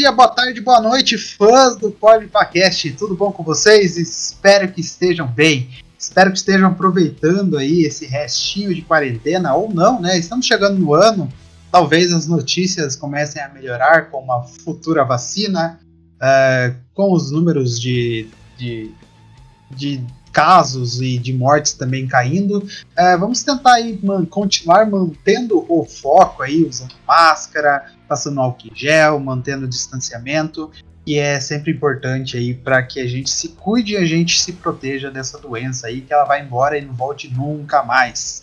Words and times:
Dia, 0.00 0.10
boa 0.10 0.28
tarde, 0.28 0.62
boa 0.62 0.80
noite, 0.80 1.18
fãs 1.18 1.76
do 1.76 1.90
Podcast. 1.90 2.90
Tudo 2.92 3.14
bom 3.14 3.30
com 3.30 3.42
vocês? 3.42 3.98
Espero 3.98 4.72
que 4.72 4.80
estejam 4.80 5.26
bem. 5.26 5.68
Espero 5.98 6.30
que 6.30 6.38
estejam 6.38 6.68
aproveitando 6.68 7.58
aí 7.58 7.82
esse 7.82 8.06
restinho 8.06 8.74
de 8.74 8.80
quarentena 8.80 9.54
ou 9.54 9.70
não, 9.70 10.00
né? 10.00 10.16
Estamos 10.18 10.46
chegando 10.46 10.78
no 10.78 10.94
ano. 10.94 11.30
Talvez 11.70 12.14
as 12.14 12.26
notícias 12.26 12.96
comecem 12.96 13.42
a 13.42 13.50
melhorar 13.50 14.10
com 14.10 14.22
uma 14.22 14.42
futura 14.42 15.04
vacina, 15.04 15.78
uh, 16.16 16.74
com 16.94 17.12
os 17.12 17.30
números 17.30 17.78
de, 17.78 18.26
de, 18.56 18.90
de 19.70 20.02
casos 20.32 21.02
e 21.02 21.18
de 21.18 21.34
mortes 21.34 21.74
também 21.74 22.06
caindo. 22.06 22.66
É, 22.96 23.18
vamos 23.18 23.42
tentar 23.42 23.74
aí 23.74 24.00
man, 24.02 24.24
continuar 24.24 24.88
mantendo 24.88 25.62
o 25.68 25.84
foco 25.84 26.42
aí, 26.42 26.64
usando 26.64 26.94
máscara, 27.06 27.92
passando 28.10 28.40
álcool 28.40 28.66
em 28.66 28.74
gel, 28.74 29.20
mantendo 29.20 29.66
o 29.66 29.68
distanciamento, 29.68 30.68
que 31.06 31.16
é 31.16 31.38
sempre 31.38 31.70
importante 31.70 32.36
aí 32.36 32.52
para 32.52 32.82
que 32.82 32.98
a 32.98 33.06
gente 33.06 33.30
se 33.30 33.50
cuide 33.50 33.92
e 33.92 33.96
a 33.96 34.04
gente 34.04 34.40
se 34.40 34.54
proteja 34.54 35.12
dessa 35.12 35.38
doença 35.38 35.86
aí, 35.86 36.00
que 36.00 36.12
ela 36.12 36.24
vai 36.24 36.42
embora 36.42 36.76
e 36.76 36.84
não 36.84 36.92
volte 36.92 37.32
nunca 37.32 37.84
mais. 37.84 38.42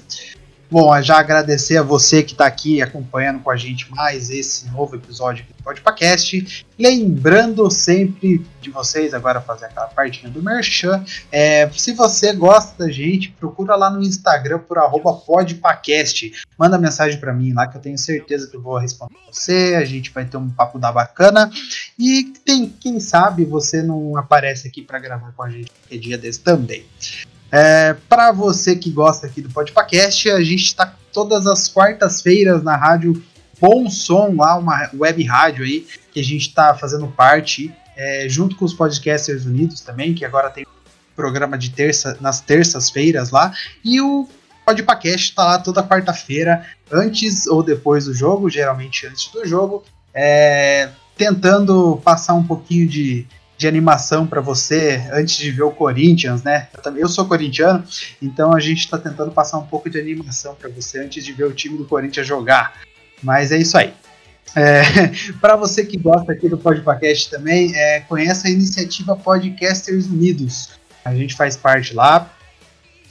Bom, 0.70 1.02
já 1.02 1.18
agradecer 1.20 1.78
a 1.78 1.82
você 1.82 2.22
que 2.22 2.34
está 2.34 2.46
aqui 2.46 2.82
acompanhando 2.82 3.40
com 3.40 3.50
a 3.50 3.56
gente 3.56 3.90
mais 3.90 4.30
esse 4.30 4.70
novo 4.70 4.98
episódio 4.98 5.46
do 5.46 5.64
Podcast. 5.64 6.66
Lembrando 6.78 7.72
sempre 7.72 8.46
de 8.60 8.70
vocês, 8.70 9.14
agora 9.14 9.40
fazer 9.40 9.68
aquela 9.68 9.88
partinha 9.88 10.30
do 10.30 10.44
Merchan. 10.44 11.06
É, 11.32 11.70
se 11.70 11.94
você 11.94 12.34
gosta 12.34 12.84
da 12.84 12.92
gente, 12.92 13.32
procura 13.32 13.78
lá 13.78 13.90
no 13.90 14.04
Instagram 14.04 14.60
por 14.60 14.78
podpacast. 15.26 16.34
Manda 16.60 16.78
mensagem 16.78 17.18
para 17.18 17.32
mim 17.32 17.54
lá 17.54 17.66
que 17.66 17.78
eu 17.78 17.82
tenho 17.82 17.98
certeza 17.98 18.48
que 18.48 18.58
eu 18.58 18.62
vou 18.62 18.78
responder 18.78 19.16
você. 19.32 19.73
A 19.78 19.86
gente 19.86 20.12
vai 20.12 20.26
ter 20.26 20.36
um 20.36 20.50
papo 20.50 20.78
da 20.78 20.92
bacana. 20.92 21.50
E 21.98 22.26
tem, 22.44 22.68
quem 22.68 23.00
sabe 23.00 23.45
você 23.45 23.82
não 23.82 24.18
aparece 24.18 24.68
aqui 24.68 24.82
para 24.82 25.00
gravar 25.00 25.32
com 25.32 25.44
a 25.44 25.50
gente 25.50 25.72
qualquer 25.72 25.98
dia 25.98 26.18
desse 26.18 26.42
também. 26.42 26.86
É, 27.52 27.95
para 28.09 28.31
você 28.31 28.76
que 28.76 28.90
gosta 28.90 29.28
aqui 29.28 29.42
do 29.42 29.50
Podpacast, 29.50 30.30
a 30.30 30.44
gente 30.44 30.66
está 30.66 30.94
todas 31.14 31.48
as 31.48 31.67
quartas-feiras 31.67 32.62
na 32.62 32.76
rádio 32.76 33.23
Bom 33.59 33.89
Som, 33.89 34.36
lá 34.38 34.58
uma 34.58 34.89
web 34.94 35.23
rádio 35.23 35.64
aí, 35.64 35.88
que 36.12 36.20
a 36.20 36.23
gente 36.23 36.48
está 36.48 36.76
fazendo 36.76 37.08
parte, 37.08 37.73
é, 37.95 38.28
junto 38.30 38.56
com 38.56 38.66
os 38.66 38.73
Podcasters 38.73 39.45
Unidos 39.45 39.81
também, 39.81 40.14
que 40.14 40.26
agora 40.26 40.50
tem 40.50 40.66
programa 41.16 41.58
de 41.58 41.72
terça 41.72 42.17
nas 42.22 42.42
terças-feiras 42.42 43.31
lá, 43.31 43.52
e 43.84 44.00
o 44.00 44.28
Podpacast 44.66 45.30
está 45.30 45.44
lá 45.45 45.59
toda 45.59 45.82
quarta-feira, 45.82 46.66
antes 46.92 47.48
ou 47.48 47.64
depois 47.64 48.06
do 48.06 48.14
jogo, 48.14 48.50
geralmente 48.50 49.08
antes 49.08 49.32
do 49.32 49.45
jogo, 49.45 49.84
é, 50.14 50.89
tentando 51.16 52.00
passar 52.04 52.34
um 52.36 52.44
pouquinho 52.44 52.88
de 52.88 53.26
de 53.58 53.67
animação 53.67 54.27
para 54.27 54.39
você 54.39 55.03
antes 55.11 55.36
de 55.38 55.50
ver 55.50 55.63
o 55.63 55.72
Corinthians, 55.72 56.43
né? 56.43 56.67
Eu, 56.73 56.82
também, 56.82 57.02
eu 57.02 57.09
sou 57.09 57.26
corintiano, 57.26 57.83
então 58.21 58.55
a 58.55 58.59
gente 58.59 58.80
está 58.80 58.98
tentando 58.98 59.32
passar 59.32 59.58
um 59.58 59.65
pouco 59.65 59.89
de 59.89 59.99
animação 59.99 60.54
para 60.54 60.70
você 60.70 60.99
antes 60.99 61.26
de 61.26 61.33
ver 61.33 61.45
o 61.45 61.54
time 61.54 61.77
do 61.77 61.86
Corinthians 61.86 62.27
jogar. 62.27 62.82
Mas 63.23 63.52
é 63.52 63.58
isso 63.58 63.77
aí. 63.77 63.93
É, 64.55 64.82
para 65.42 65.55
você 65.55 65.83
que 65.83 65.98
gosta 65.98 66.32
aqui 66.32 66.48
do 66.48 66.58
Podcast 66.58 67.30
também, 67.30 67.76
é, 67.76 68.02
conheça 68.02 68.48
a 68.48 68.52
iniciativa 68.52 69.15
Podcasters 69.15 70.05
Unidos. 70.05 70.70
A 71.03 71.15
gente 71.15 71.36
faz 71.36 71.58
parte 71.58 71.93
lá. 71.93 72.32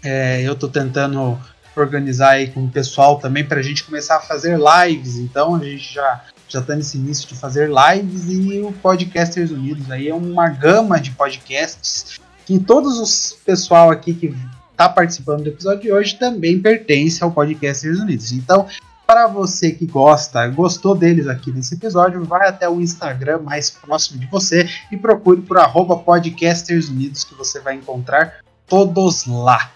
É, 0.04 0.42
eu 0.42 0.52
estou 0.52 0.68
tentando 0.68 1.38
organizar 1.74 2.30
aí 2.30 2.48
com 2.48 2.64
o 2.64 2.70
pessoal 2.70 3.18
também 3.18 3.44
para 3.44 3.58
a 3.58 3.62
gente 3.62 3.84
começar 3.84 4.16
a 4.16 4.20
fazer 4.20 4.56
lives. 4.56 5.16
Então 5.16 5.56
a 5.56 5.64
gente 5.64 5.92
já 5.92 6.24
já 6.48 6.60
está 6.60 6.76
nesse 6.76 6.96
início 6.96 7.28
de 7.28 7.34
fazer 7.34 7.68
lives 7.68 8.28
e 8.28 8.60
o 8.60 8.72
Podcasters 8.72 9.50
Unidos 9.50 9.90
aí 9.90 10.08
é 10.08 10.14
uma 10.14 10.48
gama 10.48 11.00
de 11.00 11.10
podcasts 11.10 12.20
que 12.44 12.58
todos 12.58 12.98
os 12.98 13.36
pessoal 13.44 13.90
aqui 13.90 14.14
que 14.14 14.34
está 14.70 14.88
participando 14.88 15.42
do 15.42 15.48
episódio 15.48 15.82
de 15.82 15.92
hoje 15.92 16.16
também 16.16 16.60
pertence 16.60 17.22
ao 17.22 17.32
Podcasters 17.32 17.98
Unidos. 17.98 18.30
Então, 18.30 18.66
para 19.06 19.26
você 19.26 19.70
que 19.70 19.86
gosta, 19.86 20.46
gostou 20.48 20.94
deles 20.94 21.26
aqui 21.26 21.50
nesse 21.50 21.74
episódio, 21.74 22.24
vai 22.24 22.48
até 22.48 22.68
o 22.68 22.80
Instagram 22.80 23.38
mais 23.38 23.70
próximo 23.70 24.20
de 24.20 24.26
você 24.26 24.68
e 24.90 24.96
procure 24.96 25.40
por 25.42 25.58
arroba 25.58 25.96
Podcasters 25.96 26.88
Unidos 26.88 27.24
que 27.24 27.34
você 27.34 27.60
vai 27.60 27.74
encontrar 27.74 28.40
todos 28.66 29.26
lá. 29.26 29.75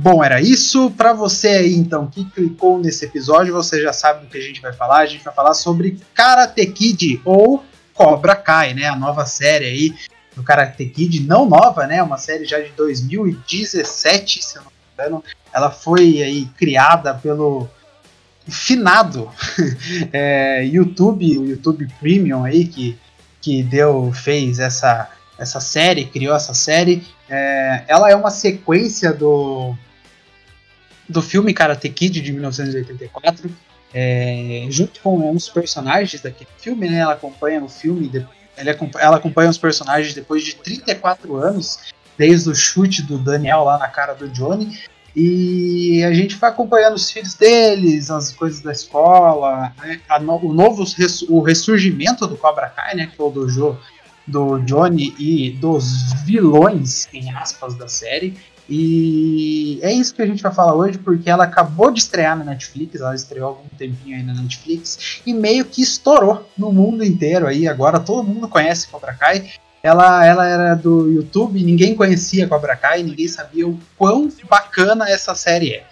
Bom, 0.00 0.22
era 0.22 0.40
isso. 0.40 0.92
Para 0.92 1.12
você 1.12 1.48
aí, 1.48 1.74
então, 1.74 2.06
que 2.06 2.24
clicou 2.24 2.78
nesse 2.78 3.04
episódio, 3.04 3.52
você 3.52 3.82
já 3.82 3.92
sabe 3.92 4.20
do 4.24 4.30
que 4.30 4.38
a 4.38 4.40
gente 4.40 4.60
vai 4.60 4.72
falar. 4.72 4.98
A 4.98 5.06
gente 5.06 5.24
vai 5.24 5.34
falar 5.34 5.54
sobre 5.54 5.98
Karate 6.14 6.64
Kid 6.66 7.20
ou 7.24 7.64
Cobra 7.92 8.36
Kai, 8.36 8.74
né? 8.74 8.86
A 8.86 8.94
nova 8.94 9.26
série 9.26 9.64
aí 9.64 9.94
do 10.36 10.44
Karate 10.44 10.86
Kid, 10.86 11.26
não 11.26 11.48
nova, 11.48 11.84
né? 11.84 12.00
Uma 12.00 12.16
série 12.16 12.44
já 12.44 12.60
de 12.60 12.70
2017, 12.76 14.44
se 14.44 14.56
eu 14.56 14.62
não 14.62 14.70
me 14.70 14.76
engano. 14.94 15.24
Ela 15.52 15.72
foi 15.72 16.22
aí 16.22 16.46
criada 16.56 17.12
pelo 17.14 17.68
finado 18.46 19.28
é, 20.12 20.64
YouTube, 20.64 21.38
o 21.38 21.44
YouTube 21.44 21.88
Premium 21.98 22.44
aí 22.44 22.66
que 22.66 22.96
que 23.40 23.62
deu 23.62 24.12
fez 24.12 24.58
essa 24.58 25.10
essa 25.36 25.60
série, 25.60 26.06
criou 26.06 26.36
essa 26.36 26.54
série. 26.54 27.04
É, 27.28 27.84
ela 27.88 28.10
é 28.10 28.14
uma 28.14 28.30
sequência 28.30 29.12
do 29.12 29.76
do 31.08 31.22
filme 31.22 31.54
Karate 31.54 31.88
Kid 31.88 32.20
de 32.20 32.32
1984, 32.32 33.50
é, 33.94 34.66
junto 34.68 35.00
com 35.00 35.30
uns 35.30 35.48
personagens 35.48 36.20
daquele 36.20 36.50
filme, 36.58 36.88
né? 36.88 36.98
Ela 36.98 37.14
acompanha 37.14 37.62
o 37.62 37.68
filme, 37.68 38.10
ela 38.98 39.16
acompanha 39.16 39.48
os 39.48 39.58
personagens 39.58 40.14
depois 40.14 40.44
de 40.44 40.54
34 40.56 41.36
anos, 41.36 41.78
desde 42.16 42.50
o 42.50 42.54
chute 42.54 43.02
do 43.02 43.18
Daniel 43.18 43.64
lá 43.64 43.78
na 43.78 43.88
cara 43.88 44.12
do 44.14 44.28
Johnny. 44.28 44.78
E 45.16 46.04
a 46.04 46.12
gente 46.12 46.36
vai 46.36 46.50
acompanhando 46.50 46.94
os 46.94 47.10
filhos 47.10 47.34
deles, 47.34 48.10
as 48.10 48.32
coisas 48.32 48.60
da 48.60 48.70
escola, 48.70 49.72
né, 49.78 50.00
no, 50.20 50.36
o 50.36 50.52
novo 50.52 50.84
o 51.28 51.40
ressurgimento 51.40 52.26
do 52.26 52.36
Cobra 52.36 52.68
Kai, 52.68 52.94
né? 52.94 53.06
Que 53.06 53.20
é 53.20 53.24
o 53.24 53.30
dojo 53.30 53.78
do 54.26 54.58
Johnny 54.60 55.14
e 55.18 55.50
dos 55.52 56.12
vilões, 56.24 57.08
em 57.12 57.34
aspas, 57.34 57.74
da 57.74 57.88
série. 57.88 58.36
E 58.68 59.78
é 59.82 59.90
isso 59.90 60.14
que 60.14 60.20
a 60.20 60.26
gente 60.26 60.42
vai 60.42 60.52
falar 60.52 60.74
hoje, 60.74 60.98
porque 60.98 61.30
ela 61.30 61.44
acabou 61.44 61.90
de 61.90 62.00
estrear 62.00 62.36
na 62.36 62.44
Netflix, 62.44 63.00
ela 63.00 63.14
estreou 63.14 63.46
há 63.46 63.48
algum 63.50 63.68
tempinho 63.78 64.16
aí 64.16 64.22
na 64.22 64.34
Netflix, 64.34 65.20
e 65.24 65.32
meio 65.32 65.64
que 65.64 65.80
estourou 65.80 66.46
no 66.56 66.70
mundo 66.70 67.02
inteiro 67.02 67.46
aí, 67.46 67.66
agora 67.66 67.98
todo 67.98 68.26
mundo 68.26 68.46
conhece 68.46 68.88
Cobra 68.88 69.14
Kai. 69.14 69.50
Ela, 69.82 70.26
ela 70.26 70.46
era 70.46 70.74
do 70.74 71.08
YouTube, 71.10 71.62
ninguém 71.62 71.94
conhecia 71.94 72.48
Cobra 72.48 72.76
Kai, 72.76 73.02
ninguém 73.02 73.28
sabia 73.28 73.66
o 73.66 73.78
quão 73.96 74.30
bacana 74.48 75.08
essa 75.08 75.34
série 75.34 75.72
é. 75.72 75.86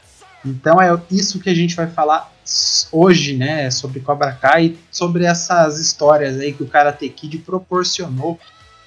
Então 0.45 0.81
é 0.81 0.97
isso 1.11 1.41
que 1.41 1.49
a 1.49 1.55
gente 1.55 1.75
vai 1.75 1.87
falar 1.87 2.31
hoje, 2.93 3.35
né, 3.37 3.71
sobre 3.71 4.01
Cobra 4.01 4.33
Kai, 4.33 4.77
sobre 4.91 5.25
essas 5.25 5.81
histórias 5.81 6.39
aí 6.39 6.53
que 6.53 6.63
o 6.63 6.67
Karate 6.67 7.09
Kid 7.09 7.39
proporcionou 7.39 8.39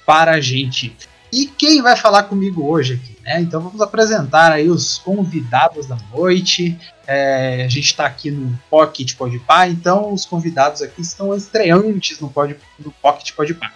para 0.06 0.32
a 0.32 0.40
gente. 0.40 0.96
E 1.32 1.46
quem 1.46 1.80
vai 1.80 1.96
falar 1.96 2.24
comigo 2.24 2.66
hoje 2.68 2.94
aqui? 2.94 3.16
Né? 3.22 3.40
Então 3.40 3.60
vamos 3.60 3.80
apresentar 3.80 4.50
aí 4.50 4.68
os 4.68 4.98
convidados 4.98 5.86
da 5.86 5.96
noite. 6.12 6.76
É, 7.06 7.64
a 7.64 7.68
gente 7.68 7.86
está 7.86 8.06
aqui 8.06 8.30
no 8.30 8.58
Pocket 8.68 9.14
Podpah, 9.14 9.68
então 9.68 10.12
os 10.12 10.26
convidados 10.26 10.82
aqui 10.82 11.00
estão 11.00 11.34
estreantes 11.34 12.18
no, 12.20 12.28
Pod, 12.28 12.56
no 12.78 12.90
Pocket 12.90 13.32
Podpah. 13.32 13.72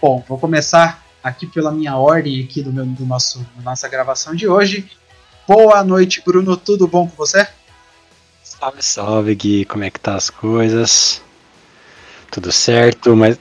Bom, 0.00 0.24
vou 0.28 0.38
começar 0.38 1.04
aqui 1.22 1.46
pela 1.46 1.72
minha 1.72 1.96
ordem 1.96 2.42
aqui 2.44 2.62
do, 2.62 2.72
meu, 2.72 2.84
do 2.86 3.04
nosso 3.04 3.44
nossa 3.62 3.88
gravação 3.88 4.34
de 4.34 4.46
hoje. 4.46 4.88
Boa 5.48 5.82
noite, 5.82 6.22
Bruno. 6.24 6.56
Tudo 6.56 6.86
bom 6.86 7.08
com 7.08 7.16
você? 7.16 7.46
Salve, 8.42 8.82
salve, 8.82 9.34
Gui. 9.34 9.64
Como 9.64 9.84
é 9.84 9.90
que 9.90 9.98
tá 9.98 10.14
as 10.14 10.30
coisas? 10.30 11.20
Tudo 12.30 12.52
certo, 12.52 13.16
mas 13.16 13.38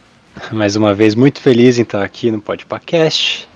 mais 0.51 0.75
uma 0.75 0.93
vez 0.93 1.15
muito 1.15 1.39
feliz 1.39 1.77
em 1.77 1.83
estar 1.83 2.03
aqui 2.03 2.31
no 2.31 2.41
Podpacast, 2.41 3.47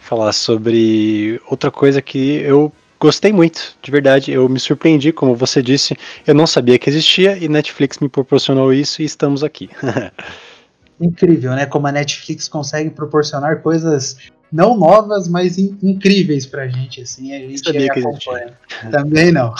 falar 0.00 0.32
sobre 0.32 1.40
outra 1.48 1.70
coisa 1.70 2.00
que 2.00 2.36
eu 2.36 2.72
gostei 2.98 3.32
muito, 3.32 3.76
de 3.82 3.90
verdade. 3.90 4.32
Eu 4.32 4.48
me 4.48 4.58
surpreendi, 4.58 5.12
como 5.12 5.34
você 5.34 5.62
disse. 5.62 5.96
Eu 6.26 6.34
não 6.34 6.46
sabia 6.46 6.78
que 6.78 6.88
existia 6.88 7.36
e 7.36 7.48
Netflix 7.48 7.98
me 7.98 8.08
proporcionou 8.08 8.72
isso 8.72 9.02
e 9.02 9.04
estamos 9.04 9.44
aqui. 9.44 9.68
Incrível, 11.00 11.52
né? 11.52 11.66
Como 11.66 11.86
a 11.86 11.92
Netflix 11.92 12.48
consegue 12.48 12.88
proporcionar 12.88 13.60
coisas 13.60 14.16
não 14.52 14.78
novas, 14.78 15.28
mas 15.28 15.58
in 15.58 15.76
incríveis 15.82 16.46
pra 16.46 16.68
gente, 16.68 17.02
assim, 17.02 17.34
a 17.34 17.38
gente 17.40 17.64
sabia 17.64 17.92
que 17.92 17.98
acompanha. 17.98 18.56
Existia. 18.70 18.90
Também 18.90 19.32
não. 19.32 19.52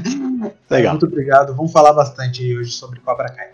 Legal. 0.68 0.92
Muito 0.92 1.06
obrigado. 1.06 1.56
Vamos 1.56 1.72
falar 1.72 1.94
bastante 1.94 2.54
hoje 2.54 2.70
sobre 2.70 3.00
Cobra 3.00 3.30
Kai. 3.30 3.48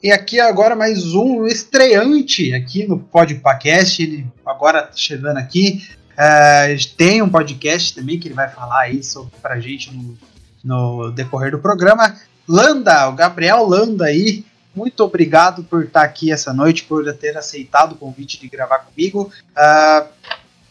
E 0.00 0.12
aqui 0.12 0.38
agora 0.38 0.76
mais 0.76 1.12
um 1.12 1.44
estreante 1.44 2.54
aqui 2.54 2.86
no 2.86 3.00
Podpacast, 3.00 4.00
ele 4.00 4.26
agora 4.46 4.90
chegando 4.94 5.38
aqui. 5.38 5.84
Uh, 6.12 6.96
tem 6.96 7.20
um 7.20 7.28
podcast 7.28 7.96
também 7.96 8.16
que 8.16 8.28
ele 8.28 8.34
vai 8.34 8.48
falar 8.48 8.82
aí 8.82 9.02
sobre, 9.02 9.32
pra 9.42 9.58
gente 9.58 9.92
no, 9.92 10.16
no 10.62 11.10
decorrer 11.10 11.50
do 11.50 11.58
programa. 11.58 12.16
Landa, 12.46 13.08
o 13.08 13.12
Gabriel 13.12 13.66
Landa 13.66 14.04
aí, 14.04 14.44
muito 14.72 15.02
obrigado 15.02 15.64
por 15.64 15.82
estar 15.82 16.02
aqui 16.02 16.30
essa 16.30 16.52
noite, 16.52 16.84
por 16.84 17.12
ter 17.14 17.36
aceitado 17.36 17.92
o 17.92 17.96
convite 17.96 18.38
de 18.38 18.48
gravar 18.48 18.78
comigo. 18.78 19.32
Uh, 19.50 20.08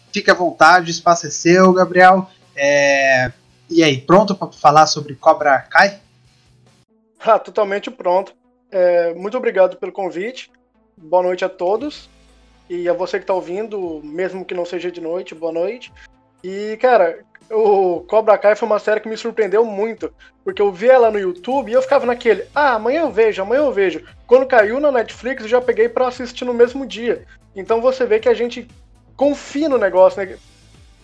fique 0.09 0.31
à 0.31 0.33
vontade, 0.33 0.89
espaço 0.89 1.27
é 1.27 1.29
seu, 1.29 1.73
Gabriel. 1.73 2.31
É, 2.55 3.33
e 3.69 3.83
aí, 3.83 3.99
pronto 3.99 4.33
para 4.33 4.53
falar 4.53 4.87
sobre 4.87 5.15
Cobra 5.15 5.59
Kai? 5.59 5.99
Ah, 7.19 7.37
totalmente 7.37 7.91
pronto. 7.91 8.36
É, 8.71 9.13
muito 9.13 9.37
obrigado 9.37 9.77
pelo 9.77 9.91
convite. 9.91 10.51
Boa 10.97 11.23
noite 11.23 11.45
a 11.45 11.49
todos. 11.49 12.09
E 12.69 12.89
a 12.89 12.93
você 12.93 13.17
que 13.17 13.23
está 13.23 13.33
ouvindo, 13.33 14.01
mesmo 14.03 14.43
que 14.43 14.53
não 14.53 14.65
seja 14.65 14.91
de 14.91 14.99
noite, 14.99 15.33
boa 15.33 15.53
noite. 15.53 15.91
E, 16.43 16.77
cara, 16.81 17.23
o 17.49 18.01
Cobra 18.01 18.37
Kai 18.37 18.55
foi 18.55 18.67
uma 18.67 18.79
série 18.79 18.99
que 18.99 19.07
me 19.07 19.15
surpreendeu 19.15 19.63
muito. 19.63 20.13
Porque 20.43 20.61
eu 20.61 20.71
vi 20.71 20.89
ela 20.89 21.09
no 21.09 21.19
YouTube 21.19 21.69
e 21.69 21.73
eu 21.73 21.81
ficava 21.81 22.05
naquele, 22.05 22.45
ah, 22.53 22.73
amanhã 22.73 23.01
eu 23.01 23.11
vejo, 23.11 23.41
amanhã 23.41 23.61
eu 23.61 23.71
vejo. 23.71 24.05
Quando 24.25 24.45
caiu 24.45 24.79
na 24.79 24.91
Netflix, 24.91 25.43
eu 25.43 25.49
já 25.49 25.61
peguei 25.61 25.87
para 25.87 26.07
assistir 26.07 26.45
no 26.45 26.53
mesmo 26.53 26.85
dia. 26.85 27.25
Então 27.55 27.81
você 27.81 28.05
vê 28.05 28.19
que 28.19 28.29
a 28.29 28.33
gente 28.33 28.67
confia 29.15 29.69
no 29.69 29.77
negócio, 29.77 30.23
né? 30.23 30.37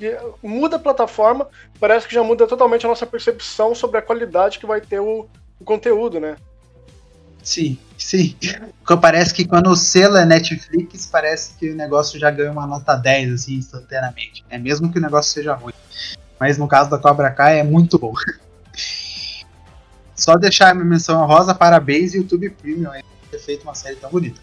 E 0.02 0.18
muda 0.46 0.76
a 0.76 0.80
plataforma, 0.80 1.48
parece 1.80 2.08
que 2.08 2.14
já 2.14 2.24
muda 2.24 2.48
totalmente 2.48 2.86
a 2.86 2.90
nossa 2.90 3.06
percepção 3.06 3.74
sobre 3.74 3.98
a 3.98 4.02
qualidade 4.02 4.60
que 4.60 4.66
vai 4.66 4.82
ter 4.82 5.00
o, 5.00 5.28
o 5.60 5.64
conteúdo, 5.64 6.20
né? 6.20 6.36
Sim, 7.44 7.78
sim. 7.98 8.36
Porque 8.80 9.02
parece 9.02 9.34
que 9.34 9.46
quando 9.46 9.70
o 9.70 9.76
selo 9.76 10.16
é 10.16 10.26
Netflix, 10.26 11.06
parece 11.06 11.54
que 11.56 11.70
o 11.70 11.76
negócio 11.76 12.18
já 12.18 12.32
ganha 12.32 12.52
uma 12.52 12.66
nota 12.66 12.96
10, 12.96 13.34
assim, 13.34 13.56
instantaneamente. 13.56 14.46
É 14.50 14.58
mesmo 14.58 14.92
que 14.92 14.98
o 14.98 15.02
negócio 15.02 15.34
seja 15.34 15.54
ruim. 15.54 15.74
Mas 16.40 16.58
no 16.58 16.68
caso 16.68 16.90
da 16.90 16.98
Cobra 16.98 17.30
Kai 17.30 17.60
é 17.60 17.64
muito 17.64 18.00
bom. 18.00 18.14
Só 20.16 20.38
deixar 20.38 20.70
a 20.70 20.74
minha 20.74 20.86
menção 20.86 21.26
rosa, 21.26 21.54
parabéns, 21.54 22.14
YouTube 22.14 22.50
Premium, 22.50 22.92
aí, 22.92 23.04
ter 23.30 23.40
feito 23.40 23.64
uma 23.64 23.76
série 23.76 23.98
tão 23.98 24.10
bonita. 24.10 24.40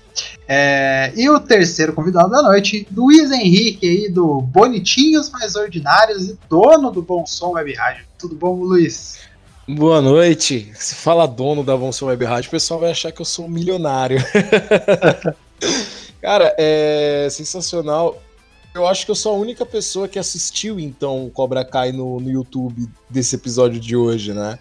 É, 0.46 1.12
e 1.16 1.30
o 1.30 1.40
terceiro 1.40 1.92
convidado 1.92 2.30
da 2.30 2.42
noite, 2.42 2.86
Luiz 2.94 3.30
Henrique, 3.30 3.88
aí, 3.88 4.08
do 4.10 4.42
Bonitinhos 4.42 5.30
Mais 5.30 5.54
Ordinários 5.54 6.28
e 6.28 6.38
dono 6.48 6.90
do 6.90 7.00
Bom 7.00 7.24
Som 7.24 7.52
Web 7.52 7.72
Rádio. 7.74 8.04
Tudo 8.18 8.34
bom, 8.34 8.56
Luiz? 8.56 9.29
Boa 9.76 10.02
noite. 10.02 10.72
Se 10.74 10.96
fala 10.96 11.28
dono 11.28 11.62
da 11.62 11.74
Avanço 11.74 12.06
Web 12.06 12.24
Rádio, 12.24 12.48
o 12.48 12.50
pessoal 12.50 12.80
vai 12.80 12.90
achar 12.90 13.12
que 13.12 13.20
eu 13.20 13.24
sou 13.24 13.44
um 13.44 13.48
milionário. 13.48 14.18
Cara, 16.20 16.52
é 16.58 17.28
sensacional. 17.30 18.20
Eu 18.74 18.84
acho 18.88 19.04
que 19.04 19.12
eu 19.12 19.14
sou 19.14 19.32
a 19.32 19.38
única 19.38 19.64
pessoa 19.64 20.08
que 20.08 20.18
assistiu, 20.18 20.80
então, 20.80 21.24
o 21.24 21.30
Cobra 21.30 21.64
Kai 21.64 21.92
no, 21.92 22.18
no 22.18 22.28
YouTube 22.28 22.88
desse 23.08 23.36
episódio 23.36 23.78
de 23.78 23.94
hoje, 23.94 24.34
né? 24.34 24.58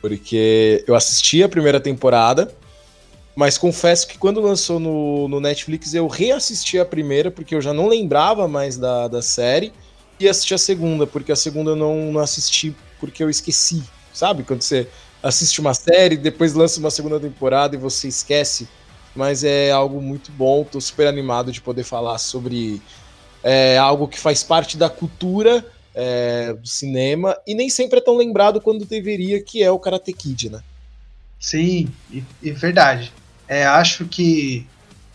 Porque 0.00 0.84
eu 0.86 0.94
assisti 0.94 1.42
a 1.42 1.48
primeira 1.48 1.80
temporada, 1.80 2.54
mas 3.34 3.58
confesso 3.58 4.06
que 4.06 4.16
quando 4.16 4.40
lançou 4.40 4.78
no, 4.78 5.26
no 5.26 5.40
Netflix 5.40 5.94
eu 5.94 6.06
reassisti 6.06 6.78
a 6.78 6.84
primeira, 6.84 7.28
porque 7.28 7.56
eu 7.56 7.60
já 7.60 7.72
não 7.72 7.88
lembrava 7.88 8.46
mais 8.46 8.76
da, 8.76 9.08
da 9.08 9.20
série, 9.20 9.72
e 10.20 10.28
assisti 10.28 10.54
a 10.54 10.58
segunda, 10.58 11.08
porque 11.08 11.32
a 11.32 11.36
segunda 11.36 11.72
eu 11.72 11.76
não, 11.76 12.12
não 12.12 12.20
assisti 12.20 12.72
porque 13.00 13.20
eu 13.20 13.28
esqueci 13.28 13.82
sabe? 14.14 14.44
Quando 14.44 14.62
você 14.62 14.88
assiste 15.22 15.60
uma 15.60 15.74
série, 15.74 16.16
depois 16.16 16.54
lança 16.54 16.80
uma 16.80 16.90
segunda 16.90 17.20
temporada 17.20 17.74
e 17.74 17.78
você 17.78 18.08
esquece. 18.08 18.68
Mas 19.14 19.44
é 19.44 19.70
algo 19.70 20.00
muito 20.00 20.32
bom, 20.32 20.64
tô 20.64 20.80
super 20.80 21.06
animado 21.06 21.52
de 21.52 21.60
poder 21.60 21.84
falar 21.84 22.18
sobre 22.18 22.80
é, 23.42 23.76
algo 23.76 24.08
que 24.08 24.18
faz 24.18 24.42
parte 24.42 24.76
da 24.76 24.88
cultura 24.88 25.64
é, 25.94 26.52
do 26.52 26.66
cinema 26.66 27.36
e 27.46 27.54
nem 27.54 27.70
sempre 27.70 27.98
é 27.98 28.02
tão 28.02 28.16
lembrado 28.16 28.60
quando 28.60 28.84
deveria, 28.84 29.40
que 29.40 29.62
é 29.62 29.70
o 29.70 29.78
Karate 29.78 30.12
Kid, 30.12 30.50
né? 30.50 30.60
Sim, 31.38 31.92
e, 32.10 32.24
e 32.42 32.50
verdade. 32.50 33.12
É, 33.46 33.64
acho 33.66 34.06
que 34.06 34.66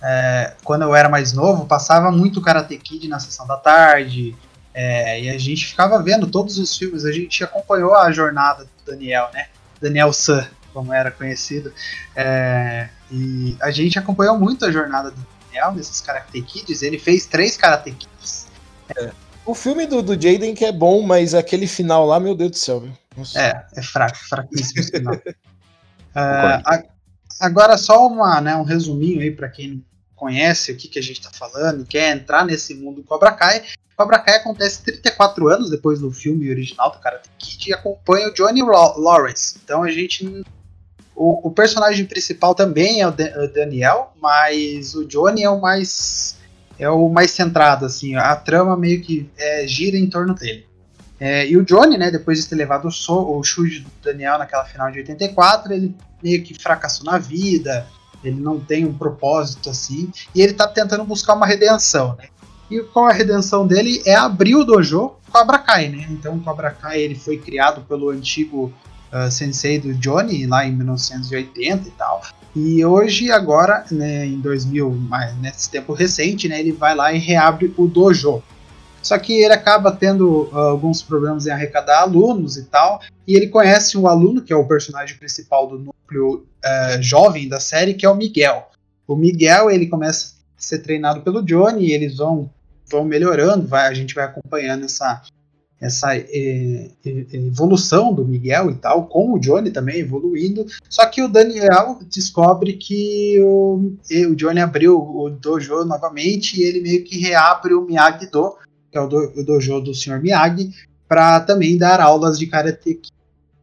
é, 0.01 0.53
quando 0.63 0.83
eu 0.83 0.95
era 0.95 1.09
mais 1.09 1.33
novo, 1.33 1.65
passava 1.65 2.09
muito 2.11 2.41
Karate 2.41 2.77
Kid 2.77 3.07
na 3.07 3.19
sessão 3.19 3.45
da 3.45 3.57
tarde, 3.57 4.35
é, 4.73 5.23
e 5.23 5.29
a 5.29 5.37
gente 5.37 5.65
ficava 5.65 6.01
vendo 6.01 6.27
todos 6.27 6.57
os 6.57 6.77
filmes, 6.77 7.03
a 7.03 7.11
gente 7.11 7.43
acompanhou 7.43 7.95
a 7.95 8.11
jornada 8.11 8.65
Daniel, 8.89 9.29
né? 9.33 9.47
Daniel 9.81 10.11
San, 10.13 10.47
como 10.73 10.93
era 10.93 11.11
conhecido. 11.11 11.73
É, 12.15 12.89
e 13.11 13.55
a 13.61 13.71
gente 13.71 13.97
acompanhou 13.97 14.37
muito 14.37 14.65
a 14.65 14.71
jornada 14.71 15.11
do 15.11 15.27
Daniel 15.45 15.73
nesses 15.73 16.01
Karate 16.01 16.41
Kids. 16.41 16.81
Ele 16.81 16.99
fez 16.99 17.25
três 17.25 17.57
Karate 17.57 17.91
Kids. 17.91 18.47
É. 18.95 19.11
O 19.45 19.55
filme 19.55 19.85
do, 19.85 20.01
do 20.01 20.13
Jaden 20.13 20.53
que 20.53 20.65
é 20.65 20.71
bom, 20.71 21.01
mas 21.01 21.33
aquele 21.33 21.67
final 21.67 22.05
lá, 22.05 22.19
meu 22.19 22.35
Deus 22.35 22.51
do 22.51 22.57
céu. 22.57 22.81
Viu? 22.81 22.93
É, 23.35 23.65
é 23.75 23.81
fraco, 23.81 24.17
fraquíssimo 24.17 24.79
esse 24.79 24.91
final. 24.91 25.15
uh, 26.15 26.87
agora 27.39 27.77
só 27.77 28.07
uma, 28.07 28.39
né, 28.41 28.55
um 28.55 28.63
resuminho 28.63 29.21
aí 29.21 29.31
para 29.31 29.49
quem 29.49 29.69
não 29.69 29.88
conhece 30.19 30.71
o 30.71 30.75
que, 30.75 30.87
que 30.87 30.99
a 30.99 31.01
gente 31.01 31.19
está 31.19 31.31
falando, 31.31 31.85
quer 31.85 32.15
entrar 32.15 32.45
nesse 32.45 32.75
mundo 32.75 33.03
Cobra 33.03 33.31
Kai. 33.31 33.63
Cobra 33.95 34.19
Kai 34.19 34.35
acontece 34.35 34.83
34 34.83 35.47
anos 35.47 35.69
depois 35.69 35.99
do 35.99 36.11
filme 36.11 36.49
original 36.49 36.91
do 36.91 36.99
Karate 36.99 37.29
Kid 37.37 37.69
e 37.69 37.73
acompanha 37.73 38.27
o 38.27 38.33
Johnny 38.33 38.61
Lawrence. 38.61 39.59
Então 39.63 39.83
a 39.83 39.89
gente. 39.89 40.43
O, 41.15 41.49
o 41.49 41.51
personagem 41.51 42.05
principal 42.05 42.55
também 42.55 43.01
é 43.01 43.07
o, 43.07 43.09
o, 43.09 43.47
Daniel, 43.53 44.13
mas 44.21 44.95
o 44.95 45.05
Johnny 45.05 45.43
é 45.43 45.49
o 45.49 45.59
mais. 45.59 46.37
É 46.77 46.89
o 46.89 47.09
mais 47.09 47.31
centrado, 47.31 47.85
assim. 47.85 48.15
A 48.15 48.35
trama 48.37 48.77
meio 48.77 49.01
que 49.01 49.29
é, 49.37 49.67
gira 49.67 49.97
em 49.97 50.09
torno 50.09 50.33
dele. 50.33 50.65
É, 51.19 51.45
e 51.45 51.57
o 51.57 51.65
Johnny, 51.65 51.97
né, 51.97 52.09
depois 52.09 52.41
de 52.41 52.47
ter 52.47 52.55
levado 52.55 52.87
o, 52.87 52.91
so, 52.91 53.37
o 53.37 53.43
chute 53.43 53.81
do 53.81 53.91
Daniel 54.01 54.37
naquela 54.37 54.63
final 54.63 54.89
de 54.89 54.99
84, 54.99 55.73
ele 55.73 55.93
meio 56.23 56.41
que 56.41 56.53
fracassou 56.53 57.05
na 57.05 57.17
vida, 57.17 57.85
ele 58.23 58.39
não 58.39 58.59
tem 58.59 58.85
um 58.85 58.93
propósito 58.93 59.69
assim, 59.69 60.11
e 60.33 60.41
ele 60.41 60.53
tá 60.53 60.67
tentando 60.67 61.03
buscar 61.03 61.35
uma 61.35 61.45
redenção, 61.45 62.15
né? 62.17 62.25
E 62.69 62.81
qual 62.81 63.07
a 63.07 63.13
redenção 63.13 63.65
dele 63.65 64.01
é 64.05 64.15
abrir 64.15 64.55
o 64.55 64.63
dojo 64.63 65.13
Cobra 65.31 65.57
Kai, 65.57 65.89
né? 65.89 66.07
Então 66.09 66.35
o 66.35 66.39
Cobra 66.39 66.71
Kai 66.71 66.99
ele 66.99 67.15
foi 67.15 67.37
criado 67.37 67.81
pelo 67.81 68.09
antigo 68.09 68.73
uh, 69.11 69.31
sensei 69.31 69.79
do 69.79 69.93
Johnny 69.93 70.45
lá 70.45 70.65
em 70.65 70.71
1980 70.75 71.87
e 71.87 71.91
tal. 71.91 72.21
E 72.55 72.83
hoje, 72.83 73.31
agora, 73.31 73.85
né, 73.91 74.25
em 74.25 74.39
2000, 74.39 74.89
mas 75.07 75.37
nesse 75.37 75.69
tempo 75.69 75.93
recente, 75.93 76.47
né, 76.47 76.59
ele 76.59 76.71
vai 76.71 76.95
lá 76.95 77.13
e 77.13 77.19
reabre 77.19 77.73
o 77.77 77.87
dojo. 77.87 78.41
Só 79.01 79.17
que 79.17 79.33
ele 79.33 79.53
acaba 79.53 79.91
tendo 79.91 80.49
uh, 80.51 80.57
alguns 80.57 81.01
problemas 81.01 81.47
em 81.47 81.51
arrecadar 81.51 82.01
alunos 82.01 82.57
e 82.57 82.63
tal. 82.65 83.01
E 83.27 83.35
ele 83.35 83.47
conhece 83.47 83.97
um 83.97 84.07
aluno, 84.07 84.41
que 84.41 84.53
é 84.53 84.55
o 84.55 84.67
personagem 84.67 85.17
principal 85.17 85.67
do 85.67 85.79
núcleo 85.79 86.45
uh, 86.65 87.01
jovem 87.01 87.47
da 87.47 87.59
série, 87.59 87.93
que 87.93 88.05
é 88.05 88.09
o 88.09 88.15
Miguel. 88.15 88.69
O 89.07 89.15
Miguel, 89.15 89.71
ele 89.71 89.87
começa 89.87 90.35
a 90.57 90.61
ser 90.61 90.79
treinado 90.79 91.21
pelo 91.21 91.41
Johnny, 91.41 91.87
e 91.87 91.93
eles 91.93 92.17
vão 92.17 92.49
vão 92.89 93.05
melhorando, 93.05 93.67
vai, 93.67 93.87
a 93.87 93.93
gente 93.93 94.15
vai 94.15 94.25
acompanhando 94.25 94.85
essa, 94.85 95.21
essa 95.79 96.17
é, 96.17 96.89
evolução 97.05 98.13
do 98.13 98.25
Miguel 98.25 98.71
e 98.71 98.75
tal, 98.75 99.05
com 99.05 99.33
o 99.33 99.39
Johnny 99.39 99.71
também 99.71 99.99
evoluindo. 99.99 100.65
Só 100.89 101.05
que 101.05 101.21
o 101.21 101.27
Daniel 101.27 101.99
descobre 102.09 102.73
que 102.73 103.39
o, 103.41 103.93
o 104.27 104.35
Johnny 104.35 104.59
abriu 104.59 104.97
o 104.97 105.29
dojo 105.29 105.85
novamente 105.85 106.59
e 106.59 106.63
ele 106.63 106.81
meio 106.81 107.03
que 107.03 107.19
reabre 107.19 107.73
o 107.73 107.81
Miyagi-Do, 107.81 108.55
que 108.91 108.97
é 108.97 109.01
o, 109.01 109.07
do, 109.07 109.33
o 109.35 109.43
dojo 109.43 109.79
do 109.79 109.93
Sr. 109.93 110.21
Miyagi, 110.21 110.71
para 111.07 111.39
também 111.41 111.77
dar 111.77 111.99
aulas 111.99 112.37
de 112.37 112.47
karate 112.47 112.99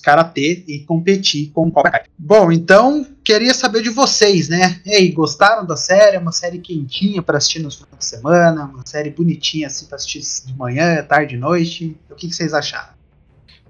karatê 0.02 0.62
e 0.68 0.78
competir 0.80 1.50
com 1.50 1.66
o 1.66 1.72
Cobra 1.72 1.90
Kai. 1.90 2.04
Bom, 2.16 2.52
então 2.52 3.04
queria 3.24 3.52
saber 3.52 3.82
de 3.82 3.90
vocês, 3.90 4.48
né? 4.48 4.80
Ei, 4.86 5.10
gostaram 5.10 5.66
da 5.66 5.76
série? 5.76 6.14
É 6.14 6.20
uma 6.20 6.30
série 6.30 6.60
quentinha 6.60 7.20
para 7.20 7.38
assistir 7.38 7.58
no 7.58 7.72
final 7.72 7.98
de 7.98 8.04
semana, 8.04 8.66
uma 8.66 8.86
série 8.86 9.10
bonitinha 9.10 9.66
assim 9.66 9.86
para 9.86 9.96
assistir 9.96 10.20
de 10.46 10.56
manhã, 10.56 11.02
tarde, 11.02 11.36
noite. 11.36 11.96
O 12.08 12.14
que, 12.14 12.28
que 12.28 12.34
vocês 12.36 12.54
acharam? 12.54 12.94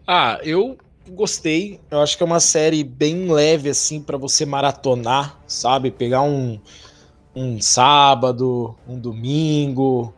Ah, 0.07 0.39
eu 0.43 0.77
gostei. 1.09 1.81
Eu 1.91 2.03
acho 2.03 2.19
que 2.19 2.23
é 2.23 2.27
uma 2.27 2.41
série 2.41 2.85
bem 2.85 3.33
leve 3.33 3.71
assim 3.71 4.03
para 4.03 4.19
você 4.19 4.45
maratonar, 4.45 5.39
sabe? 5.47 5.91
Pegar 5.91 6.21
um 6.21 6.61
um 7.35 7.61
sábado, 7.61 8.75
um 8.89 8.99
domingo, 8.99 10.15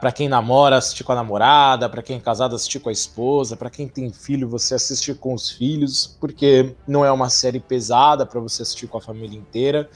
para 0.00 0.12
quem 0.12 0.28
namora, 0.28 0.76
assistir 0.76 1.04
com 1.04 1.12
a 1.12 1.14
namorada, 1.14 1.88
para 1.88 2.02
quem 2.02 2.16
é 2.16 2.20
casado, 2.20 2.54
assistir 2.54 2.80
com 2.80 2.88
a 2.88 2.92
esposa, 2.92 3.56
para 3.56 3.70
quem 3.70 3.88
tem 3.88 4.12
filho, 4.12 4.48
você 4.48 4.74
assistir 4.74 5.14
com 5.16 5.32
os 5.32 5.50
filhos, 5.50 6.16
porque 6.20 6.74
não 6.86 7.04
é 7.04 7.10
uma 7.10 7.30
série 7.30 7.60
pesada 7.60 8.26
para 8.26 8.40
você 8.40 8.62
assistir 8.62 8.86
com 8.86 8.98
a 8.98 9.00
família 9.00 9.38
inteira. 9.38 9.88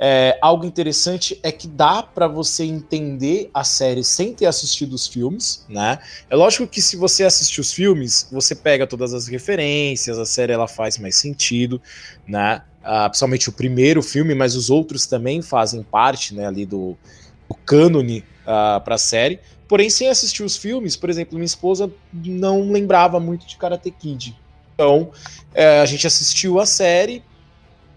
É, 0.00 0.38
algo 0.40 0.64
interessante 0.64 1.40
é 1.42 1.50
que 1.50 1.66
dá 1.66 2.04
para 2.04 2.28
você 2.28 2.64
entender 2.64 3.50
a 3.52 3.64
série 3.64 4.04
sem 4.04 4.32
ter 4.32 4.46
assistido 4.46 4.92
os 4.92 5.08
filmes, 5.08 5.66
né? 5.68 5.98
É 6.30 6.36
lógico 6.36 6.68
que 6.68 6.80
se 6.80 6.96
você 6.96 7.24
assistir 7.24 7.60
os 7.60 7.72
filmes, 7.72 8.28
você 8.30 8.54
pega 8.54 8.86
todas 8.86 9.12
as 9.12 9.26
referências, 9.26 10.16
a 10.16 10.24
série 10.24 10.52
ela 10.52 10.68
faz 10.68 10.98
mais 10.98 11.16
sentido, 11.16 11.82
né? 12.26 12.62
Uh, 12.78 13.08
principalmente 13.08 13.48
o 13.48 13.52
primeiro 13.52 14.00
filme, 14.00 14.36
mas 14.36 14.54
os 14.54 14.70
outros 14.70 15.04
também 15.04 15.42
fazem 15.42 15.82
parte, 15.82 16.32
né, 16.32 16.46
ali 16.46 16.64
do, 16.64 16.96
do 17.48 17.54
cânone 17.66 18.24
uh, 18.48 18.80
para 18.80 18.94
a 18.94 18.98
série. 18.98 19.38
Porém, 19.68 19.90
sem 19.90 20.08
assistir 20.08 20.42
os 20.42 20.56
filmes, 20.56 20.96
por 20.96 21.10
exemplo, 21.10 21.34
minha 21.34 21.44
esposa 21.44 21.92
não 22.12 22.72
lembrava 22.72 23.20
muito 23.20 23.46
de 23.46 23.56
Karate 23.56 23.90
Kid. 23.90 24.34
Então, 24.74 25.10
é, 25.54 25.80
a 25.80 25.84
gente 25.84 26.06
assistiu 26.06 26.58
a 26.58 26.64
série 26.64 27.22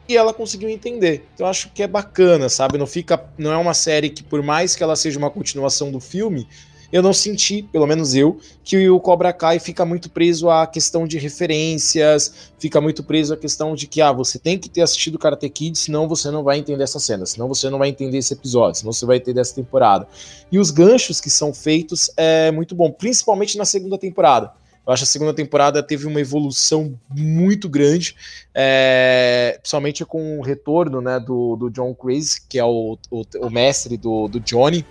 e 0.07 0.17
ela 0.17 0.33
conseguiu 0.33 0.67
entender. 0.67 1.25
Então, 1.33 1.47
acho 1.47 1.69
que 1.69 1.81
é 1.81 1.87
bacana, 1.87 2.49
sabe? 2.49 2.77
Não 2.77 2.87
fica, 2.87 3.23
não 3.37 3.53
é 3.53 3.57
uma 3.57 3.73
série 3.73 4.09
que, 4.09 4.21
por 4.21 4.43
mais 4.43 4.75
que 4.75 4.83
ela 4.83 4.95
seja 4.95 5.17
uma 5.17 5.29
continuação 5.29 5.91
do 5.91 5.99
filme, 5.99 6.47
eu 6.91 7.01
não 7.01 7.13
senti, 7.13 7.63
pelo 7.63 7.87
menos 7.87 8.13
eu, 8.13 8.39
que 8.63 8.89
o 8.89 8.99
Cobra 8.99 9.31
Kai 9.31 9.59
fica 9.59 9.85
muito 9.85 10.09
preso 10.09 10.49
à 10.49 10.67
questão 10.67 11.07
de 11.07 11.17
referências, 11.17 12.51
fica 12.59 12.81
muito 12.81 13.03
preso 13.03 13.33
à 13.33 13.37
questão 13.37 13.73
de 13.75 13.87
que 13.87 14.01
ah, 14.01 14.11
você 14.11 14.37
tem 14.37 14.57
que 14.57 14.69
ter 14.69 14.81
assistido 14.81 15.17
Karate 15.17 15.49
Kid, 15.49 15.77
senão 15.77 16.07
você 16.07 16.29
não 16.29 16.43
vai 16.43 16.57
entender 16.57 16.83
essa 16.83 16.99
cena, 16.99 17.25
senão 17.25 17.47
você 17.47 17.69
não 17.69 17.79
vai 17.79 17.89
entender 17.89 18.17
esse 18.17 18.33
episódio, 18.33 18.79
senão 18.79 18.91
você 18.91 19.05
vai 19.05 19.17
entender 19.17 19.39
essa 19.39 19.55
temporada. 19.55 20.07
E 20.51 20.59
os 20.59 20.71
ganchos 20.71 21.21
que 21.21 21.29
são 21.29 21.53
feitos 21.53 22.11
é 22.17 22.51
muito 22.51 22.75
bom, 22.75 22.91
principalmente 22.91 23.57
na 23.57 23.65
segunda 23.65 23.97
temporada. 23.97 24.51
Eu 24.85 24.91
acho 24.91 25.03
que 25.03 25.09
a 25.09 25.11
segunda 25.11 25.33
temporada 25.33 25.83
teve 25.83 26.07
uma 26.07 26.19
evolução 26.19 26.99
muito 27.07 27.69
grande, 27.69 28.15
é, 28.53 29.57
principalmente 29.61 30.03
com 30.03 30.39
o 30.39 30.41
retorno 30.41 30.99
né, 30.99 31.19
do, 31.19 31.55
do 31.55 31.69
John 31.69 31.93
Crazy, 31.93 32.41
que 32.49 32.57
é 32.57 32.65
o, 32.65 32.97
o, 33.11 33.23
o 33.41 33.49
mestre 33.49 33.95
do, 33.95 34.27
do 34.27 34.39
Johnny. 34.39 34.83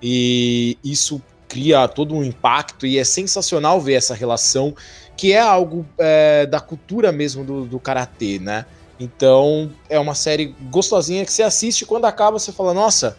E 0.00 0.78
isso 0.84 1.20
cria 1.54 1.86
todo 1.86 2.16
um 2.16 2.24
impacto 2.24 2.84
e 2.84 2.98
é 2.98 3.04
sensacional 3.04 3.80
ver 3.80 3.94
essa 3.94 4.12
relação, 4.12 4.74
que 5.16 5.32
é 5.32 5.38
algo 5.38 5.86
é, 5.96 6.46
da 6.46 6.58
cultura 6.58 7.12
mesmo 7.12 7.44
do, 7.44 7.64
do 7.64 7.78
karatê, 7.78 8.40
né? 8.40 8.66
Então 8.98 9.70
é 9.88 9.96
uma 9.96 10.16
série 10.16 10.46
gostosinha 10.68 11.24
que 11.24 11.32
você 11.32 11.44
assiste 11.44 11.82
e 11.82 11.86
quando 11.86 12.06
acaba 12.06 12.40
você 12.40 12.50
fala, 12.50 12.74
nossa, 12.74 13.16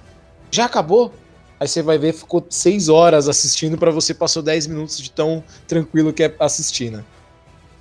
já 0.52 0.66
acabou? 0.66 1.14
Aí 1.58 1.66
você 1.66 1.82
vai 1.82 1.98
ver, 1.98 2.12
ficou 2.12 2.46
seis 2.50 2.90
horas 2.90 3.30
assistindo 3.30 3.78
para 3.78 3.90
você 3.90 4.14
passou 4.14 4.44
10 4.44 4.68
minutos 4.68 4.98
de 5.00 5.10
tão 5.12 5.42
tranquilo 5.66 6.12
que 6.12 6.24
é 6.24 6.36
assistir, 6.38 6.92
né? 6.92 7.06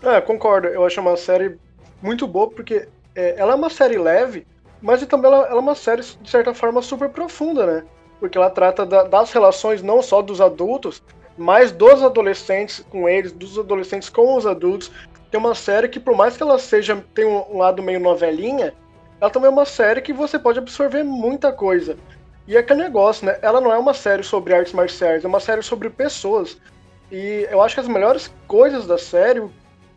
É, 0.04 0.20
concordo. 0.20 0.68
Eu 0.68 0.86
acho 0.86 1.00
uma 1.00 1.16
série 1.16 1.58
muito 2.00 2.28
boa 2.28 2.48
porque 2.48 2.86
é, 3.16 3.34
ela 3.36 3.54
é 3.54 3.56
uma 3.56 3.70
série 3.70 3.98
leve, 3.98 4.46
mas 4.80 5.04
também 5.06 5.32
ela, 5.32 5.46
ela, 5.48 5.56
é 5.56 5.60
uma 5.60 5.74
série, 5.74 6.02
de 6.02 6.30
certa 6.30 6.54
forma, 6.54 6.80
super 6.80 7.08
profunda, 7.08 7.66
né? 7.66 7.84
Porque 8.24 8.38
ela 8.38 8.48
trata 8.48 8.86
da, 8.86 9.02
das 9.02 9.30
relações 9.34 9.82
não 9.82 10.00
só 10.00 10.22
dos 10.22 10.40
adultos, 10.40 11.02
mas 11.36 11.70
dos 11.70 12.02
adolescentes 12.02 12.82
com 12.88 13.06
eles, 13.06 13.32
dos 13.32 13.58
adolescentes 13.58 14.08
com 14.08 14.34
os 14.34 14.46
adultos. 14.46 14.90
Tem 15.30 15.38
uma 15.38 15.54
série 15.54 15.90
que, 15.90 16.00
por 16.00 16.16
mais 16.16 16.34
que 16.34 16.42
ela 16.42 16.58
seja 16.58 17.04
tem 17.12 17.26
um, 17.26 17.44
um 17.52 17.58
lado 17.58 17.82
meio 17.82 18.00
novelinha, 18.00 18.72
ela 19.20 19.28
também 19.28 19.48
é 19.48 19.52
uma 19.52 19.66
série 19.66 20.00
que 20.00 20.10
você 20.10 20.38
pode 20.38 20.58
absorver 20.58 21.02
muita 21.02 21.52
coisa. 21.52 21.98
E 22.48 22.56
é 22.56 22.60
aquele 22.60 22.84
negócio, 22.84 23.26
né? 23.26 23.38
Ela 23.42 23.60
não 23.60 23.70
é 23.70 23.76
uma 23.76 23.92
série 23.92 24.22
sobre 24.22 24.54
artes 24.54 24.72
marciais, 24.72 25.22
é 25.22 25.28
uma 25.28 25.40
série 25.40 25.62
sobre 25.62 25.90
pessoas. 25.90 26.56
E 27.12 27.46
eu 27.50 27.60
acho 27.60 27.74
que 27.74 27.80
as 27.82 27.88
melhores 27.88 28.34
coisas 28.48 28.86
da 28.86 28.96
série, 28.96 29.42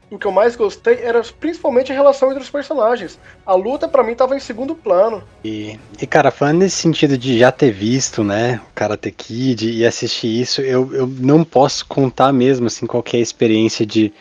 o 0.10 0.18
que 0.18 0.26
eu 0.26 0.32
mais 0.32 0.56
gostei 0.56 1.00
era 1.02 1.22
principalmente 1.40 1.92
a 1.92 1.96
relação 1.96 2.30
entre 2.32 2.44
os 2.44 2.50
personagens. 2.50 3.20
A 3.46 3.54
luta 3.54 3.88
para 3.88 4.04
mim 4.04 4.16
tava 4.16 4.36
em 4.36 4.40
segundo 4.40 4.74
plano. 4.74 5.22
E, 5.44 5.78
e 6.02 6.08
cara, 6.08 6.32
falando 6.32 6.60
nesse 6.60 6.78
sentido 6.78 7.18
de 7.18 7.38
já 7.38 7.52
ter 7.52 7.72
visto, 7.72 8.24
né, 8.24 8.62
Karate 8.74 9.12
Kid 9.12 9.70
e 9.70 9.86
assistir 9.86 10.42
isso, 10.42 10.62
eu, 10.62 10.94
eu 10.94 11.08
não 11.08 11.44
posso 11.44 11.86
contar 11.86 12.32
mesmo 12.32 12.68
assim 12.68 12.86
qual 12.86 13.04
é 13.14 13.18
experiência 13.18 13.86
de 13.86 14.14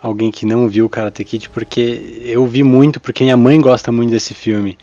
alguém 0.00 0.30
que 0.30 0.46
não 0.46 0.68
viu 0.68 0.88
Karate 0.88 1.24
Kid, 1.24 1.50
porque 1.50 2.22
eu 2.24 2.46
vi 2.46 2.62
muito, 2.62 2.98
porque 2.98 3.24
minha 3.24 3.36
mãe 3.36 3.60
gosta 3.60 3.92
muito 3.92 4.10
desse 4.10 4.32
filme. 4.32 4.78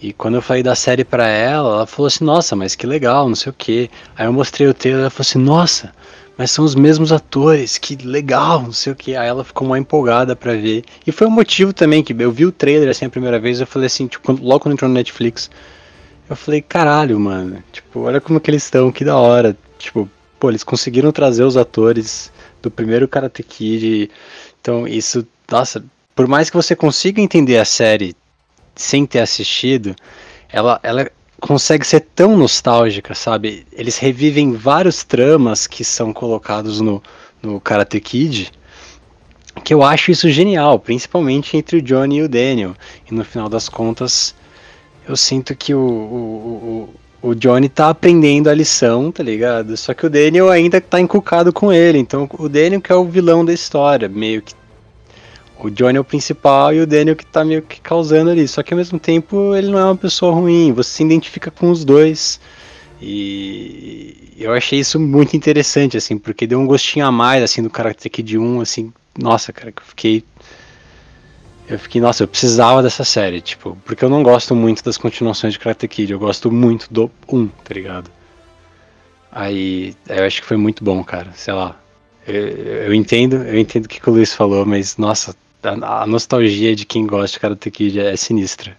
E 0.00 0.12
quando 0.12 0.34
eu 0.34 0.42
falei 0.42 0.62
da 0.62 0.74
série 0.74 1.04
para 1.04 1.26
ela, 1.26 1.76
ela 1.76 1.86
falou 1.86 2.06
assim: 2.06 2.24
"Nossa, 2.24 2.54
mas 2.56 2.74
que 2.74 2.86
legal, 2.86 3.28
não 3.28 3.34
sei 3.34 3.50
o 3.50 3.54
quê". 3.56 3.88
Aí 4.16 4.26
eu 4.26 4.32
mostrei 4.32 4.66
o 4.66 4.74
trailer, 4.74 5.02
ela 5.02 5.10
falou 5.10 5.22
assim: 5.22 5.38
"Nossa, 5.38 5.92
mas 6.36 6.50
são 6.50 6.64
os 6.64 6.74
mesmos 6.74 7.12
atores, 7.12 7.78
que 7.78 7.96
legal, 7.96 8.62
não 8.62 8.72
sei 8.72 8.92
o 8.92 8.96
que. 8.96 9.14
Aí 9.14 9.28
ela 9.28 9.44
ficou 9.44 9.68
mais 9.68 9.80
empolgada 9.80 10.34
para 10.34 10.52
ver. 10.54 10.84
E 11.06 11.12
foi 11.12 11.26
um 11.26 11.30
motivo 11.30 11.72
também 11.72 12.02
que 12.02 12.12
eu 12.12 12.32
vi 12.32 12.44
o 12.44 12.52
trailer 12.52 12.88
assim 12.88 13.04
a 13.04 13.10
primeira 13.10 13.38
vez, 13.38 13.60
eu 13.60 13.66
falei 13.66 13.86
assim, 13.86 14.06
tipo, 14.06 14.32
logo 14.32 14.60
quando 14.60 14.74
entrou 14.74 14.88
no 14.88 14.94
Netflix, 14.94 15.50
eu 16.28 16.34
falei, 16.36 16.62
caralho, 16.62 17.18
mano, 17.20 17.62
tipo, 17.72 18.00
olha 18.00 18.20
como 18.20 18.40
que 18.40 18.50
eles 18.50 18.64
estão, 18.64 18.90
que 18.90 19.04
da 19.04 19.16
hora. 19.16 19.56
Tipo, 19.78 20.08
pô, 20.40 20.50
eles 20.50 20.64
conseguiram 20.64 21.12
trazer 21.12 21.44
os 21.44 21.56
atores 21.56 22.32
do 22.62 22.70
primeiro 22.70 23.06
Karate 23.06 23.42
Kid. 23.42 24.10
Então, 24.60 24.88
isso, 24.88 25.26
nossa, 25.50 25.84
por 26.14 26.26
mais 26.26 26.50
que 26.50 26.56
você 26.56 26.74
consiga 26.74 27.20
entender 27.20 27.58
a 27.58 27.64
série 27.64 28.16
sem 28.74 29.06
ter 29.06 29.20
assistido, 29.20 29.94
ela, 30.48 30.80
ela 30.82 31.10
consegue 31.44 31.86
ser 31.86 32.00
tão 32.00 32.38
nostálgica, 32.38 33.14
sabe? 33.14 33.66
Eles 33.70 33.98
revivem 33.98 34.54
vários 34.54 35.04
tramas 35.04 35.66
que 35.66 35.84
são 35.84 36.10
colocados 36.10 36.80
no, 36.80 37.02
no 37.42 37.60
Karate 37.60 38.00
Kid, 38.00 38.50
que 39.62 39.74
eu 39.74 39.82
acho 39.82 40.10
isso 40.10 40.30
genial, 40.30 40.78
principalmente 40.78 41.54
entre 41.54 41.76
o 41.76 41.82
Johnny 41.82 42.16
e 42.16 42.22
o 42.22 42.28
Daniel. 42.30 42.74
E 43.10 43.14
no 43.14 43.22
final 43.26 43.50
das 43.50 43.68
contas, 43.68 44.34
eu 45.06 45.14
sinto 45.18 45.54
que 45.54 45.74
o, 45.74 45.80
o, 45.80 46.88
o, 47.22 47.28
o 47.28 47.34
Johnny 47.34 47.68
tá 47.68 47.90
aprendendo 47.90 48.48
a 48.48 48.54
lição, 48.54 49.12
tá 49.12 49.22
ligado? 49.22 49.76
Só 49.76 49.92
que 49.92 50.06
o 50.06 50.10
Daniel 50.10 50.48
ainda 50.48 50.80
tá 50.80 50.98
encucado 50.98 51.52
com 51.52 51.70
ele. 51.70 51.98
Então 51.98 52.26
o 52.38 52.48
Daniel 52.48 52.80
que 52.80 52.90
é 52.90 52.94
o 52.94 53.04
vilão 53.04 53.44
da 53.44 53.52
história, 53.52 54.08
meio 54.08 54.40
que 54.40 54.54
o 55.64 55.70
Johnny 55.70 55.96
é 55.96 56.00
o 56.00 56.04
principal 56.04 56.74
e 56.74 56.80
o 56.80 56.86
Daniel 56.86 57.16
que 57.16 57.24
tá 57.24 57.44
meio 57.44 57.62
que 57.62 57.80
causando 57.80 58.30
ali. 58.30 58.46
Só 58.46 58.62
que 58.62 58.74
ao 58.74 58.78
mesmo 58.78 58.98
tempo 58.98 59.54
ele 59.54 59.68
não 59.68 59.78
é 59.78 59.84
uma 59.84 59.96
pessoa 59.96 60.32
ruim, 60.32 60.72
você 60.72 60.90
se 60.90 61.02
identifica 61.02 61.50
com 61.50 61.70
os 61.70 61.84
dois. 61.84 62.38
E 63.00 64.34
eu 64.38 64.52
achei 64.52 64.78
isso 64.78 65.00
muito 65.00 65.36
interessante, 65.36 65.96
assim, 65.96 66.18
porque 66.18 66.46
deu 66.46 66.58
um 66.58 66.66
gostinho 66.66 67.06
a 67.06 67.12
mais, 67.12 67.42
assim, 67.42 67.62
do 67.62 67.70
Karate 67.70 68.08
Kid 68.10 68.38
1, 68.38 68.60
assim, 68.60 68.92
nossa, 69.18 69.52
cara, 69.52 69.72
que 69.72 69.80
eu 69.80 69.86
fiquei. 69.86 70.24
Eu 71.66 71.78
fiquei, 71.78 72.00
nossa, 72.00 72.22
eu 72.22 72.28
precisava 72.28 72.82
dessa 72.82 73.04
série, 73.04 73.40
tipo, 73.40 73.76
porque 73.86 74.04
eu 74.04 74.10
não 74.10 74.22
gosto 74.22 74.54
muito 74.54 74.84
das 74.84 74.98
continuações 74.98 75.54
de 75.54 75.58
Karate 75.58 75.88
Kid, 75.88 76.12
eu 76.12 76.18
gosto 76.18 76.52
muito 76.52 76.92
do 76.92 77.10
1, 77.26 77.46
tá 77.46 77.74
ligado? 77.74 78.10
Aí, 79.32 79.94
eu 80.08 80.24
acho 80.24 80.42
que 80.42 80.46
foi 80.46 80.58
muito 80.58 80.84
bom, 80.84 81.02
cara, 81.02 81.32
sei 81.34 81.54
lá. 81.54 81.80
Eu, 82.26 82.34
eu 82.34 82.94
entendo, 82.94 83.36
eu 83.36 83.58
entendo 83.58 83.86
o 83.86 83.88
que 83.88 84.08
o 84.08 84.12
Luiz 84.12 84.34
falou, 84.34 84.64
mas 84.66 84.96
nossa, 84.96 85.34
a, 85.64 86.02
a 86.02 86.06
nostalgia 86.06 86.74
de 86.74 86.84
quem 86.84 87.06
gosta 87.06 87.34
de 87.34 87.40
Karate 87.40 87.70
Kid 87.70 88.00
é 88.00 88.16
sinistra. 88.16 88.76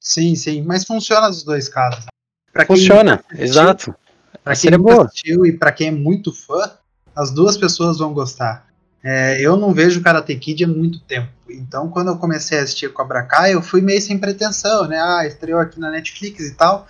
sim, 0.00 0.34
sim, 0.34 0.62
mas 0.62 0.84
funciona 0.84 1.28
nos 1.28 1.44
dois 1.44 1.68
casos. 1.68 2.06
Pra 2.52 2.66
funciona, 2.66 3.14
assistiu, 3.14 3.44
exato. 3.44 3.94
Pra 4.42 4.56
quem 4.56 4.70
nunca 4.70 5.02
assistiu 5.02 5.46
e 5.46 5.52
pra 5.52 5.72
quem 5.72 5.88
é 5.88 5.92
muito 5.92 6.32
fã, 6.32 6.70
as 7.14 7.30
duas 7.30 7.56
pessoas 7.56 7.98
vão 7.98 8.12
gostar. 8.12 8.68
É, 9.02 9.40
eu 9.40 9.56
não 9.56 9.72
vejo 9.72 10.02
Karate 10.02 10.34
Kid 10.36 10.64
há 10.64 10.68
muito 10.68 11.00
tempo. 11.00 11.28
Então, 11.48 11.88
quando 11.88 12.08
eu 12.08 12.18
comecei 12.18 12.58
a 12.58 12.62
assistir 12.62 12.92
Cobra 12.92 13.22
Kai, 13.22 13.54
eu 13.54 13.62
fui 13.62 13.80
meio 13.80 14.00
sem 14.00 14.18
pretensão, 14.18 14.86
né? 14.86 15.00
Ah, 15.00 15.26
estreou 15.26 15.58
aqui 15.58 15.80
na 15.80 15.90
Netflix 15.90 16.40
e 16.40 16.54
tal. 16.54 16.86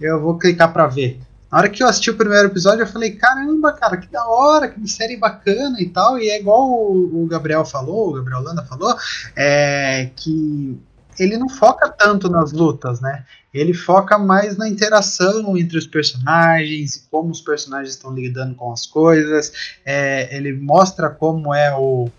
Eu 0.00 0.20
vou 0.20 0.38
clicar 0.38 0.72
para 0.72 0.86
ver. 0.86 1.20
Na 1.54 1.60
hora 1.60 1.68
que 1.68 1.84
eu 1.84 1.86
assisti 1.86 2.10
o 2.10 2.16
primeiro 2.16 2.48
episódio, 2.48 2.82
eu 2.82 2.86
falei, 2.88 3.12
caramba, 3.12 3.72
cara, 3.72 3.96
que 3.96 4.08
da 4.08 4.26
hora, 4.26 4.68
que 4.68 4.88
série 4.88 5.16
bacana 5.16 5.80
e 5.80 5.88
tal. 5.88 6.18
E 6.18 6.28
é 6.28 6.40
igual 6.40 6.68
o, 6.68 7.22
o 7.22 7.26
Gabriel 7.28 7.64
falou, 7.64 8.08
o 8.08 8.12
Gabriel 8.14 8.42
Landa 8.42 8.64
falou, 8.64 8.92
é 9.36 10.10
que 10.16 10.76
ele 11.16 11.38
não 11.38 11.48
foca 11.48 11.88
tanto 11.88 12.28
nas 12.28 12.50
lutas, 12.50 13.00
né? 13.00 13.24
Ele 13.52 13.72
foca 13.72 14.18
mais 14.18 14.56
na 14.56 14.68
interação 14.68 15.56
entre 15.56 15.78
os 15.78 15.86
personagens 15.86 16.96
e 16.96 17.02
como 17.08 17.30
os 17.30 17.40
personagens 17.40 17.94
estão 17.94 18.12
lidando 18.12 18.56
com 18.56 18.72
as 18.72 18.84
coisas. 18.84 19.52
É, 19.86 20.36
ele 20.36 20.52
mostra 20.54 21.08
como 21.08 21.54
é 21.54 21.72
o, 21.72 22.10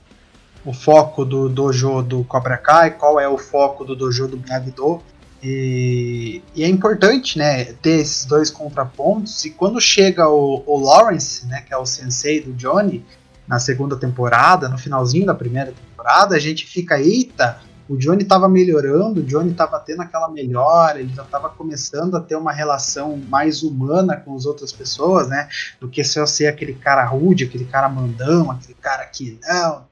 o 0.64 0.72
foco 0.72 1.26
do 1.26 1.50
dojo 1.50 2.02
do 2.02 2.24
Cobra 2.24 2.56
Kai, 2.56 2.92
qual 2.92 3.20
é 3.20 3.28
o 3.28 3.38
foco 3.38 3.84
do 3.84 3.98
dojo 3.98 4.30
do 4.30 4.38
Miyagi-Do. 4.38 5.04
E, 5.48 6.42
e, 6.56 6.64
é 6.64 6.68
importante, 6.68 7.38
né, 7.38 7.66
ter 7.66 8.00
esses 8.00 8.26
dois 8.26 8.50
contrapontos. 8.50 9.46
E 9.46 9.52
quando 9.52 9.80
chega 9.80 10.28
o, 10.28 10.64
o, 10.66 10.80
Lawrence, 10.80 11.46
né, 11.46 11.62
que 11.62 11.72
é 11.72 11.78
o 11.78 11.86
sensei 11.86 12.42
do 12.42 12.52
Johnny, 12.54 13.06
na 13.48 13.60
segunda 13.60 13.96
temporada, 13.96 14.68
no 14.68 14.76
finalzinho 14.76 15.28
da 15.28 15.36
primeira 15.36 15.72
temporada, 15.72 16.36
a 16.36 16.40
gente 16.40 16.66
fica, 16.66 17.00
eita, 17.00 17.62
o 17.88 17.96
Johnny 17.96 18.24
estava 18.24 18.50
melhorando, 18.50 19.20
o 19.20 19.24
Johnny 19.24 19.52
estava 19.52 19.80
tendo 19.80 20.02
aquela 20.02 20.28
melhora, 20.30 21.00
ele 21.00 21.14
já 21.14 21.22
estava 21.22 21.48
começando 21.48 22.18
a 22.18 22.22
ter 22.22 22.36
uma 22.36 22.52
relação 22.52 23.16
mais 23.16 23.62
humana 23.62 24.18
com 24.18 24.36
as 24.36 24.48
outras 24.48 24.72
pessoas, 24.72 25.28
né? 25.28 25.48
Do 25.80 25.88
que 25.88 26.04
só 26.04 26.26
ser 26.26 26.48
aquele 26.48 26.74
cara 26.74 27.06
rude, 27.06 27.44
aquele 27.44 27.66
cara 27.66 27.88
mandão, 27.88 28.50
aquele 28.50 28.74
cara 28.74 29.06
que 29.06 29.40
não, 29.44 29.86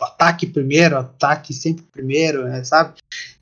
ataque 0.00 0.46
primeiro, 0.46 0.96
ataque 0.96 1.52
sempre 1.52 1.84
primeiro, 1.92 2.44
né, 2.44 2.62
sabe? 2.64 2.94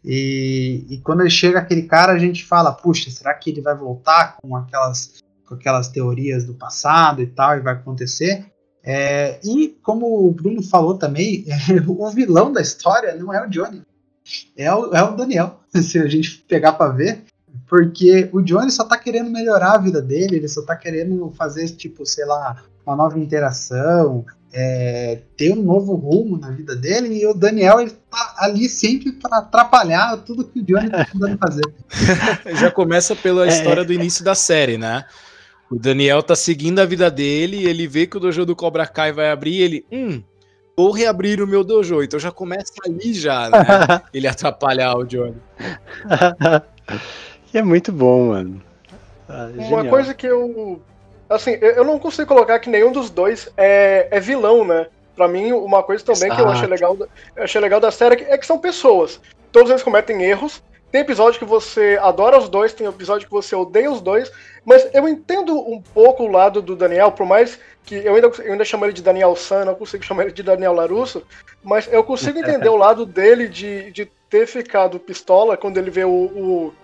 E, 0.04 0.86
e 0.88 0.98
quando 0.98 1.20
ele 1.20 1.30
chega 1.30 1.58
aquele 1.58 1.82
cara, 1.82 2.12
a 2.12 2.18
gente 2.18 2.44
fala, 2.44 2.72
puxa, 2.72 3.10
será 3.10 3.34
que 3.34 3.50
ele 3.50 3.60
vai 3.60 3.74
voltar 3.74 4.36
com 4.40 4.56
aquelas, 4.56 5.22
com 5.46 5.54
aquelas 5.54 5.88
teorias 5.88 6.44
do 6.44 6.54
passado 6.54 7.22
e 7.22 7.26
tal, 7.26 7.56
e 7.56 7.60
vai 7.60 7.74
acontecer? 7.74 8.46
É, 8.82 9.38
e 9.44 9.76
como 9.82 10.26
o 10.26 10.30
Bruno 10.32 10.62
falou 10.62 10.96
também, 10.96 11.44
o 11.86 12.10
vilão 12.10 12.52
da 12.52 12.62
história 12.62 13.14
não 13.14 13.32
é 13.32 13.46
o 13.46 13.50
Johnny, 13.50 13.82
é 14.56 14.72
o, 14.72 14.94
é 14.94 15.02
o 15.02 15.16
Daniel, 15.16 15.60
se 15.74 15.98
a 15.98 16.06
gente 16.06 16.38
pegar 16.48 16.72
para 16.72 16.92
ver, 16.92 17.24
porque 17.70 18.28
o 18.32 18.42
Johnny 18.42 18.72
só 18.72 18.82
tá 18.82 18.98
querendo 18.98 19.30
melhorar 19.30 19.74
a 19.74 19.78
vida 19.78 20.02
dele, 20.02 20.36
ele 20.36 20.48
só 20.48 20.60
tá 20.60 20.74
querendo 20.74 21.32
fazer, 21.38 21.68
tipo, 21.68 22.04
sei 22.04 22.26
lá, 22.26 22.64
uma 22.84 22.96
nova 22.96 23.16
interação, 23.16 24.26
é, 24.52 25.20
ter 25.36 25.52
um 25.52 25.62
novo 25.62 25.94
rumo 25.94 26.36
na 26.36 26.50
vida 26.50 26.74
dele, 26.74 27.22
e 27.22 27.24
o 27.28 27.32
Daniel 27.32 27.80
ele 27.80 27.92
tá 28.10 28.34
ali 28.38 28.68
sempre 28.68 29.12
para 29.12 29.38
atrapalhar 29.38 30.16
tudo 30.16 30.44
que 30.44 30.58
o 30.58 30.64
Johnny 30.64 30.90
tá 30.90 31.04
tentando 31.04 31.38
fazer. 31.38 31.62
Já 32.58 32.72
começa 32.72 33.14
pela 33.14 33.46
é. 33.46 33.48
história 33.48 33.84
do 33.84 33.92
início 33.92 34.24
da 34.24 34.34
série, 34.34 34.76
né? 34.76 35.04
O 35.70 35.78
Daniel 35.78 36.24
tá 36.24 36.34
seguindo 36.34 36.80
a 36.80 36.84
vida 36.84 37.08
dele, 37.08 37.68
ele 37.68 37.86
vê 37.86 38.04
que 38.04 38.16
o 38.16 38.20
dojo 38.20 38.44
do 38.44 38.56
Cobra 38.56 38.84
Kai 38.84 39.12
vai 39.12 39.30
abrir, 39.30 39.62
ele, 39.62 39.86
hum, 39.92 40.20
vou 40.76 40.90
reabrir 40.90 41.40
o 41.40 41.46
meu 41.46 41.62
dojo. 41.62 42.02
Então 42.02 42.18
já 42.18 42.32
começa 42.32 42.72
ali 42.84 43.14
já, 43.14 43.48
né? 43.48 43.58
ele 44.12 44.26
atrapalhar 44.26 44.96
o 44.96 45.04
Johnny. 45.04 45.36
e 47.52 47.58
é 47.58 47.62
muito 47.62 47.92
bom, 47.92 48.28
mano. 48.28 48.62
Ah, 49.28 49.48
Uma 49.56 49.84
coisa 49.84 50.12
que 50.14 50.26
eu 50.26 50.80
Assim, 51.30 51.56
eu 51.60 51.84
não 51.84 51.96
consigo 51.96 52.26
colocar 52.26 52.58
que 52.58 52.68
nenhum 52.68 52.90
dos 52.90 53.08
dois 53.08 53.48
é, 53.56 54.08
é 54.10 54.18
vilão, 54.18 54.64
né? 54.64 54.88
Pra 55.14 55.28
mim, 55.28 55.52
uma 55.52 55.80
coisa 55.80 56.04
também 56.04 56.26
Exato. 56.26 56.34
que 56.34 56.40
eu 56.42 56.48
achei 56.48 56.66
legal, 56.66 56.96
eu 57.36 57.42
achei 57.44 57.60
legal 57.60 57.78
da 57.78 57.92
série 57.92 58.24
é 58.24 58.36
que 58.36 58.44
são 58.44 58.58
pessoas. 58.58 59.20
Todos 59.52 59.70
eles 59.70 59.84
cometem 59.84 60.24
erros. 60.24 60.60
Tem 60.90 61.02
episódio 61.02 61.38
que 61.38 61.44
você 61.44 61.96
adora 62.02 62.36
os 62.36 62.48
dois, 62.48 62.72
tem 62.72 62.84
episódio 62.84 63.28
que 63.28 63.32
você 63.32 63.54
odeia 63.54 63.92
os 63.92 64.00
dois. 64.00 64.28
Mas 64.64 64.88
eu 64.92 65.08
entendo 65.08 65.56
um 65.56 65.80
pouco 65.80 66.24
o 66.24 66.32
lado 66.32 66.60
do 66.60 66.74
Daniel, 66.74 67.12
por 67.12 67.24
mais 67.24 67.60
que 67.84 67.94
eu 67.94 68.16
ainda, 68.16 68.26
eu 68.26 68.52
ainda 68.52 68.64
chamo 68.64 68.84
ele 68.84 68.92
de 68.92 69.02
Daniel 69.02 69.36
San, 69.36 69.64
não 69.64 69.76
consigo 69.76 70.04
chamar 70.04 70.24
ele 70.24 70.32
de 70.32 70.42
Daniel 70.42 70.72
Larusso. 70.72 71.22
Mas 71.62 71.88
eu 71.92 72.02
consigo 72.02 72.40
entender 72.40 72.68
o 72.68 72.76
lado 72.76 73.06
dele 73.06 73.48
de, 73.48 73.92
de 73.92 74.10
ter 74.28 74.48
ficado 74.48 74.98
pistola 74.98 75.56
quando 75.56 75.78
ele 75.78 75.92
vê 75.92 76.04
o, 76.04 76.10
o, 76.10 76.74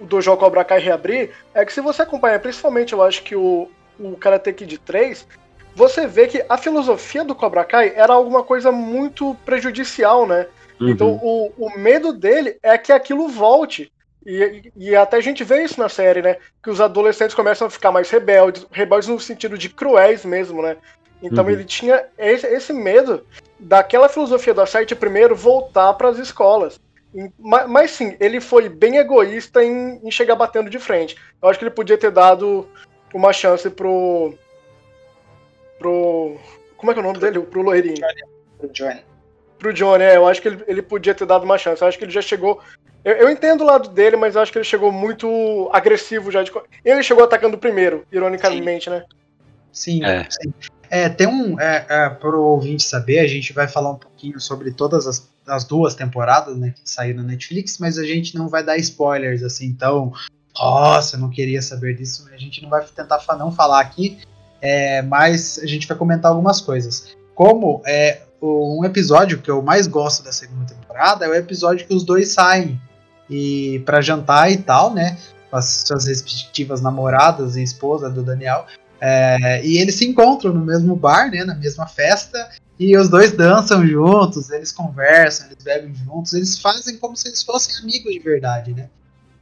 o 0.00 0.06
Dojo 0.06 0.36
Cobra 0.36 0.64
Kai 0.64 0.80
reabrir. 0.80 1.30
É 1.52 1.64
que 1.64 1.72
se 1.72 1.80
você 1.80 2.02
acompanhar, 2.02 2.38
principalmente 2.40 2.92
eu 2.92 3.02
acho 3.02 3.22
que 3.22 3.36
o, 3.36 3.68
o 3.98 4.16
Karate 4.16 4.52
Kid 4.52 4.78
3, 4.78 5.26
você 5.74 6.06
vê 6.06 6.26
que 6.26 6.44
a 6.48 6.56
filosofia 6.56 7.24
do 7.24 7.34
Cobra 7.34 7.64
Kai 7.64 7.92
era 7.94 8.12
alguma 8.12 8.42
coisa 8.42 8.70
muito 8.70 9.34
prejudicial, 9.44 10.26
né? 10.26 10.46
Uhum. 10.80 10.88
Então 10.88 11.20
o, 11.22 11.52
o 11.58 11.78
medo 11.78 12.12
dele 12.12 12.58
é 12.62 12.76
que 12.78 12.92
aquilo 12.92 13.28
volte. 13.28 13.92
E, 14.26 14.72
e 14.76 14.96
até 14.96 15.18
a 15.18 15.20
gente 15.20 15.44
vê 15.44 15.62
isso 15.64 15.78
na 15.78 15.88
série, 15.88 16.22
né? 16.22 16.36
Que 16.62 16.70
os 16.70 16.80
adolescentes 16.80 17.34
começam 17.34 17.66
a 17.66 17.70
ficar 17.70 17.92
mais 17.92 18.08
rebeldes, 18.10 18.66
rebeldes 18.70 19.08
no 19.08 19.20
sentido 19.20 19.58
de 19.58 19.68
cruéis 19.68 20.24
mesmo, 20.24 20.62
né? 20.62 20.76
Então 21.22 21.44
uhum. 21.44 21.50
ele 21.50 21.64
tinha 21.64 22.04
esse, 22.18 22.46
esse, 22.46 22.72
medo 22.72 23.24
daquela 23.58 24.08
filosofia 24.08 24.52
da 24.52 24.66
série 24.66 24.94
primeiro 24.94 25.34
voltar 25.34 25.92
para 25.94 26.08
as 26.08 26.18
escolas. 26.18 26.78
Mas, 27.38 27.68
mas, 27.68 27.90
sim, 27.92 28.16
ele 28.18 28.40
foi 28.40 28.68
bem 28.68 28.96
egoísta 28.96 29.62
em, 29.62 30.00
em 30.02 30.10
chegar 30.10 30.34
batendo 30.34 30.68
de 30.68 30.78
frente. 30.78 31.16
Eu 31.40 31.48
acho 31.48 31.58
que 31.58 31.64
ele 31.64 31.74
podia 31.74 31.96
ter 31.96 32.10
dado 32.10 32.68
uma 33.14 33.32
chance 33.32 33.70
pro. 33.70 34.34
pro. 35.78 36.36
Como 36.76 36.90
é 36.90 36.94
que 36.94 37.00
é 37.00 37.02
o 37.02 37.06
nome 37.06 37.18
dele? 37.18 37.40
Pro 37.40 37.62
loirinho. 37.62 38.04
Pro 38.58 38.68
Johnny. 38.70 39.00
Pro 39.58 39.72
Johnny, 39.72 40.02
é. 40.02 40.16
Eu 40.16 40.26
acho 40.26 40.42
que 40.42 40.48
ele, 40.48 40.64
ele 40.66 40.82
podia 40.82 41.14
ter 41.14 41.24
dado 41.24 41.44
uma 41.44 41.56
chance. 41.56 41.80
Eu 41.80 41.88
acho 41.88 41.96
que 41.96 42.04
ele 42.04 42.12
já 42.12 42.20
chegou. 42.20 42.60
Eu, 43.04 43.14
eu 43.14 43.30
entendo 43.30 43.62
o 43.62 43.66
lado 43.66 43.88
dele, 43.90 44.16
mas 44.16 44.34
eu 44.34 44.42
acho 44.42 44.50
que 44.50 44.58
ele 44.58 44.64
chegou 44.64 44.90
muito 44.90 45.70
agressivo 45.72 46.32
já. 46.32 46.42
De... 46.42 46.50
Ele 46.84 47.02
chegou 47.02 47.22
atacando 47.22 47.56
primeiro, 47.56 48.04
ironicamente, 48.10 48.84
sim. 48.84 48.90
né? 48.90 49.04
Sim, 49.72 50.04
é. 50.04 50.26
sim. 50.28 50.52
É, 50.90 51.08
tem 51.08 51.26
um. 51.26 51.58
É, 51.60 51.86
é, 51.88 52.08
pro 52.08 52.42
ouvinte 52.42 52.82
saber, 52.82 53.20
a 53.20 53.26
gente 53.26 53.52
vai 53.52 53.68
falar 53.68 53.90
um 53.90 53.98
pouquinho 53.98 54.40
sobre 54.40 54.72
todas 54.72 55.06
as, 55.06 55.28
as 55.46 55.64
duas 55.64 55.94
temporadas, 55.94 56.56
né, 56.56 56.74
que 56.74 56.88
saíram 56.88 57.22
na 57.22 57.28
Netflix, 57.28 57.78
mas 57.78 57.98
a 57.98 58.04
gente 58.04 58.36
não 58.36 58.48
vai 58.48 58.62
dar 58.62 58.76
spoilers, 58.76 59.42
assim, 59.42 59.66
então 59.66 60.12
nossa, 60.58 61.16
eu 61.16 61.20
não 61.20 61.30
queria 61.30 61.60
saber 61.60 61.96
disso. 61.96 62.28
A 62.32 62.36
gente 62.36 62.62
não 62.62 62.70
vai 62.70 62.84
tentar 62.84 63.20
não 63.36 63.50
falar 63.50 63.80
aqui, 63.80 64.18
é, 64.60 65.02
mas 65.02 65.58
a 65.58 65.66
gente 65.66 65.86
vai 65.86 65.96
comentar 65.96 66.30
algumas 66.30 66.60
coisas. 66.60 67.16
Como 67.34 67.82
é 67.84 68.22
um 68.40 68.84
episódio 68.84 69.40
que 69.40 69.50
eu 69.50 69.62
mais 69.62 69.86
gosto 69.86 70.22
da 70.22 70.30
segunda 70.30 70.66
temporada 70.66 71.24
é 71.24 71.28
o 71.28 71.34
episódio 71.34 71.86
que 71.86 71.94
os 71.94 72.04
dois 72.04 72.32
saem 72.32 72.80
e 73.28 73.82
para 73.86 74.00
jantar 74.00 74.52
e 74.52 74.58
tal, 74.58 74.92
né? 74.92 75.18
Com 75.50 75.56
as 75.56 75.84
suas 75.86 76.06
respectivas 76.06 76.80
namoradas 76.80 77.56
e 77.56 77.62
esposa 77.62 78.08
do 78.08 78.22
Daniel. 78.22 78.66
É, 79.06 79.60
e 79.62 79.76
eles 79.76 79.96
se 79.96 80.06
encontram 80.06 80.54
no 80.54 80.64
mesmo 80.64 80.96
bar, 80.96 81.30
né? 81.30 81.44
Na 81.44 81.54
mesma 81.54 81.86
festa. 81.86 82.48
E 82.80 82.96
os 82.96 83.10
dois 83.10 83.32
dançam 83.32 83.86
juntos, 83.86 84.48
eles 84.48 84.72
conversam, 84.72 85.46
eles 85.46 85.62
bebem 85.62 85.94
juntos, 85.94 86.32
eles 86.32 86.58
fazem 86.58 86.96
como 86.96 87.14
se 87.14 87.28
eles 87.28 87.42
fossem 87.42 87.76
amigos 87.76 88.10
de 88.10 88.18
verdade, 88.18 88.72
né? 88.72 88.88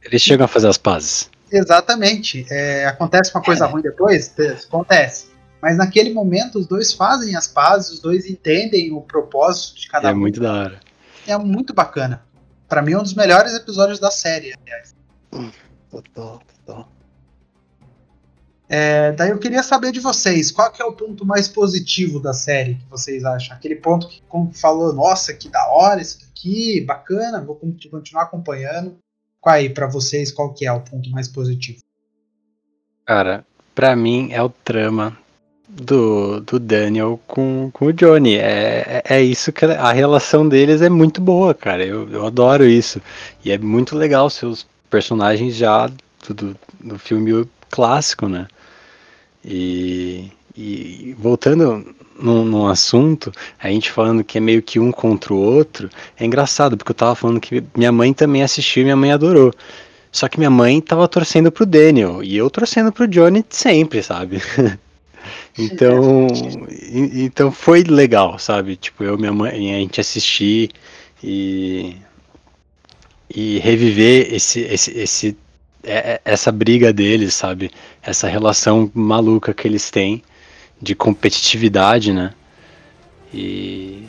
Eles 0.03 0.21
chegam 0.21 0.43
a 0.43 0.47
fazer 0.49 0.67
as 0.67 0.77
pazes. 0.77 1.29
Exatamente. 1.49 2.45
É, 2.51 2.85
acontece 2.85 3.31
uma 3.33 3.41
coisa 3.41 3.63
é. 3.63 3.67
ruim 3.69 3.81
depois? 3.81 4.33
Acontece. 4.67 5.27
Mas 5.61 5.77
naquele 5.77 6.13
momento 6.13 6.59
os 6.59 6.67
dois 6.67 6.91
fazem 6.91 7.33
as 7.37 7.47
pazes, 7.47 7.93
os 7.93 7.99
dois 8.01 8.25
entendem 8.25 8.91
o 8.91 8.99
propósito 8.99 9.79
de 9.79 9.87
cada 9.87 10.09
é 10.09 10.11
um. 10.11 10.15
É 10.15 10.19
muito 10.19 10.41
da 10.41 10.51
hora. 10.51 10.79
É 11.25 11.37
muito 11.37 11.73
bacana. 11.73 12.21
Para 12.67 12.81
mim 12.81 12.91
é 12.91 12.99
um 12.99 13.03
dos 13.03 13.13
melhores 13.13 13.53
episódios 13.53 13.97
da 13.97 14.11
série, 14.11 14.53
aliás. 14.61 14.93
Total, 15.89 16.41
total. 16.65 16.91
É, 18.75 19.11
daí 19.11 19.29
eu 19.29 19.37
queria 19.37 19.61
saber 19.61 19.91
de 19.91 19.99
vocês, 19.99 20.49
qual 20.49 20.71
que 20.71 20.81
é 20.81 20.85
o 20.85 20.93
ponto 20.93 21.23
mais 21.23 21.47
positivo 21.47 22.19
da 22.19 22.33
série 22.33 22.73
que 22.73 22.89
vocês 22.89 23.23
acham? 23.23 23.55
Aquele 23.55 23.75
ponto 23.75 24.07
que 24.07 24.19
falou, 24.59 24.91
nossa, 24.91 25.31
que 25.31 25.47
da 25.47 25.67
hora 25.67 26.01
isso 26.01 26.19
daqui, 26.21 26.81
bacana, 26.81 27.39
vou 27.39 27.55
continuar 27.55 28.23
acompanhando. 28.23 28.97
Qual 29.39 29.53
aí, 29.53 29.69
para 29.69 29.85
vocês, 29.85 30.31
qual 30.31 30.51
que 30.55 30.65
é 30.65 30.71
o 30.71 30.81
ponto 30.81 31.07
mais 31.11 31.27
positivo? 31.27 31.81
Cara, 33.05 33.45
para 33.75 33.95
mim 33.95 34.29
é 34.31 34.41
o 34.41 34.49
trama 34.49 35.15
do, 35.69 36.39
do 36.39 36.59
Daniel 36.59 37.19
com, 37.27 37.69
com 37.71 37.85
o 37.85 37.93
Johnny. 37.93 38.37
É, 38.37 39.03
é, 39.05 39.17
é 39.17 39.21
isso 39.21 39.53
que 39.53 39.65
a 39.65 39.91
relação 39.91 40.49
deles 40.49 40.81
é 40.81 40.89
muito 40.89 41.21
boa, 41.21 41.53
cara. 41.53 41.85
Eu, 41.85 42.09
eu 42.09 42.25
adoro 42.25 42.65
isso. 42.65 42.99
E 43.45 43.51
é 43.51 43.57
muito 43.59 43.95
legal 43.95 44.31
seus 44.31 44.65
personagens 44.89 45.53
já 45.53 45.87
do, 46.27 46.57
do 46.79 46.97
filme 46.97 47.47
clássico, 47.69 48.27
né? 48.27 48.47
E, 49.45 50.31
e 50.55 51.15
voltando 51.17 51.95
num, 52.19 52.45
num, 52.45 52.67
assunto, 52.67 53.31
a 53.59 53.67
gente 53.69 53.91
falando 53.91 54.23
que 54.23 54.37
é 54.37 54.41
meio 54.41 54.61
que 54.61 54.79
um 54.79 54.91
contra 54.91 55.33
o 55.33 55.37
outro, 55.37 55.89
é 56.17 56.25
engraçado, 56.25 56.77
porque 56.77 56.91
eu 56.91 56.95
tava 56.95 57.15
falando 57.15 57.39
que 57.39 57.63
minha 57.75 57.91
mãe 57.91 58.13
também 58.13 58.43
assistiu 58.43 58.81
e 58.81 58.83
minha 58.85 58.95
mãe 58.95 59.11
adorou. 59.11 59.53
Só 60.11 60.27
que 60.27 60.37
minha 60.37 60.49
mãe 60.49 60.79
tava 60.79 61.07
torcendo 61.07 61.51
pro 61.51 61.65
Daniel 61.65 62.23
e 62.23 62.37
eu 62.37 62.49
torcendo 62.49 62.91
pro 62.91 63.07
Johnny 63.07 63.43
sempre, 63.49 64.03
sabe? 64.03 64.41
então, 65.57 66.27
então 66.91 67.51
foi 67.51 67.83
legal, 67.83 68.37
sabe? 68.37 68.75
Tipo, 68.75 69.03
eu 69.03 69.17
minha 69.17 69.33
mãe, 69.33 69.73
a 69.73 69.79
gente 69.79 69.99
assistir 69.99 70.69
e 71.23 71.97
e 73.35 73.57
reviver 73.59 74.31
esse 74.31 74.59
esse, 74.61 74.91
esse 74.91 75.37
é, 75.83 76.13
é, 76.13 76.21
essa 76.25 76.51
briga 76.51 76.93
deles, 76.93 77.33
sabe? 77.33 77.71
Essa 78.01 78.27
relação 78.27 78.89
maluca 78.93 79.53
que 79.53 79.67
eles 79.67 79.89
têm 79.91 80.23
de 80.81 80.95
competitividade, 80.95 82.13
né? 82.13 82.33
E. 83.33 84.05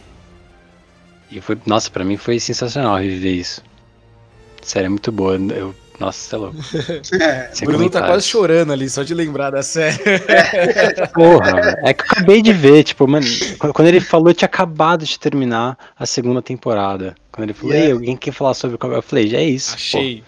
E 1.30 1.40
foi. 1.40 1.58
Nossa, 1.66 1.90
para 1.90 2.04
mim 2.04 2.16
foi 2.16 2.38
sensacional 2.38 2.96
reviver 2.96 3.34
isso. 3.34 3.62
Sério, 4.62 4.86
é 4.86 4.90
muito 4.90 5.10
boa. 5.10 5.36
Eu, 5.36 5.74
nossa, 5.98 6.18
você 6.18 6.34
é 6.34 6.38
louco. 6.38 6.56
É, 7.20 7.50
o 7.62 7.64
Bruno 7.66 7.90
tá 7.90 8.02
quase 8.02 8.26
chorando 8.26 8.72
ali, 8.72 8.88
só 8.88 9.02
de 9.02 9.14
lembrar 9.14 9.50
da 9.50 9.62
série. 9.62 9.98
Porra, 11.14 11.76
é 11.84 11.92
que 11.92 12.02
eu 12.02 12.06
acabei 12.10 12.42
de 12.42 12.52
ver, 12.52 12.82
tipo, 12.82 13.06
mano, 13.06 13.26
quando 13.72 13.88
ele 13.88 14.00
falou, 14.00 14.28
eu 14.28 14.34
tinha 14.34 14.46
acabado 14.46 15.04
de 15.04 15.18
terminar 15.18 15.78
a 15.96 16.04
segunda 16.06 16.42
temporada. 16.42 17.14
Quando 17.30 17.44
ele 17.44 17.54
falou, 17.54 17.72
yeah. 17.72 17.88
Ei, 17.88 17.92
alguém 17.92 18.16
quer 18.16 18.32
falar 18.32 18.54
sobre 18.54 18.76
o 18.76 18.92
eu 18.92 19.02
falei, 19.02 19.28
já 19.28 19.38
é 19.38 19.44
isso. 19.44 19.74
Achei. 19.74 20.18
Pô, 20.18 20.24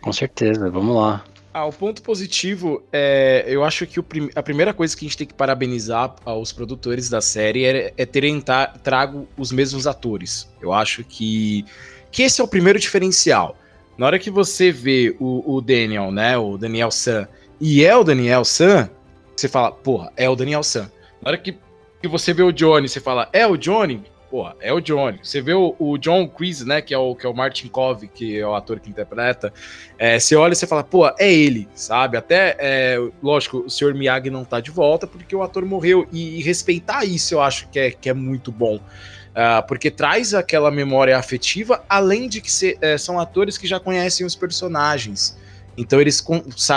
com 0.00 0.12
certeza, 0.12 0.70
vamos 0.70 0.96
lá. 0.96 1.24
Ah, 1.52 1.64
o 1.64 1.72
ponto 1.72 2.02
positivo 2.02 2.82
é. 2.92 3.44
Eu 3.46 3.64
acho 3.64 3.86
que 3.86 4.00
prim, 4.02 4.30
a 4.34 4.42
primeira 4.42 4.72
coisa 4.72 4.96
que 4.96 5.04
a 5.04 5.08
gente 5.08 5.16
tem 5.16 5.26
que 5.26 5.34
parabenizar 5.34 6.14
aos 6.24 6.52
produtores 6.52 7.08
da 7.08 7.20
série 7.20 7.64
é, 7.64 7.92
é 7.96 8.06
terem 8.06 8.42
trago 8.82 9.26
os 9.36 9.50
mesmos 9.50 9.86
atores. 9.86 10.48
Eu 10.60 10.72
acho 10.72 11.02
que 11.02 11.64
que 12.10 12.22
esse 12.22 12.40
é 12.40 12.44
o 12.44 12.48
primeiro 12.48 12.78
diferencial. 12.78 13.56
Na 13.96 14.06
hora 14.06 14.18
que 14.18 14.30
você 14.30 14.70
vê 14.70 15.16
o, 15.18 15.56
o 15.56 15.60
Daniel, 15.60 16.12
né, 16.12 16.38
o 16.38 16.56
Daniel 16.56 16.90
San, 16.90 17.26
e 17.60 17.84
é 17.84 17.96
o 17.96 18.04
Daniel 18.04 18.44
San, 18.44 18.88
você 19.34 19.48
fala, 19.48 19.72
porra, 19.72 20.12
é 20.16 20.28
o 20.28 20.36
Daniel 20.36 20.62
San. 20.62 20.90
Na 21.20 21.30
hora 21.30 21.38
que, 21.38 21.56
que 22.00 22.06
você 22.06 22.32
vê 22.32 22.42
o 22.42 22.52
Johnny, 22.52 22.88
você 22.88 23.00
fala, 23.00 23.28
é 23.32 23.46
o 23.46 23.56
Johnny? 23.56 24.04
Porra, 24.30 24.54
é 24.60 24.72
o 24.72 24.80
Johnny. 24.80 25.20
Você 25.22 25.40
vê 25.40 25.54
o, 25.54 25.74
o 25.78 25.96
John 25.96 26.28
Quiz, 26.28 26.64
né, 26.64 26.82
que 26.82 26.92
é 26.92 26.98
o, 26.98 27.14
que 27.14 27.24
é 27.24 27.28
o 27.28 27.34
Martin 27.34 27.68
Cove, 27.68 28.08
que 28.08 28.38
é 28.38 28.46
o 28.46 28.54
ator 28.54 28.78
que 28.78 28.90
interpreta, 28.90 29.52
é, 29.98 30.18
você 30.18 30.36
olha 30.36 30.52
e 30.52 30.56
você 30.56 30.66
fala, 30.66 30.84
pô, 30.84 31.08
é 31.18 31.32
ele, 31.32 31.66
sabe? 31.74 32.18
Até, 32.18 32.54
é, 32.58 32.98
lógico, 33.22 33.58
o 33.60 33.70
Sr. 33.70 33.94
Miyagi 33.94 34.28
não 34.28 34.44
tá 34.44 34.60
de 34.60 34.70
volta 34.70 35.06
porque 35.06 35.34
o 35.34 35.42
ator 35.42 35.64
morreu, 35.64 36.06
e, 36.12 36.38
e 36.38 36.42
respeitar 36.42 37.04
isso 37.06 37.34
eu 37.34 37.40
acho 37.40 37.68
que 37.70 37.78
é, 37.78 37.90
que 37.90 38.08
é 38.10 38.14
muito 38.14 38.52
bom. 38.52 38.76
Uh, 38.76 39.64
porque 39.68 39.88
traz 39.90 40.34
aquela 40.34 40.70
memória 40.70 41.16
afetiva, 41.16 41.84
além 41.88 42.28
de 42.28 42.40
que 42.40 42.50
é, 42.80 42.98
são 42.98 43.20
atores 43.20 43.56
que 43.56 43.68
já 43.68 43.78
conhecem 43.78 44.26
os 44.26 44.34
personagens. 44.34 45.38
Então 45.76 46.00
eles 46.00 46.24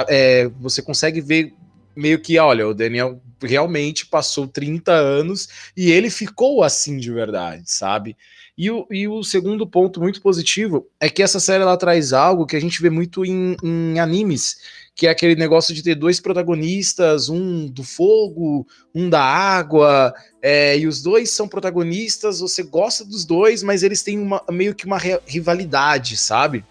é, 0.08 0.48
você 0.60 0.80
consegue 0.82 1.22
ver 1.22 1.56
meio 1.96 2.20
que, 2.22 2.38
olha, 2.38 2.68
o 2.68 2.74
Daniel 2.74 3.22
realmente 3.42 4.06
passou 4.06 4.48
30 4.48 4.92
anos 4.92 5.48
e 5.76 5.92
ele 5.92 6.10
ficou 6.10 6.64
assim 6.64 6.98
de 6.98 7.12
verdade, 7.12 7.64
sabe? 7.66 8.16
E 8.58 8.70
o, 8.70 8.86
e 8.92 9.08
o 9.08 9.24
segundo 9.24 9.66
ponto 9.66 10.00
muito 10.00 10.22
positivo 10.22 10.88
é 11.00 11.10
que 11.10 11.24
essa 11.24 11.40
série 11.40 11.64
ela 11.64 11.78
traz 11.78 12.14
algo 12.14 12.46
que 12.46 12.56
a 12.56 12.60
gente 12.60 12.82
vê 12.82 12.90
muito 12.90 13.26
em, 13.26 13.56
em 13.64 14.00
animes, 14.00 14.58
que 14.94 15.08
é 15.08 15.10
aquele 15.10 15.36
negócio 15.36 15.74
de 15.74 15.82
ter 15.82 15.96
dois 15.96 16.20
protagonistas, 16.20 17.30
um 17.30 17.66
do 17.66 17.84
fogo, 17.84 18.68
um 18.94 19.10
da 19.10 19.24
água, 19.24 20.14
é, 20.42 20.78
e 20.78 20.86
os 20.86 21.02
dois 21.02 21.32
são 21.32 21.48
protagonistas, 21.48 22.40
você 22.40 22.62
gosta 22.62 23.06
dos 23.06 23.26
dois, 23.26 23.64
mas 23.64 23.84
eles 23.84 24.04
têm 24.04 24.20
uma, 24.20 24.44
meio 24.52 24.76
que 24.76 24.86
uma 24.86 25.00
rivalidade, 25.26 26.18
sabe? 26.18 26.64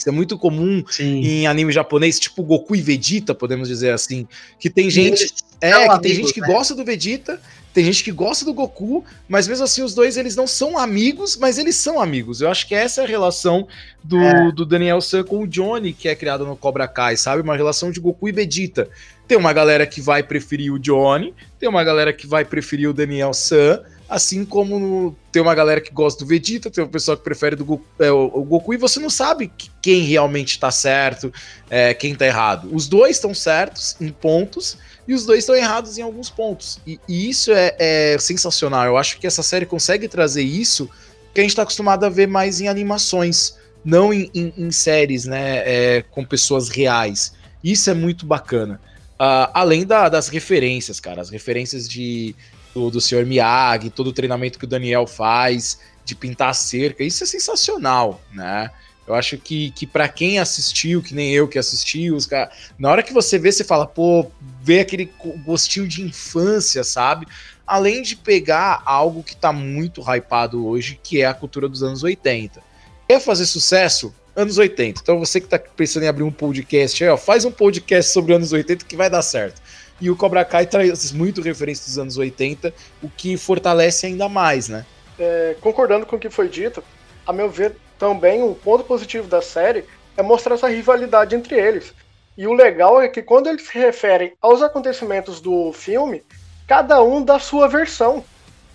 Isso 0.00 0.08
é 0.08 0.12
muito 0.12 0.38
comum 0.38 0.82
Sim. 0.88 1.20
em 1.20 1.46
anime 1.46 1.70
japonês, 1.70 2.18
tipo 2.18 2.42
Goku 2.42 2.74
e 2.74 2.80
Vegeta, 2.80 3.34
podemos 3.34 3.68
dizer 3.68 3.92
assim. 3.92 4.26
Que 4.58 4.70
tem 4.70 4.88
gente. 4.88 5.30
É, 5.60 5.72
que 5.72 5.76
amigos, 5.76 6.00
tem 6.00 6.14
gente 6.14 6.32
que 6.32 6.40
né? 6.40 6.46
gosta 6.46 6.74
do 6.74 6.82
Vegeta, 6.82 7.38
tem 7.74 7.84
gente 7.84 8.02
que 8.02 8.10
gosta 8.10 8.46
do 8.46 8.54
Goku, 8.54 9.04
mas 9.28 9.46
mesmo 9.46 9.62
assim 9.62 9.82
os 9.82 9.94
dois 9.94 10.16
eles 10.16 10.34
não 10.34 10.46
são 10.46 10.78
amigos, 10.78 11.36
mas 11.36 11.58
eles 11.58 11.76
são 11.76 12.00
amigos. 12.00 12.40
Eu 12.40 12.50
acho 12.50 12.66
que 12.66 12.74
essa 12.74 13.02
é 13.02 13.04
a 13.04 13.06
relação 13.06 13.68
do, 14.02 14.18
é. 14.18 14.50
do 14.52 14.64
Daniel 14.64 15.02
San 15.02 15.22
com 15.22 15.42
o 15.42 15.46
Johnny, 15.46 15.92
que 15.92 16.08
é 16.08 16.14
criado 16.14 16.46
no 16.46 16.56
Cobra 16.56 16.88
Kai, 16.88 17.18
sabe? 17.18 17.42
Uma 17.42 17.56
relação 17.56 17.90
de 17.90 18.00
Goku 18.00 18.26
e 18.26 18.32
Vegeta. 18.32 18.88
Tem 19.28 19.36
uma 19.36 19.52
galera 19.52 19.86
que 19.86 20.00
vai 20.00 20.22
preferir 20.22 20.72
o 20.72 20.78
Johnny, 20.78 21.34
tem 21.58 21.68
uma 21.68 21.84
galera 21.84 22.10
que 22.10 22.26
vai 22.26 22.42
preferir 22.42 22.88
o 22.88 22.94
Daniel 22.94 23.34
San, 23.34 23.82
Assim 24.10 24.44
como 24.44 25.16
tem 25.30 25.40
uma 25.40 25.54
galera 25.54 25.80
que 25.80 25.92
gosta 25.92 26.24
do 26.24 26.28
Vegeta, 26.28 26.68
tem 26.68 26.82
uma 26.82 26.90
pessoa 26.90 27.16
que 27.16 27.22
prefere 27.22 27.54
do 27.54 27.64
Goku, 27.64 27.86
é, 28.00 28.10
o, 28.10 28.42
Goku, 28.42 28.74
e 28.74 28.76
você 28.76 28.98
não 28.98 29.08
sabe 29.08 29.52
quem 29.80 30.02
realmente 30.02 30.58
tá 30.58 30.72
certo, 30.72 31.32
é, 31.70 31.94
quem 31.94 32.16
tá 32.16 32.26
errado. 32.26 32.68
Os 32.72 32.88
dois 32.88 33.16
estão 33.16 33.32
certos 33.32 33.96
em 34.00 34.08
pontos 34.08 34.76
e 35.06 35.14
os 35.14 35.24
dois 35.24 35.40
estão 35.40 35.54
errados 35.54 35.96
em 35.96 36.02
alguns 36.02 36.28
pontos. 36.28 36.80
E, 36.84 36.98
e 37.08 37.30
isso 37.30 37.52
é, 37.52 37.76
é, 37.78 38.18
sensacional. 38.18 38.84
Eu 38.84 38.96
acho 38.96 39.16
que 39.16 39.28
essa 39.28 39.44
série 39.44 39.64
consegue 39.64 40.08
trazer 40.08 40.42
isso 40.42 40.90
que 41.32 41.40
a 41.40 41.44
gente 41.44 41.54
tá 41.54 41.62
acostumado 41.62 42.04
a 42.04 42.08
ver 42.08 42.26
mais 42.26 42.60
em 42.60 42.66
animações, 42.66 43.56
não 43.84 44.12
em, 44.12 44.28
em, 44.34 44.52
em 44.56 44.72
séries, 44.72 45.24
né, 45.24 45.62
é, 45.64 46.04
com 46.10 46.24
pessoas 46.24 46.68
reais. 46.68 47.32
Isso 47.62 47.88
é 47.88 47.94
muito 47.94 48.26
bacana. 48.26 48.80
Uh, 49.20 49.46
além 49.54 49.86
da, 49.86 50.08
das 50.08 50.28
referências, 50.28 50.98
cara, 50.98 51.20
as 51.20 51.30
referências 51.30 51.88
de 51.88 52.34
do, 52.74 52.90
do 52.90 53.00
senhor 53.00 53.24
Miyagi, 53.26 53.90
todo 53.90 54.08
o 54.08 54.12
treinamento 54.12 54.58
que 54.58 54.64
o 54.64 54.68
Daniel 54.68 55.06
faz 55.06 55.80
de 56.04 56.14
pintar 56.14 56.50
a 56.50 56.54
cerca, 56.54 57.04
isso 57.04 57.22
é 57.24 57.26
sensacional, 57.26 58.20
né? 58.32 58.70
Eu 59.10 59.14
acho 59.14 59.36
que, 59.38 59.72
que 59.72 59.88
para 59.88 60.08
quem 60.08 60.38
assistiu, 60.38 61.02
que 61.02 61.14
nem 61.14 61.32
eu 61.32 61.48
que 61.48 61.58
assisti, 61.58 62.12
os 62.12 62.26
cara, 62.26 62.48
na 62.78 62.88
hora 62.88 63.02
que 63.02 63.12
você 63.12 63.40
vê, 63.40 63.50
você 63.50 63.64
fala, 63.64 63.84
pô, 63.84 64.30
vê 64.62 64.80
aquele 64.80 65.10
gostinho 65.44 65.88
de 65.88 66.00
infância, 66.00 66.84
sabe? 66.84 67.26
Além 67.66 68.02
de 68.02 68.14
pegar 68.14 68.80
algo 68.84 69.24
que 69.24 69.34
tá 69.34 69.52
muito 69.52 70.00
hypado 70.00 70.64
hoje, 70.64 70.98
que 71.02 71.20
é 71.20 71.26
a 71.26 71.34
cultura 71.34 71.68
dos 71.68 71.82
anos 71.82 72.04
80. 72.04 72.62
Quer 73.08 73.20
fazer 73.20 73.46
sucesso? 73.46 74.14
Anos 74.36 74.58
80. 74.58 75.00
Então 75.02 75.18
você 75.18 75.40
que 75.40 75.48
tá 75.48 75.58
pensando 75.58 76.04
em 76.04 76.08
abrir 76.08 76.22
um 76.22 76.30
podcast 76.30 77.02
aí, 77.02 77.10
ó, 77.10 77.16
faz 77.16 77.44
um 77.44 77.50
podcast 77.50 78.12
sobre 78.12 78.32
anos 78.32 78.52
80 78.52 78.84
que 78.84 78.96
vai 78.96 79.10
dar 79.10 79.22
certo. 79.22 79.60
E 80.00 80.10
o 80.10 80.16
Cobra 80.16 80.44
Kai 80.44 80.66
traz 80.66 81.12
muito 81.12 81.42
referência 81.42 81.84
dos 81.84 81.98
anos 81.98 82.16
80, 82.16 82.72
o 83.02 83.08
que 83.08 83.36
fortalece 83.36 84.06
ainda 84.06 84.28
mais, 84.28 84.68
né? 84.68 84.86
É, 85.18 85.56
concordando 85.60 86.06
com 86.06 86.16
o 86.16 86.18
que 86.18 86.30
foi 86.30 86.48
dito, 86.48 86.82
a 87.26 87.32
meu 87.32 87.50
ver, 87.50 87.76
também 87.98 88.42
um 88.42 88.54
ponto 88.54 88.82
positivo 88.82 89.28
da 89.28 89.42
série 89.42 89.84
é 90.16 90.22
mostrar 90.22 90.54
essa 90.54 90.68
rivalidade 90.68 91.36
entre 91.36 91.56
eles. 91.56 91.92
E 92.36 92.46
o 92.46 92.54
legal 92.54 93.00
é 93.02 93.08
que 93.08 93.22
quando 93.22 93.48
eles 93.48 93.66
se 93.66 93.78
referem 93.78 94.32
aos 94.40 94.62
acontecimentos 94.62 95.40
do 95.40 95.72
filme, 95.72 96.22
cada 96.66 97.02
um 97.02 97.22
dá 97.22 97.38
sua 97.38 97.68
versão. 97.68 98.24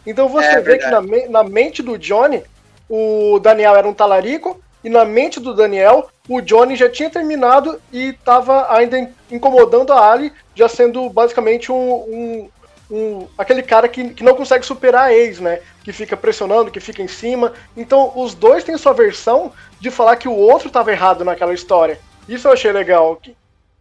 Então 0.06 0.30
você 0.30 0.48
é, 0.48 0.62
vê 0.62 0.78
verdade. 0.78 1.08
que 1.08 1.30
na, 1.30 1.30
na 1.30 1.44
mente 1.44 1.82
do 1.82 1.98
Johnny, 1.98 2.44
o 2.88 3.40
Daniel 3.40 3.76
era 3.76 3.88
um 3.88 3.94
talarico, 3.94 4.62
e 4.86 4.90
na 4.90 5.04
mente 5.04 5.40
do 5.40 5.56
Daniel, 5.56 6.12
o 6.30 6.40
Johnny 6.40 6.76
já 6.76 6.88
tinha 6.88 7.10
terminado 7.10 7.82
e 7.92 8.10
estava 8.10 8.72
ainda 8.72 9.12
incomodando 9.32 9.92
a 9.92 10.12
Ali, 10.12 10.32
já 10.54 10.70
sendo 10.70 11.10
basicamente 11.10 11.72
um, 11.72 11.92
um, 11.92 12.50
um, 12.92 13.28
aquele 13.36 13.64
cara 13.64 13.90
que, 13.90 14.12
que 14.12 14.24
não 14.24 14.36
consegue 14.36 14.64
superar 14.64 15.06
a 15.06 15.14
ex, 15.14 15.40
né? 15.40 15.60
Que 15.84 15.92
fica 15.92 16.16
pressionando, 16.16 16.70
que 16.70 16.80
fica 16.80 17.02
em 17.02 17.08
cima. 17.08 17.52
Então, 17.76 18.14
os 18.16 18.36
dois 18.36 18.64
têm 18.64 18.78
sua 18.78 18.94
versão 18.94 19.52
de 19.80 19.90
falar 19.90 20.18
que 20.18 20.28
o 20.28 20.38
outro 20.38 20.68
estava 20.68 20.92
errado 20.92 21.26
naquela 21.26 21.56
história. 21.56 22.00
Isso 22.30 22.48
eu 22.48 22.52
achei 22.52 22.72
legal, 22.72 23.16
que, 23.16 23.36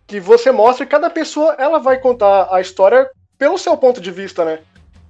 que 0.06 0.18
você 0.18 0.50
mostra 0.50 0.86
que 0.86 0.90
cada 0.90 1.10
pessoa 1.10 1.54
ela 1.58 1.78
vai 1.78 1.98
contar 1.98 2.48
a 2.50 2.62
história 2.62 3.10
pelo 3.36 3.58
seu 3.58 3.76
ponto 3.76 4.00
de 4.00 4.10
vista, 4.10 4.42
né? 4.42 4.60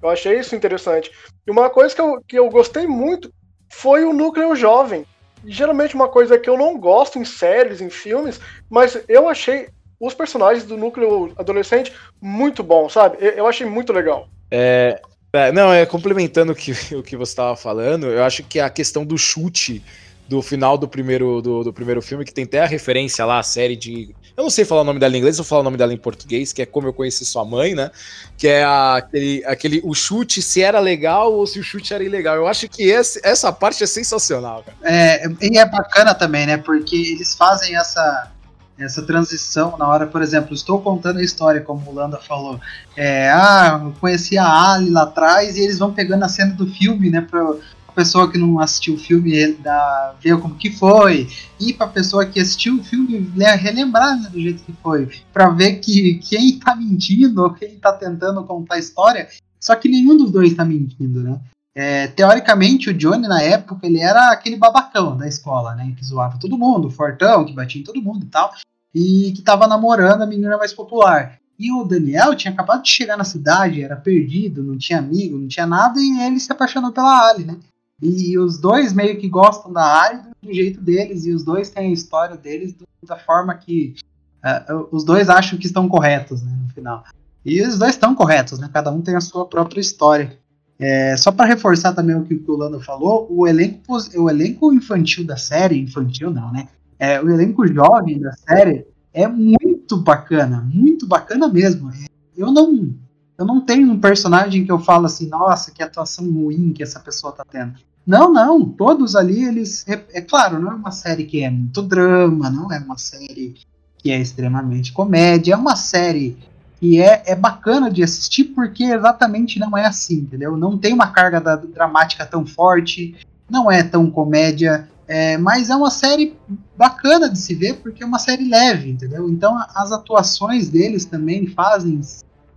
Eu 0.03 0.09
achei 0.09 0.37
isso 0.37 0.57
interessante. 0.57 1.09
E 1.47 1.51
uma 1.51 1.69
coisa 1.69 1.95
que 1.95 2.01
eu, 2.01 2.21
que 2.27 2.37
eu 2.37 2.49
gostei 2.49 2.85
muito 2.85 3.31
foi 3.69 4.03
o 4.03 4.11
núcleo 4.11 4.57
jovem 4.57 5.05
geralmente 5.47 5.95
uma 5.95 6.07
coisa 6.07 6.37
que 6.37 6.49
eu 6.49 6.57
não 6.57 6.77
gosto 6.77 7.19
em 7.19 7.25
séries, 7.25 7.81
em 7.81 7.89
filmes, 7.89 8.39
mas 8.69 9.03
eu 9.07 9.27
achei 9.29 9.69
os 9.99 10.13
personagens 10.13 10.65
do 10.65 10.77
núcleo 10.77 11.33
adolescente 11.37 11.93
muito 12.21 12.63
bom, 12.63 12.89
sabe? 12.89 13.17
Eu 13.19 13.47
achei 13.47 13.65
muito 13.65 13.93
legal. 13.93 14.27
É, 14.51 15.01
é 15.33 15.51
não, 15.51 15.71
é 15.71 15.85
complementando 15.85 16.51
o 16.51 16.55
que, 16.55 16.71
o 16.95 17.03
que 17.03 17.15
você 17.15 17.31
estava 17.31 17.55
falando, 17.55 18.07
eu 18.07 18.23
acho 18.23 18.43
que 18.43 18.59
a 18.59 18.69
questão 18.69 19.05
do 19.05 19.17
chute 19.17 19.83
do 20.27 20.41
final 20.41 20.77
do 20.77 20.87
primeiro, 20.87 21.41
do, 21.41 21.63
do, 21.63 21.73
primeiro 21.73 22.01
filme, 22.01 22.25
que 22.25 22.33
tem 22.33 22.45
até 22.45 22.61
a 22.61 22.65
referência 22.65 23.25
lá, 23.25 23.39
a 23.39 23.43
série 23.43 23.75
de. 23.75 24.15
Eu 24.37 24.43
não 24.43 24.49
sei 24.49 24.65
falar 24.65 24.81
o 24.81 24.83
nome 24.83 24.99
dela 24.99 25.15
em 25.15 25.19
inglês, 25.19 25.37
vou 25.37 25.45
falar 25.45 25.61
o 25.61 25.63
nome 25.63 25.77
dela 25.77 25.93
em 25.93 25.97
português, 25.97 26.51
que 26.51 26.61
é 26.61 26.65
Como 26.65 26.87
Eu 26.87 26.93
Conheci 26.93 27.25
Sua 27.25 27.45
Mãe, 27.45 27.73
né? 27.73 27.89
Que 28.37 28.49
é 28.49 28.65
aquele, 28.65 29.45
aquele. 29.45 29.81
O 29.83 29.93
chute, 29.93 30.41
se 30.41 30.61
era 30.61 30.79
legal 30.79 31.31
ou 31.31 31.47
se 31.47 31.57
o 31.57 31.63
chute 31.63 31.93
era 31.93 32.03
ilegal. 32.03 32.35
Eu 32.35 32.47
acho 32.47 32.67
que 32.67 32.83
esse, 32.83 33.19
essa 33.23 33.51
parte 33.53 33.81
é 33.83 33.87
sensacional, 33.87 34.63
cara. 34.63 34.77
É, 34.83 35.25
e 35.41 35.57
é 35.57 35.65
bacana 35.65 36.13
também, 36.13 36.45
né? 36.45 36.57
Porque 36.57 36.95
eles 36.95 37.33
fazem 37.35 37.77
essa. 37.77 38.31
Essa 38.77 39.01
transição 39.01 39.77
na 39.77 39.87
hora, 39.87 40.05
por 40.05 40.21
exemplo, 40.21 40.53
estou 40.53 40.81
contando 40.81 41.19
a 41.19 41.23
história, 41.23 41.61
como 41.61 41.89
o 41.89 41.95
Landa 41.95 42.17
falou. 42.17 42.59
É, 42.97 43.29
ah, 43.29 43.79
eu 43.81 43.93
conheci 44.01 44.37
a 44.37 44.73
Ali 44.73 44.89
lá 44.89 45.03
atrás 45.03 45.55
e 45.55 45.61
eles 45.61 45.79
vão 45.79 45.93
pegando 45.93 46.25
a 46.25 46.27
cena 46.27 46.51
do 46.51 46.67
filme, 46.67 47.09
né, 47.09 47.21
pra, 47.21 47.53
pessoa 47.95 48.29
que 48.29 48.37
não 48.37 48.59
assistiu 48.59 48.95
o 48.95 48.99
filme 48.99 49.53
da, 49.53 50.13
ver 50.19 50.37
como 50.39 50.55
que 50.55 50.69
foi, 50.69 51.27
e 51.59 51.73
para 51.73 51.87
pessoa 51.87 52.25
que 52.25 52.39
assistiu 52.39 52.75
o 52.75 52.83
filme 52.83 53.31
relembrar 53.37 54.21
né, 54.21 54.29
do 54.29 54.39
jeito 54.39 54.63
que 54.63 54.73
foi, 54.83 55.09
para 55.33 55.49
ver 55.49 55.75
que 55.79 56.15
quem 56.15 56.59
tá 56.59 56.75
mentindo 56.75 57.53
quem 57.53 57.77
tá 57.77 57.93
tentando 57.93 58.43
contar 58.43 58.75
a 58.75 58.79
história, 58.79 59.27
só 59.59 59.75
que 59.75 59.89
nenhum 59.89 60.17
dos 60.17 60.31
dois 60.31 60.53
tá 60.53 60.65
mentindo, 60.65 61.23
né? 61.23 61.39
É, 61.77 62.07
teoricamente, 62.07 62.89
o 62.89 62.93
Johnny, 62.93 63.27
na 63.27 63.41
época, 63.41 63.85
ele 63.85 63.99
era 63.99 64.31
aquele 64.31 64.55
babacão 64.55 65.17
da 65.17 65.27
escola, 65.27 65.75
né? 65.75 65.93
Que 65.97 66.05
zoava 66.05 66.39
todo 66.39 66.57
mundo, 66.57 66.89
fortão, 66.89 67.43
que 67.43 67.51
batia 67.51 67.81
em 67.81 67.83
todo 67.83 68.01
mundo 68.01 68.25
e 68.25 68.29
tal, 68.29 68.53
e 68.93 69.33
que 69.35 69.41
tava 69.41 69.67
namorando 69.67 70.21
a 70.21 70.25
menina 70.25 70.57
mais 70.57 70.71
popular. 70.71 71.37
E 71.59 71.71
o 71.71 71.83
Daniel 71.83 72.35
tinha 72.35 72.53
acabado 72.53 72.83
de 72.83 72.89
chegar 72.89 73.17
na 73.17 73.23
cidade, 73.25 73.81
era 73.81 73.95
perdido, 73.95 74.63
não 74.63 74.77
tinha 74.77 74.99
amigo, 74.99 75.37
não 75.37 75.47
tinha 75.47 75.65
nada, 75.65 75.99
e 75.99 76.21
ele 76.21 76.39
se 76.39 76.51
apaixonou 76.51 76.91
pela 76.91 77.29
Ali, 77.29 77.43
né? 77.43 77.57
E 78.01 78.37
os 78.37 78.57
dois 78.57 78.93
meio 78.93 79.17
que 79.17 79.29
gostam 79.29 79.71
da 79.71 79.83
área 79.83 80.27
do 80.41 80.53
jeito 80.53 80.81
deles, 80.81 81.25
e 81.25 81.31
os 81.31 81.43
dois 81.43 81.69
têm 81.69 81.89
a 81.89 81.93
história 81.93 82.35
deles 82.35 82.75
da 83.03 83.17
forma 83.17 83.55
que 83.55 83.95
uh, 84.43 84.87
os 84.91 85.03
dois 85.03 85.29
acham 85.29 85.57
que 85.57 85.67
estão 85.67 85.87
corretos, 85.87 86.41
né, 86.43 86.51
no 86.61 86.73
final. 86.73 87.03
E 87.45 87.61
os 87.61 87.77
dois 87.77 87.91
estão 87.91 88.15
corretos, 88.15 88.59
né? 88.59 88.69
Cada 88.73 88.91
um 88.91 89.01
tem 89.01 89.15
a 89.15 89.21
sua 89.21 89.45
própria 89.45 89.79
história. 89.79 90.37
É, 90.77 91.15
só 91.15 91.31
para 91.31 91.45
reforçar 91.45 91.93
também 91.93 92.15
o 92.15 92.25
que 92.25 92.43
o 92.47 92.55
Lando 92.55 92.81
falou, 92.81 93.27
o 93.29 93.47
elenco, 93.47 93.97
o 94.17 94.29
elenco 94.29 94.73
infantil 94.73 95.25
da 95.25 95.37
série, 95.37 95.79
infantil 95.79 96.31
não, 96.31 96.51
né? 96.51 96.67
É, 96.99 97.21
o 97.21 97.29
elenco 97.29 97.65
jovem 97.67 98.19
da 98.19 98.33
série 98.33 98.85
é 99.13 99.27
muito 99.27 99.95
bacana, 99.97 100.67
muito 100.73 101.07
bacana 101.07 101.47
mesmo. 101.47 101.91
Eu 102.35 102.51
não 102.51 102.93
eu 103.37 103.45
não 103.45 103.61
tenho 103.61 103.91
um 103.91 103.99
personagem 103.99 104.65
que 104.65 104.71
eu 104.71 104.79
falo 104.79 105.05
assim, 105.05 105.27
nossa, 105.27 105.71
que 105.71 105.83
atuação 105.83 106.29
ruim 106.31 106.71
que 106.73 106.83
essa 106.83 106.99
pessoa 106.99 107.33
tá 107.33 107.45
tendo. 107.49 107.73
Não, 108.05 108.31
não, 108.31 108.63
todos 108.63 109.15
ali, 109.15 109.43
eles. 109.43 109.85
É, 109.87 110.03
é, 110.13 110.21
claro, 110.21 110.59
não 110.59 110.71
é 110.71 110.75
uma 110.75 110.91
série 110.91 111.25
que 111.25 111.43
é 111.43 111.49
muito 111.49 111.81
drama, 111.81 112.49
não 112.49 112.71
é 112.71 112.79
uma 112.79 112.97
série 112.97 113.55
que 113.97 114.11
é 114.11 114.19
extremamente 114.19 114.93
comédia, 114.93 115.53
é 115.53 115.57
uma 115.57 115.75
série 115.75 116.37
que 116.79 117.01
é, 117.01 117.23
é 117.25 117.35
bacana 117.35 117.89
de 117.89 118.03
assistir 118.03 118.45
porque 118.45 118.83
exatamente 118.83 119.57
não 119.59 119.75
é 119.75 119.85
assim, 119.85 120.17
entendeu? 120.17 120.55
Não 120.55 120.77
tem 120.77 120.93
uma 120.93 121.07
carga 121.07 121.41
da, 121.41 121.55
dramática 121.55 122.25
tão 122.25 122.45
forte, 122.45 123.15
não 123.49 123.71
é 123.71 123.81
tão 123.81 124.11
comédia, 124.11 124.87
é, 125.07 125.37
mas 125.37 125.69
é 125.69 125.75
uma 125.75 125.89
série 125.89 126.35
bacana 126.77 127.29
de 127.29 127.39
se 127.39 127.55
ver 127.55 127.75
porque 127.75 128.03
é 128.03 128.05
uma 128.05 128.19
série 128.19 128.47
leve, 128.47 128.91
entendeu? 128.91 129.27
Então 129.29 129.57
as 129.73 129.91
atuações 129.91 130.69
deles 130.69 131.05
também 131.05 131.47
fazem 131.47 131.99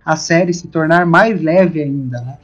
a 0.09 0.15
série 0.15 0.51
se 0.55 0.67
tornar 0.67 1.05
mais 1.05 1.39
leve 1.39 1.83
ainda, 1.83 2.19
né? 2.21 2.37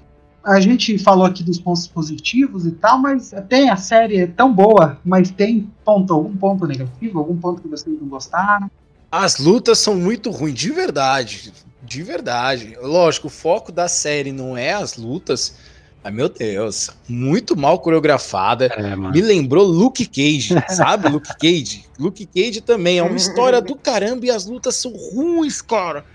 A 0.44 0.60
gente 0.60 1.00
falou 1.00 1.26
aqui 1.26 1.42
dos 1.42 1.60
pontos 1.60 1.88
positivos 1.88 2.64
e 2.68 2.72
tal, 2.72 3.00
mas 3.00 3.34
tem 3.50 3.72
a 3.72 3.76
série 3.76 4.18
é 4.18 4.28
tão 4.28 4.54
boa, 4.54 5.00
mas 5.04 5.32
tem 5.32 5.68
ponto, 5.84 6.14
algum 6.14 6.38
ponto 6.38 6.68
negativo, 6.68 7.18
algum 7.18 7.36
ponto 7.36 7.64
que 7.64 7.68
vocês 7.68 8.00
não 8.00 8.08
gostaram? 8.08 8.70
As 9.12 9.40
lutas 9.40 9.80
são 9.80 9.96
muito 9.96 10.30
ruins, 10.30 10.54
de 10.54 10.72
verdade. 10.72 11.52
De 11.82 12.04
verdade. 12.04 12.78
Lógico, 12.80 13.26
o 13.26 13.32
foco 13.32 13.72
da 13.72 13.88
série 13.88 14.32
não 14.32 14.56
é 14.56 14.74
as 14.74 14.96
lutas. 14.96 15.56
Ai, 16.04 16.12
meu 16.12 16.30
Deus, 16.30 16.92
muito 17.10 17.58
mal 17.58 17.80
coreografada. 17.80 18.68
É, 18.68 18.96
Me 18.96 19.22
lembrou 19.22 19.66
Luke 19.66 20.06
Cage, 20.06 20.54
sabe? 20.70 21.10
Luke 21.10 21.36
Cage. 21.40 21.84
Luke 21.98 22.28
Cage 22.28 22.62
também 22.62 23.00
é 23.00 23.04
uma 23.04 23.18
história 23.18 23.60
do 23.60 23.76
caramba 23.76 24.28
e 24.28 24.30
as 24.30 24.46
lutas 24.46 24.76
são 24.76 24.92
ruins, 24.92 25.64
cara. 25.64 26.06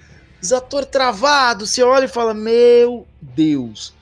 Os 0.43 0.53
atores 0.53 0.89
travados, 0.89 1.71
você 1.71 1.83
olha 1.83 2.07
e 2.07 2.09
fala: 2.09 2.33
Meu 2.33 3.07
Deus. 3.21 3.93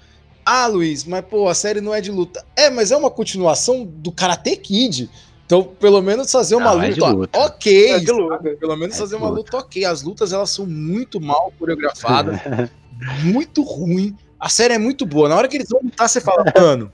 Ah, 0.45 0.67
Luiz, 0.67 1.05
mas 1.05 1.25
pô, 1.27 1.49
a 1.49 1.55
série 1.55 1.81
não 1.81 1.95
é 1.95 2.01
de 2.01 2.11
luta. 2.11 2.45
É, 2.57 2.71
mas 2.71 2.91
é 2.91 2.97
uma 2.97 3.11
continuação 3.11 3.85
do 3.85 4.11
Karate 4.11 4.57
Kid. 4.57 5.11
Então, 5.45 5.63
pelo 5.63 6.01
menos 6.01 6.31
fazer 6.31 6.55
uma 6.55 6.75
não, 6.75 6.89
luta, 6.89 7.05
é 7.05 7.11
luta, 7.11 7.39
ok. 7.39 7.91
É 7.91 7.99
luta. 7.99 8.57
Pelo 8.59 8.77
menos 8.77 8.97
é 8.97 8.99
fazer 8.99 9.17
uma 9.17 9.29
luta. 9.29 9.57
luta 9.57 9.59
ok. 9.59 9.85
As 9.85 10.03
lutas 10.03 10.33
elas 10.33 10.51
são 10.51 10.67
muito 10.67 11.21
mal 11.21 11.53
coreografadas, 11.59 12.41
muito 13.25 13.63
ruim. 13.63 14.17
A 14.39 14.49
série 14.49 14.75
é 14.75 14.79
muito 14.79 15.05
boa. 15.05 15.29
Na 15.29 15.37
hora 15.37 15.49
que 15.49 15.57
eles 15.57 15.69
vão 15.69 15.81
lutar, 15.83 16.09
você 16.09 16.21
fala, 16.21 16.45
mano, 16.57 16.93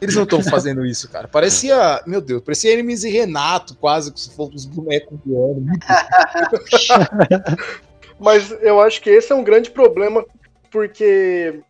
eles 0.00 0.16
não 0.16 0.24
estão 0.24 0.42
fazendo 0.42 0.84
isso, 0.84 1.08
cara. 1.08 1.28
Parecia, 1.28 2.02
meu 2.06 2.20
Deus, 2.20 2.42
parecia 2.42 2.72
Hermes 2.72 3.04
e 3.04 3.10
Renato, 3.10 3.76
quase, 3.76 4.12
se 4.16 4.34
fossem 4.34 4.56
os 4.56 4.64
bonecos 4.64 5.18
voando. 5.24 5.62
Mas 8.22 8.50
eu 8.62 8.80
acho 8.80 9.00
que 9.00 9.10
esse 9.10 9.32
é 9.32 9.34
um 9.34 9.44
grande 9.44 9.70
problema, 9.70 10.24
porque 10.70 11.60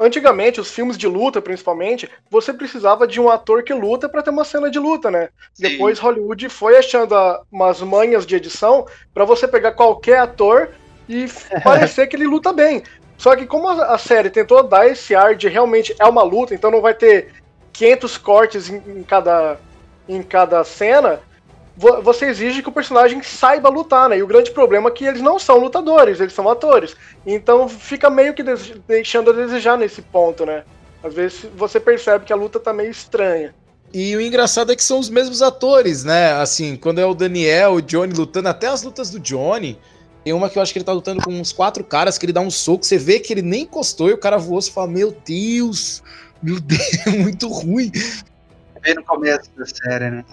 Antigamente, 0.00 0.60
os 0.60 0.70
filmes 0.70 0.96
de 0.96 1.08
luta, 1.08 1.42
principalmente, 1.42 2.08
você 2.30 2.52
precisava 2.52 3.04
de 3.04 3.20
um 3.20 3.28
ator 3.28 3.64
que 3.64 3.74
luta 3.74 4.08
para 4.08 4.22
ter 4.22 4.30
uma 4.30 4.44
cena 4.44 4.70
de 4.70 4.78
luta, 4.78 5.10
né? 5.10 5.28
Sim. 5.52 5.70
Depois 5.70 5.98
Hollywood 5.98 6.48
foi 6.48 6.76
achando 6.76 7.16
umas 7.50 7.80
manhas 7.80 8.24
de 8.24 8.36
edição 8.36 8.86
para 9.12 9.24
você 9.24 9.48
pegar 9.48 9.72
qualquer 9.72 10.20
ator 10.20 10.70
e 11.08 11.26
parecer 11.64 12.06
que 12.06 12.14
ele 12.14 12.28
luta 12.28 12.52
bem. 12.52 12.84
Só 13.16 13.34
que 13.34 13.44
como 13.44 13.68
a, 13.68 13.98
série 13.98 14.30
tentou 14.30 14.62
dar 14.62 14.86
esse 14.86 15.16
ar 15.16 15.34
de 15.34 15.48
realmente 15.48 15.92
é 15.98 16.04
uma 16.04 16.22
luta, 16.22 16.54
então 16.54 16.70
não 16.70 16.80
vai 16.80 16.94
ter 16.94 17.34
500 17.72 18.18
cortes 18.18 18.70
em, 18.70 18.76
em 18.76 19.02
cada 19.02 19.58
em 20.08 20.22
cada 20.22 20.64
cena, 20.64 21.20
você 21.78 22.26
exige 22.26 22.60
que 22.60 22.68
o 22.68 22.72
personagem 22.72 23.22
saiba 23.22 23.68
lutar, 23.68 24.08
né? 24.08 24.18
E 24.18 24.22
o 24.22 24.26
grande 24.26 24.50
problema 24.50 24.88
é 24.88 24.92
que 24.92 25.04
eles 25.04 25.22
não 25.22 25.38
são 25.38 25.58
lutadores, 25.58 26.18
eles 26.18 26.32
são 26.32 26.48
atores. 26.48 26.96
Então 27.24 27.68
fica 27.68 28.10
meio 28.10 28.34
que 28.34 28.42
deixando 28.86 29.30
a 29.30 29.32
desejar 29.32 29.78
nesse 29.78 30.02
ponto, 30.02 30.44
né? 30.44 30.64
Às 31.02 31.14
vezes 31.14 31.46
você 31.56 31.78
percebe 31.78 32.24
que 32.24 32.32
a 32.32 32.36
luta 32.36 32.58
tá 32.58 32.72
meio 32.72 32.90
estranha. 32.90 33.54
E 33.94 34.14
o 34.16 34.20
engraçado 34.20 34.72
é 34.72 34.76
que 34.76 34.82
são 34.82 34.98
os 34.98 35.08
mesmos 35.08 35.40
atores, 35.40 36.02
né? 36.02 36.32
Assim, 36.32 36.76
quando 36.76 36.98
é 36.98 37.06
o 37.06 37.14
Daniel, 37.14 37.74
o 37.74 37.82
Johnny 37.82 38.12
lutando, 38.12 38.48
até 38.48 38.66
as 38.66 38.82
lutas 38.82 39.10
do 39.10 39.20
Johnny. 39.20 39.78
Tem 40.24 40.32
uma 40.32 40.50
que 40.50 40.58
eu 40.58 40.62
acho 40.62 40.72
que 40.72 40.78
ele 40.78 40.84
tá 40.84 40.92
lutando 40.92 41.22
com 41.22 41.30
uns 41.30 41.52
quatro 41.52 41.84
caras, 41.84 42.18
que 42.18 42.26
ele 42.26 42.32
dá 42.32 42.40
um 42.40 42.50
soco, 42.50 42.84
você 42.84 42.98
vê 42.98 43.20
que 43.20 43.32
ele 43.32 43.40
nem 43.40 43.62
encostou 43.62 44.10
e 44.10 44.12
o 44.12 44.18
cara 44.18 44.36
voou, 44.36 44.60
você 44.60 44.70
fala, 44.70 44.88
meu 44.88 45.16
Deus, 45.24 46.02
meu 46.42 46.60
Deus, 46.60 46.82
é 47.06 47.10
muito 47.10 47.48
ruim. 47.48 47.90
Bem 48.82 48.94
no 48.94 49.04
começo 49.04 49.48
da 49.56 49.64
série, 49.64 50.10
né? 50.10 50.24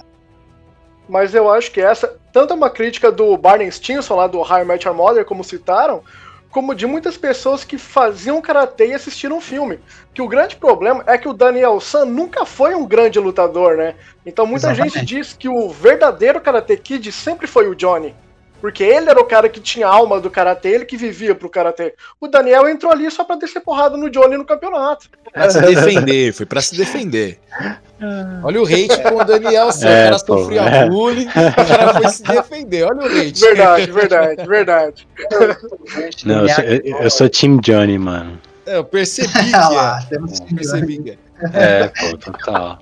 Mas 1.07 1.33
eu 1.35 1.49
acho 1.49 1.71
que 1.71 1.81
essa, 1.81 2.17
tanto 2.31 2.53
é 2.53 2.55
uma 2.55 2.69
crítica 2.69 3.11
do 3.11 3.37
Barney 3.37 3.71
Stinson 3.71 4.15
lá 4.15 4.27
do 4.27 4.41
High 4.41 4.65
Your 4.83 4.93
Mother, 4.93 5.25
como 5.25 5.43
citaram, 5.43 6.03
como 6.49 6.73
de 6.73 6.85
muitas 6.85 7.17
pessoas 7.17 7.65
que 7.65 7.77
faziam 7.77 8.41
karatê 8.41 8.87
e 8.87 8.93
assistiram 8.93 9.37
o 9.37 9.41
filme. 9.41 9.79
Que 10.13 10.21
o 10.21 10.27
grande 10.27 10.55
problema 10.55 11.03
é 11.05 11.17
que 11.17 11.27
o 11.27 11.33
Daniel 11.33 11.79
San 11.81 12.05
nunca 12.05 12.45
foi 12.45 12.73
um 12.73 12.85
grande 12.85 13.19
lutador, 13.19 13.75
né? 13.75 13.95
Então 14.25 14.45
muita 14.45 14.67
Exatamente. 14.67 14.99
gente 14.99 15.05
diz 15.05 15.33
que 15.33 15.49
o 15.49 15.69
verdadeiro 15.69 16.39
Karate 16.39 16.77
Kid 16.77 17.11
sempre 17.11 17.45
foi 17.45 17.67
o 17.67 17.75
Johnny. 17.75 18.15
Porque 18.61 18.83
ele 18.83 19.09
era 19.09 19.19
o 19.19 19.25
cara 19.25 19.47
que 19.47 19.59
tinha 19.59 19.87
alma 19.87 20.19
do 20.19 20.29
karatê, 20.29 20.69
ele 20.69 20.85
que 20.85 20.97
vivia 20.97 21.35
pro 21.35 21.49
karatê. 21.49 21.93
O 22.19 22.27
Daniel 22.27 22.67
entrou 22.67 22.91
ali 22.91 23.09
só 23.11 23.23
pra 23.23 23.35
descer 23.35 23.59
porrada 23.59 23.97
no 23.97 24.09
Johnny 24.09 24.37
no 24.37 24.45
campeonato. 24.45 25.09
Pra 25.31 25.49
se 25.49 25.61
defender, 25.61 26.33
foi 26.33 26.45
pra 26.45 26.61
se 26.61 26.75
defender. 26.75 27.39
Olha 28.43 28.61
o 28.61 28.65
hate 28.65 29.01
com 29.03 29.15
o 29.15 29.23
Daniel, 29.23 29.71
seu 29.71 29.89
é, 29.89 30.05
cara 30.05 30.19
sofreu 30.19 30.63
é. 30.63 30.89
bullying, 30.89 31.27
o 31.27 31.67
cara 31.67 31.93
foi 31.93 32.09
se 32.09 32.23
defender. 32.23 32.83
Olha 32.83 33.01
o 33.01 33.05
hate. 33.05 33.39
Verdade, 33.39 33.91
verdade, 33.91 34.47
verdade. 34.47 35.07
Não, 36.25 36.41
eu 36.41 36.49
sou, 36.49 36.63
eu, 36.63 36.97
eu 37.01 37.09
sou 37.09 37.29
Team 37.29 37.57
Johnny, 37.57 37.97
mano. 37.97 38.39
É, 38.65 38.77
eu 38.77 38.83
percebi 38.83 39.29
que 39.33 39.55
é. 39.55 40.17
Eu 40.17 40.55
percebi 40.55 41.03
que 41.03 41.11
é. 41.11 41.17
É, 41.53 41.87
pô, 41.87 42.17
total. 42.17 42.79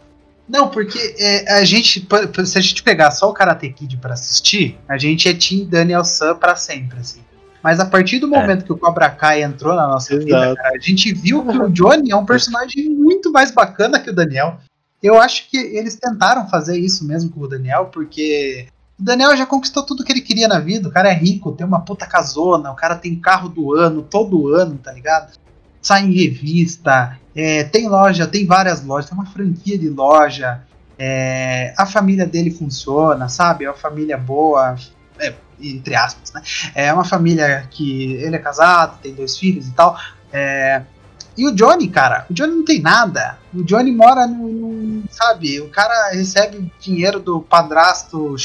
Não, 0.54 0.70
porque 0.70 1.16
é, 1.18 1.52
a 1.58 1.63
gente, 1.66 2.08
se 2.46 2.58
a 2.60 2.62
gente 2.62 2.84
pegar 2.84 3.10
só 3.10 3.28
o 3.28 3.34
Karate 3.34 3.68
Kid 3.70 3.98
pra 3.98 4.13
assistir, 4.13 4.78
a 4.88 5.00
gente 5.00 5.28
é 5.28 5.34
Team 5.34 5.66
Daniel 5.66 6.06
San 6.06 6.36
pra 6.36 6.56
sempre, 6.56 7.00
assim. 7.00 7.22
Mas 7.63 7.80
a 7.80 7.86
partir 7.86 8.20
do 8.20 8.28
é. 8.28 8.30
momento 8.30 8.62
é. 8.62 8.66
que 8.66 8.72
o 8.72 8.78
Cobra 8.78 9.10
Kai 9.10 9.42
entrou 9.42 9.74
na 9.74 9.88
nossa 9.88 10.13
Exato. 10.13 10.26
vida, 10.26 10.56
cara, 10.56 10.76
a 10.76 10.80
gente 10.80 11.12
viu 11.12 11.44
que 11.44 11.58
o 11.58 11.70
Johnny 11.70 12.12
é 12.12 12.16
um 12.16 12.26
personagem 12.26 12.88
muito 12.88 13.32
mais 13.32 13.50
bacana 13.50 14.00
que 14.00 14.12
o 14.12 14.13
Daniel. 14.13 14.60
Eu 15.02 15.20
acho 15.20 15.50
que 15.50 15.58
eles 15.58 15.96
tentaram 15.96 16.48
fazer 16.48 16.78
isso 16.78 17.04
mesmo 17.04 17.32
com 17.32 17.42
o 17.42 17.48
Daniel, 17.48 17.86
porque 17.86 18.68
o 19.00 19.04
Daniel 19.04 19.36
já 19.36 19.48
conquistou 19.48 19.84
tudo 19.84 20.04
que 20.04 20.12
ele 20.12 20.22
queria 20.22 20.48
na 20.48 20.60
vida. 20.60 20.88
O 20.88 20.92
cara 20.92 21.10
é 21.10 21.13
rico, 21.13 21.52
tem 21.54 21.66
uma 21.66 21.82
puta 21.82 22.06
casona, 22.06 22.72
o 22.72 22.76
cara 22.76 22.96
tem 22.96 23.20
carro 23.20 23.50
do 23.50 23.74
ano, 23.74 24.04
todo 24.04 24.54
ano, 24.54 24.78
tá 24.78 24.92
ligado? 24.92 25.34
Sai 25.84 26.06
em 26.06 26.13
revista, 26.13 27.19
é, 27.36 27.63
tem 27.65 27.88
loja, 27.88 28.26
tem 28.26 28.46
várias 28.46 28.84
lojas, 28.84 29.10
tem 29.10 29.17
uma 29.17 29.28
franquia 29.28 29.78
de 29.78 29.89
loja. 29.89 30.62
É, 30.98 31.74
a 31.78 31.86
família 31.86 32.26
dele 32.26 32.50
funciona, 32.50 33.28
sabe? 33.28 33.65
É 33.65 33.69
uma 33.69 33.78
família 33.78 34.17
boa, 34.17 34.76
é, 35.19 35.34
entre 35.62 35.93
aspas, 35.96 36.32
né? 36.34 36.41
É 36.74 36.93
uma 36.93 37.04
família 37.04 37.67
que 37.69 38.13
ele 38.13 38.36
é 38.36 38.39
casado, 38.39 39.00
tem 39.02 39.13
dois 39.13 39.38
filhos 39.38 39.67
e 39.67 39.72
tal. 39.72 39.96
É, 40.32 40.82
e 41.36 41.48
o 41.48 41.54
Johnny, 41.54 41.88
cara, 41.88 42.26
o 42.30 42.34
Johnny 42.34 42.54
não 42.54 42.65
tem 42.65 42.80
nada. 42.80 43.38
O 43.54 43.63
Johnny 43.63 43.91
mora 43.91 44.26
no, 44.28 44.48
no 44.48 45.04
sabe? 45.10 45.60
O 45.60 45.69
cara 45.69 46.12
recebe 46.12 46.72
dinheiro 46.80 47.19
do 47.19 47.41
padrasto 47.41 48.36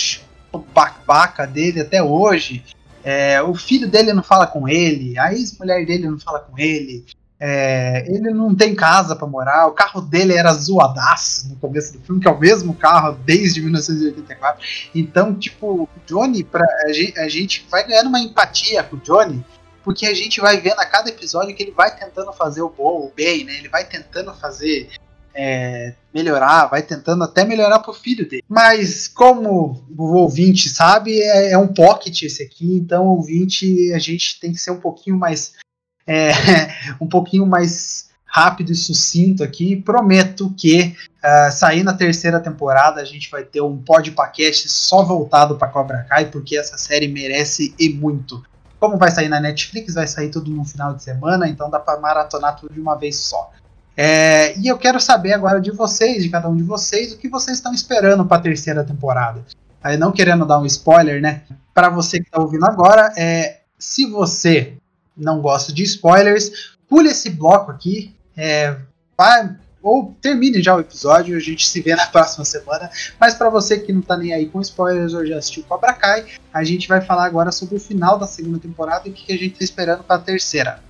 baca 1.06 1.46
dele 1.46 1.80
até 1.80 2.02
hoje. 2.02 2.64
É, 3.04 3.40
o 3.42 3.54
filho 3.54 3.88
dele 3.88 4.12
não 4.12 4.22
fala 4.22 4.46
com 4.46 4.68
ele, 4.68 5.18
a 5.18 5.32
ex-mulher 5.32 5.86
dele 5.86 6.08
não 6.08 6.18
fala 6.18 6.40
com 6.40 6.58
ele. 6.58 7.04
É, 7.40 8.04
ele 8.08 8.30
não 8.30 8.52
tem 8.52 8.74
casa 8.74 9.14
para 9.14 9.26
morar, 9.26 9.68
o 9.68 9.72
carro 9.72 10.00
dele 10.00 10.34
era 10.34 10.52
zoadaço 10.52 11.48
no 11.48 11.56
começo 11.56 11.92
do 11.92 12.00
filme, 12.00 12.20
que 12.20 12.26
é 12.26 12.30
o 12.30 12.38
mesmo 12.38 12.74
carro 12.74 13.16
desde 13.24 13.60
1984. 13.60 14.64
Então, 14.94 15.34
tipo, 15.34 15.84
o 15.84 15.88
Johnny, 16.04 16.42
pra, 16.42 16.66
a, 16.84 16.92
gente, 16.92 17.18
a 17.18 17.28
gente 17.28 17.66
vai 17.70 17.86
ganhando 17.86 18.08
uma 18.08 18.18
empatia 18.18 18.82
com 18.82 18.96
o 18.96 19.00
Johnny, 19.00 19.44
porque 19.84 20.06
a 20.06 20.14
gente 20.14 20.40
vai 20.40 20.60
vendo 20.60 20.80
a 20.80 20.86
cada 20.86 21.08
episódio 21.08 21.54
que 21.54 21.62
ele 21.62 21.72
vai 21.72 21.96
tentando 21.96 22.32
fazer 22.32 22.62
o 22.62 22.68
bom, 22.68 23.06
o 23.06 23.12
bem, 23.14 23.44
né? 23.44 23.56
Ele 23.56 23.68
vai 23.68 23.84
tentando 23.84 24.34
fazer 24.34 24.90
é, 25.32 25.94
melhorar, 26.12 26.66
vai 26.66 26.82
tentando 26.82 27.22
até 27.22 27.44
melhorar 27.44 27.78
pro 27.78 27.94
filho 27.94 28.28
dele. 28.28 28.42
Mas 28.48 29.06
como 29.06 29.86
o 29.96 30.16
ouvinte 30.16 30.68
sabe, 30.68 31.20
é, 31.20 31.52
é 31.52 31.58
um 31.58 31.68
pocket 31.68 32.22
esse 32.22 32.42
aqui, 32.42 32.74
então 32.74 33.06
o 33.06 33.16
ouvinte 33.16 33.92
a 33.92 33.98
gente 33.98 34.40
tem 34.40 34.52
que 34.52 34.58
ser 34.58 34.72
um 34.72 34.80
pouquinho 34.80 35.16
mais 35.16 35.54
é, 36.08 36.32
um 36.98 37.06
pouquinho 37.06 37.46
mais 37.46 38.08
rápido 38.24 38.72
e 38.72 38.74
sucinto 38.74 39.44
aqui. 39.44 39.76
Prometo 39.76 40.52
que 40.56 40.94
uh, 41.22 41.52
sair 41.52 41.82
na 41.82 41.92
terceira 41.92 42.40
temporada 42.40 43.00
a 43.00 43.04
gente 43.04 43.30
vai 43.30 43.42
ter 43.42 43.60
um 43.60 43.76
podcast 43.76 44.68
só 44.68 45.02
voltado 45.02 45.56
para 45.56 45.68
Cobra 45.68 46.06
Kai, 46.08 46.26
porque 46.26 46.56
essa 46.56 46.78
série 46.78 47.08
merece 47.08 47.74
e 47.78 47.88
muito. 47.90 48.42
Como 48.80 48.96
vai 48.96 49.10
sair 49.10 49.28
na 49.28 49.40
Netflix, 49.40 49.94
vai 49.94 50.06
sair 50.06 50.30
tudo 50.30 50.50
no 50.50 50.64
final 50.64 50.94
de 50.94 51.02
semana, 51.02 51.48
então 51.48 51.68
dá 51.68 51.80
para 51.80 51.98
maratonar 51.98 52.56
tudo 52.56 52.72
de 52.72 52.80
uma 52.80 52.94
vez 52.94 53.16
só. 53.16 53.50
É, 53.96 54.56
e 54.56 54.68
eu 54.68 54.78
quero 54.78 55.00
saber 55.00 55.32
agora 55.32 55.60
de 55.60 55.72
vocês, 55.72 56.22
de 56.22 56.28
cada 56.28 56.48
um 56.48 56.56
de 56.56 56.62
vocês, 56.62 57.12
o 57.12 57.18
que 57.18 57.28
vocês 57.28 57.58
estão 57.58 57.74
esperando 57.74 58.24
para 58.24 58.36
a 58.36 58.40
terceira 58.40 58.84
temporada. 58.84 59.44
Aí 59.82 59.96
não 59.96 60.12
querendo 60.12 60.46
dar 60.46 60.60
um 60.60 60.66
spoiler, 60.66 61.20
né? 61.20 61.42
Para 61.74 61.88
você 61.88 62.20
que 62.20 62.26
está 62.26 62.40
ouvindo 62.40 62.64
agora, 62.64 63.12
é, 63.16 63.58
se 63.76 64.06
você 64.06 64.77
não 65.18 65.40
gosto 65.40 65.72
de 65.72 65.82
spoilers, 65.82 66.76
pule 66.88 67.10
esse 67.10 67.30
bloco 67.30 67.70
aqui, 67.70 68.14
é, 68.36 68.76
vai 69.16 69.56
ou 69.82 70.14
termine 70.20 70.62
já 70.62 70.74
o 70.74 70.80
episódio, 70.80 71.36
a 71.36 71.40
gente 71.40 71.66
se 71.66 71.80
vê 71.80 71.94
na 71.94 72.06
próxima 72.08 72.44
semana. 72.44 72.90
Mas 73.18 73.34
para 73.34 73.48
você 73.48 73.78
que 73.78 73.92
não 73.92 74.02
tá 74.02 74.16
nem 74.16 74.32
aí 74.32 74.46
com 74.46 74.60
spoilers 74.60 75.14
ou 75.14 75.24
já 75.24 75.38
assistiu 75.38 75.64
Cobra 75.64 75.92
Kai, 75.92 76.26
a 76.52 76.64
gente 76.64 76.88
vai 76.88 77.00
falar 77.00 77.24
agora 77.24 77.52
sobre 77.52 77.76
o 77.76 77.80
final 77.80 78.18
da 78.18 78.26
segunda 78.26 78.58
temporada 78.58 79.08
e 79.08 79.10
o 79.10 79.14
que 79.14 79.32
a 79.32 79.36
gente 79.36 79.58
tá 79.58 79.64
esperando 79.64 80.02
para 80.02 80.16
a 80.16 80.20
terceira. 80.20 80.82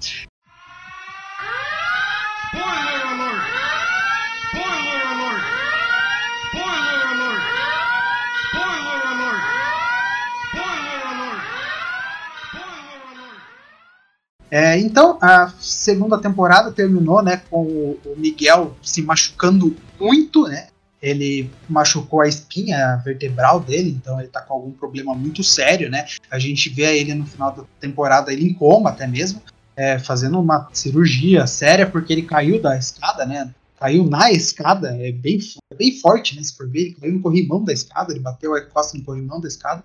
É, 14.51 14.79
então, 14.79 15.19
a 15.21 15.53
segunda 15.61 16.19
temporada 16.19 16.73
terminou 16.73 17.23
né, 17.23 17.43
com 17.51 17.63
o 17.63 18.15
Miguel 18.17 18.75
se 18.83 19.03
machucando 19.03 19.77
muito, 20.01 20.45
né? 20.45 20.69
Ele 21.01 21.49
machucou 21.69 22.23
a 22.23 22.29
espinha 22.29 22.97
vertebral 23.05 23.61
dele, 23.61 23.91
então 23.91 24.19
ele 24.19 24.29
tá 24.29 24.41
com 24.41 24.55
algum 24.55 24.73
problema 24.73 25.15
muito 25.15 25.45
sério, 25.45 25.89
né? 25.89 26.07
A 26.31 26.39
gente 26.39 26.69
vê 26.71 26.99
ele 26.99 27.15
no 27.15 27.27
final 27.27 27.53
da 27.53 27.63
temporada, 27.79 28.33
ele 28.33 28.47
em 28.49 28.55
coma 28.55 28.91
até 28.91 29.07
mesmo, 29.07 29.41
é, 29.77 29.99
fazendo 29.99 30.41
uma 30.41 30.69
cirurgia 30.73 31.47
séria, 31.47 31.87
porque 31.87 32.13
ele 32.13 32.23
caiu 32.23 32.61
da 32.61 32.77
escada, 32.77 33.25
né? 33.25 33.55
Caiu 33.79 34.05
na 34.05 34.33
escada, 34.33 34.89
é 35.01 35.13
bem, 35.13 35.39
é 35.73 35.77
bem 35.77 36.01
forte, 36.01 36.35
né? 36.35 36.43
Se 36.43 36.57
for 36.57 36.69
ver, 36.69 36.81
ele 36.81 36.97
caiu 37.01 37.13
no 37.13 37.21
corrimão 37.21 37.63
da 37.63 37.73
escada, 37.73 38.13
ele 38.13 38.21
bateu 38.21 38.57
a 38.57 38.61
costa 38.63 38.99
no 38.99 39.05
corrimão 39.05 39.41
da 39.41 39.47
escada. 39.47 39.85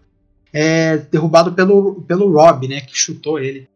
É, 0.52 0.98
derrubado 0.98 1.54
pelo, 1.54 2.02
pelo 2.08 2.32
Rob, 2.32 2.68
né? 2.68 2.82
Que 2.82 2.98
chutou 2.98 3.40
ele. 3.40 3.70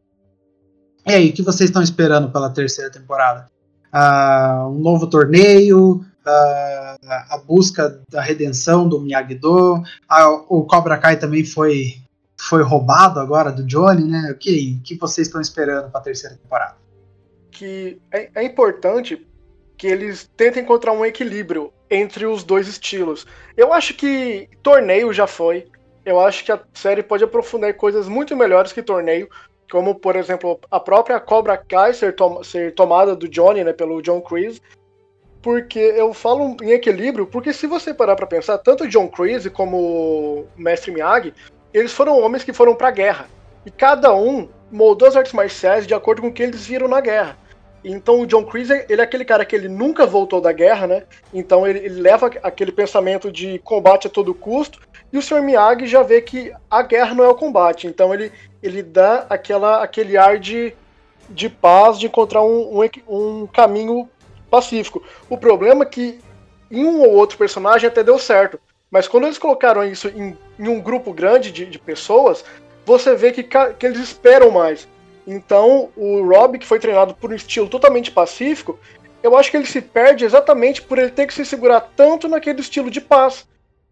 E 1.08 1.14
aí, 1.14 1.30
o 1.30 1.34
que 1.34 1.42
vocês 1.42 1.70
estão 1.70 1.82
esperando 1.82 2.30
pela 2.30 2.50
terceira 2.50 2.92
temporada? 2.92 3.50
Uh, 3.94 4.68
um 4.68 4.80
novo 4.80 5.08
torneio, 5.08 6.02
uh, 6.02 6.98
a 7.30 7.42
busca 7.48 8.02
da 8.10 8.22
redenção 8.22 8.90
do 8.90 9.00
Miyagi-Do, 9.00 9.76
uh, 9.76 10.46
o 10.50 10.66
Cobra 10.66 10.98
Kai 10.98 11.18
também 11.18 11.46
foi, 11.46 11.96
foi 12.38 12.62
roubado 12.62 13.22
agora 13.22 13.54
do 13.54 13.64
Johnny, 13.64 14.04
né? 14.04 14.32
O 14.32 14.36
que, 14.38 14.78
o 14.82 14.84
que 14.84 14.96
vocês 14.98 15.28
estão 15.28 15.40
esperando 15.40 15.90
para 15.90 16.02
a 16.02 16.04
terceira 16.04 16.36
temporada? 16.36 16.76
Que 17.52 18.02
é, 18.12 18.30
é 18.36 18.44
importante 18.44 19.26
que 19.78 19.88
eles 19.88 20.30
tentem 20.36 20.62
encontrar 20.62 20.92
um 20.92 21.06
equilíbrio 21.06 21.72
entre 21.90 22.26
os 22.26 22.44
dois 22.44 22.68
estilos. 22.68 23.26
Eu 23.56 23.72
acho 23.72 23.94
que 23.94 24.50
torneio 24.62 25.14
já 25.14 25.26
foi. 25.26 25.68
Eu 26.04 26.20
acho 26.20 26.44
que 26.44 26.52
a 26.52 26.60
série 26.74 27.02
pode 27.02 27.24
aprofundar 27.24 27.74
coisas 27.76 28.10
muito 28.10 28.36
melhores 28.36 28.74
que 28.74 28.84
torneio, 28.84 29.30
como 29.72 29.96
por 29.96 30.16
exemplo 30.16 30.60
a 30.70 30.80
própria 30.80 31.20
Cobra 31.20 31.58
Kai 31.58 31.94
ser, 31.94 32.16
ser 32.44 32.74
tomada 32.74 33.16
do 33.16 33.28
Johnny, 33.28 33.64
né, 33.64 33.74
pelo 33.74 34.02
John 34.02 34.22
Kreese, 34.22 34.62
porque 35.42 35.80
eu 35.80 36.14
falo 36.14 36.58
em 36.62 36.72
equilíbrio, 36.72 37.28
porque 37.28 37.54
se 37.54 37.68
você 37.68 37.94
parar 37.94 38.16
para 38.16 38.28
pensar, 38.28 38.58
tanto 38.58 38.88
John 38.88 39.08
Kreese 39.08 39.50
como 39.50 39.78
o 39.78 40.48
Mestre 40.58 40.92
Miyagi, 40.92 41.34
eles 41.74 41.94
foram 41.94 42.20
homens 42.20 42.44
que 42.44 42.54
foram 42.54 42.76
para 42.76 42.88
a 42.88 42.92
guerra, 42.92 43.30
e 43.66 43.72
cada 43.72 44.14
um 44.16 44.50
moldou 44.72 45.08
as 45.08 45.16
artes 45.16 45.34
marciais 45.34 45.88
de 45.88 45.94
acordo 45.94 46.22
com 46.22 46.28
o 46.28 46.34
que 46.34 46.44
eles 46.44 46.66
viram 46.66 46.88
na 46.88 47.00
guerra. 47.00 47.38
Então 47.84 48.22
o 48.22 48.28
John 48.28 48.44
Kreese, 48.44 48.86
ele 48.90 49.02
é 49.02 49.04
aquele 49.04 49.24
cara 49.24 49.46
que 49.46 49.56
ele 49.56 49.70
nunca 49.70 50.06
voltou 50.06 50.42
da 50.42 50.52
guerra, 50.52 50.88
né? 50.88 51.04
Então 51.34 51.66
ele, 51.66 51.80
ele 51.80 52.02
leva 52.02 52.28
aquele 52.44 52.72
pensamento 52.72 53.32
de 53.32 53.60
combate 53.60 54.08
a 54.08 54.10
todo 54.10 54.34
custo, 54.34 54.80
e 55.12 55.18
o 55.18 55.22
Sr. 55.22 55.42
Miyagi 55.42 55.88
já 55.88 56.04
vê 56.04 56.22
que 56.22 56.52
a 56.70 56.82
guerra 56.82 57.14
não 57.14 57.24
é 57.24 57.28
o 57.30 57.36
combate, 57.36 57.88
então 57.88 58.14
ele, 58.14 58.32
ele 58.62 58.84
dá 58.84 59.26
aquela, 59.30 59.82
aquele 59.82 60.18
ar 60.18 60.38
de, 60.38 60.74
de 61.30 61.50
paz, 61.50 61.98
de 61.98 62.08
encontrar 62.08 62.44
um, 62.44 62.82
um, 62.82 63.42
um 63.42 63.48
caminho 63.48 64.10
pacífico. 64.50 65.04
O 65.30 65.38
problema 65.38 65.84
é 65.84 65.88
que 65.88 66.20
em 66.70 66.84
um 66.84 67.02
ou 67.02 67.12
outro 67.12 67.38
personagem 67.38 67.88
até 67.88 68.04
deu 68.04 68.20
certo, 68.20 68.60
mas 68.92 69.08
quando 69.08 69.26
eles 69.26 69.38
colocaram 69.38 69.84
isso 69.86 70.08
em, 70.10 70.38
em 70.60 70.68
um 70.68 70.82
grupo 70.82 71.14
grande 71.14 71.52
de, 71.52 71.66
de 71.66 71.80
pessoas, 71.80 72.44
você 72.86 73.16
vê 73.16 73.32
que, 73.32 73.44
que 73.44 73.86
eles 73.86 74.00
esperam 74.00 74.52
mais. 74.52 74.88
Então, 75.26 75.90
o 75.96 76.22
Rob, 76.26 76.58
que 76.58 76.66
foi 76.66 76.80
treinado 76.80 77.14
por 77.14 77.32
um 77.32 77.36
estilo 77.36 77.68
totalmente 77.68 78.12
pacífico, 78.12 78.80
eu 79.22 79.36
acho 79.36 79.52
que 79.52 79.58
ele 79.58 79.66
se 79.66 79.82
perde 79.82 80.24
exatamente 80.24 80.82
por 80.82 80.98
ele 80.98 81.12
ter 81.12 81.28
que 81.28 81.34
se 81.34 81.46
segurar 81.46 81.82
tanto 81.96 82.30
naquele 82.30 82.62
estilo 82.62 82.90
de 82.90 83.02
paz. 83.02 83.46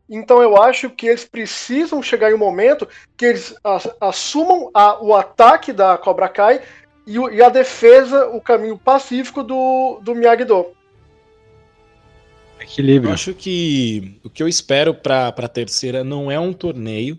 Então 0.10 0.42
eu 0.42 0.62
acho 0.62 0.90
que 0.90 1.08
eles 1.08 1.26
precisam 1.26 2.02
chegar 2.02 2.30
em 2.30 2.36
um 2.36 2.40
momento 2.40 2.88
que 3.18 3.26
eles 3.26 3.56
assumam 4.00 4.70
a, 4.74 5.04
o 5.04 5.16
ataque 5.16 5.74
da 5.74 5.98
Cobra 5.98 6.30
Kai 6.30 6.62
e, 7.08 7.18
e, 7.18 7.42
a 7.42 7.50
defesa, 7.50 8.28
o 8.28 8.40
caminho 8.40 8.78
pacífico 8.78 9.44
do, 9.44 10.00
do 10.02 10.16
Miyagi-Do. 10.16 10.68
Equilíbrio. 12.60 13.10
Eu 13.10 13.14
acho 13.14 13.34
que 13.34 14.20
o 14.24 14.30
que 14.30 14.42
eu 14.42 14.48
espero 14.48 14.94
para 14.94 15.28
a 15.28 15.48
terceira 15.48 16.04
não 16.04 16.32
é 16.32 16.40
um 16.40 16.54
torneio. 16.54 17.18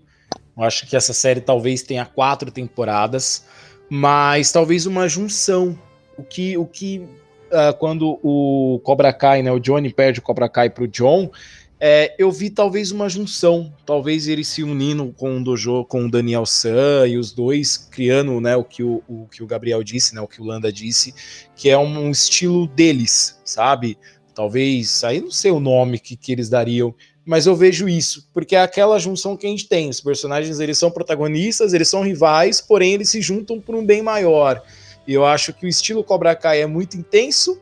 Eu 0.56 0.62
acho 0.62 0.86
que 0.86 0.96
essa 0.96 1.12
série 1.12 1.40
talvez 1.40 1.82
tenha 1.82 2.06
quatro 2.06 2.50
temporadas, 2.50 3.44
mas 3.88 4.50
talvez 4.50 4.86
uma 4.86 5.08
junção. 5.08 5.78
O 6.16 6.22
que, 6.22 6.56
o 6.56 6.64
que 6.64 7.06
uh, 7.52 7.76
quando 7.78 8.18
o 8.22 8.80
Cobra 8.82 9.12
Kai, 9.12 9.42
né, 9.42 9.52
o 9.52 9.60
Johnny 9.60 9.92
perde 9.92 10.18
o 10.18 10.22
Cobra 10.22 10.48
Kai 10.48 10.70
pro 10.70 10.88
John, 10.88 11.30
é, 11.78 12.14
eu 12.18 12.32
vi 12.32 12.48
talvez 12.48 12.90
uma 12.90 13.08
junção, 13.08 13.72
talvez 13.84 14.26
ele 14.28 14.44
se 14.44 14.62
unindo 14.62 15.12
com 15.16 15.36
o 15.36 15.44
Dojo, 15.44 15.84
com 15.84 16.06
o 16.06 16.10
Daniel 16.10 16.46
San 16.46 17.06
e 17.06 17.18
os 17.18 17.32
dois 17.32 17.76
criando, 17.76 18.40
né, 18.40 18.56
o 18.56 18.64
que 18.64 18.82
o, 18.82 19.02
o, 19.06 19.26
que 19.30 19.42
o 19.42 19.46
Gabriel 19.46 19.82
disse, 19.82 20.14
né, 20.14 20.20
o 20.20 20.26
que 20.26 20.40
o 20.40 20.44
Landa 20.44 20.72
disse, 20.72 21.14
que 21.54 21.68
é 21.68 21.76
um, 21.76 22.10
estilo 22.10 22.66
deles, 22.66 23.38
sabe? 23.44 23.98
Talvez, 24.34 25.04
aí 25.04 25.20
não 25.20 25.30
sei 25.30 25.50
o 25.50 25.60
nome 25.60 25.98
que, 25.98 26.16
que 26.16 26.32
eles 26.32 26.48
dariam, 26.48 26.94
mas 27.26 27.46
eu 27.46 27.54
vejo 27.54 27.88
isso, 27.88 28.30
porque 28.32 28.56
é 28.56 28.62
aquela 28.62 28.98
junção 28.98 29.36
que 29.36 29.46
a 29.46 29.50
gente 29.50 29.68
tem, 29.68 29.90
os 29.90 30.00
personagens 30.00 30.60
eles 30.60 30.78
são 30.78 30.90
protagonistas, 30.90 31.74
eles 31.74 31.88
são 31.88 32.02
rivais, 32.02 32.60
porém 32.60 32.94
eles 32.94 33.10
se 33.10 33.20
juntam 33.20 33.60
por 33.60 33.74
um 33.74 33.84
bem 33.84 34.00
maior. 34.00 34.62
E 35.06 35.12
eu 35.12 35.26
acho 35.26 35.52
que 35.52 35.66
o 35.66 35.68
estilo 35.68 36.02
Cobra 36.02 36.34
Kai 36.34 36.62
é 36.62 36.66
muito 36.66 36.96
intenso 36.96 37.60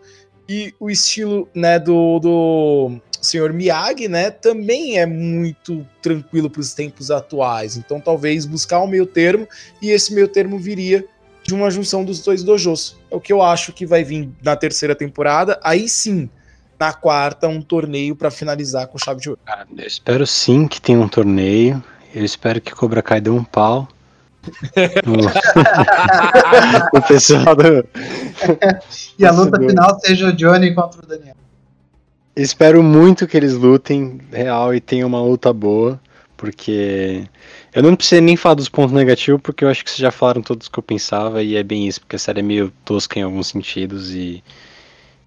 e 0.48 0.72
o 0.78 0.90
estilo, 0.90 1.48
né, 1.54 1.78
do, 1.78 2.18
do 2.18 3.00
senhor 3.24 3.52
Miyagi, 3.52 4.08
né, 4.08 4.30
também 4.30 4.98
é 4.98 5.06
muito 5.06 5.86
tranquilo 6.00 6.48
para 6.48 6.60
os 6.60 6.74
tempos 6.74 7.10
atuais. 7.10 7.76
Então, 7.76 8.00
talvez 8.00 8.46
buscar 8.46 8.80
um 8.80 8.86
meio 8.86 9.06
termo 9.06 9.46
e 9.80 9.90
esse 9.90 10.14
meio 10.14 10.28
termo 10.28 10.58
viria 10.58 11.04
de 11.42 11.54
uma 11.54 11.70
junção 11.70 12.04
dos 12.04 12.20
dois 12.20 12.42
dojos. 12.42 12.96
É 13.10 13.16
o 13.16 13.20
que 13.20 13.32
eu 13.32 13.42
acho 13.42 13.72
que 13.72 13.86
vai 13.86 14.02
vir 14.02 14.30
na 14.42 14.56
terceira 14.56 14.94
temporada. 14.94 15.58
Aí 15.62 15.88
sim, 15.88 16.28
na 16.78 16.92
quarta, 16.92 17.48
um 17.48 17.60
torneio 17.60 18.16
para 18.16 18.30
finalizar 18.30 18.86
com 18.88 18.98
chave 18.98 19.20
de 19.20 19.30
ouro. 19.30 19.40
Ah, 19.46 19.64
eu 19.76 19.86
espero 19.86 20.26
sim 20.26 20.66
que 20.66 20.80
tenha 20.80 20.98
um 20.98 21.08
torneio. 21.08 21.82
Eu 22.14 22.24
espero 22.24 22.60
que 22.60 22.74
Cobra 22.74 23.02
Kai 23.02 23.20
dê 23.20 23.30
um 23.30 23.44
pau. 23.44 23.88
o 26.92 27.02
pessoal 27.02 27.56
do... 27.56 27.86
E 29.18 29.24
a 29.24 29.32
luta 29.32 29.58
final 29.58 29.98
seja 30.00 30.28
o 30.28 30.32
Johnny 30.32 30.74
contra 30.74 31.02
o 31.02 31.06
Daniel. 31.06 31.34
Espero 32.36 32.82
muito 32.82 33.26
que 33.26 33.36
eles 33.36 33.54
lutem 33.54 34.18
real 34.32 34.74
e 34.74 34.80
tenham 34.80 35.08
uma 35.08 35.22
luta 35.22 35.52
boa, 35.52 36.00
porque 36.36 37.28
eu 37.72 37.82
não 37.82 37.94
preciso 37.94 38.22
nem 38.22 38.36
falar 38.36 38.56
dos 38.56 38.68
pontos 38.68 38.92
negativos, 38.92 39.40
porque 39.40 39.64
eu 39.64 39.68
acho 39.68 39.84
que 39.84 39.90
vocês 39.90 40.00
já 40.00 40.10
falaram 40.10 40.42
todos 40.42 40.68
que 40.68 40.78
eu 40.78 40.82
pensava, 40.82 41.42
e 41.42 41.54
é 41.54 41.62
bem 41.62 41.86
isso, 41.86 42.00
porque 42.00 42.16
a 42.16 42.18
série 42.18 42.40
é 42.40 42.42
meio 42.42 42.72
tosca 42.84 43.20
em 43.20 43.22
alguns 43.22 43.46
sentidos 43.46 44.12
e, 44.12 44.42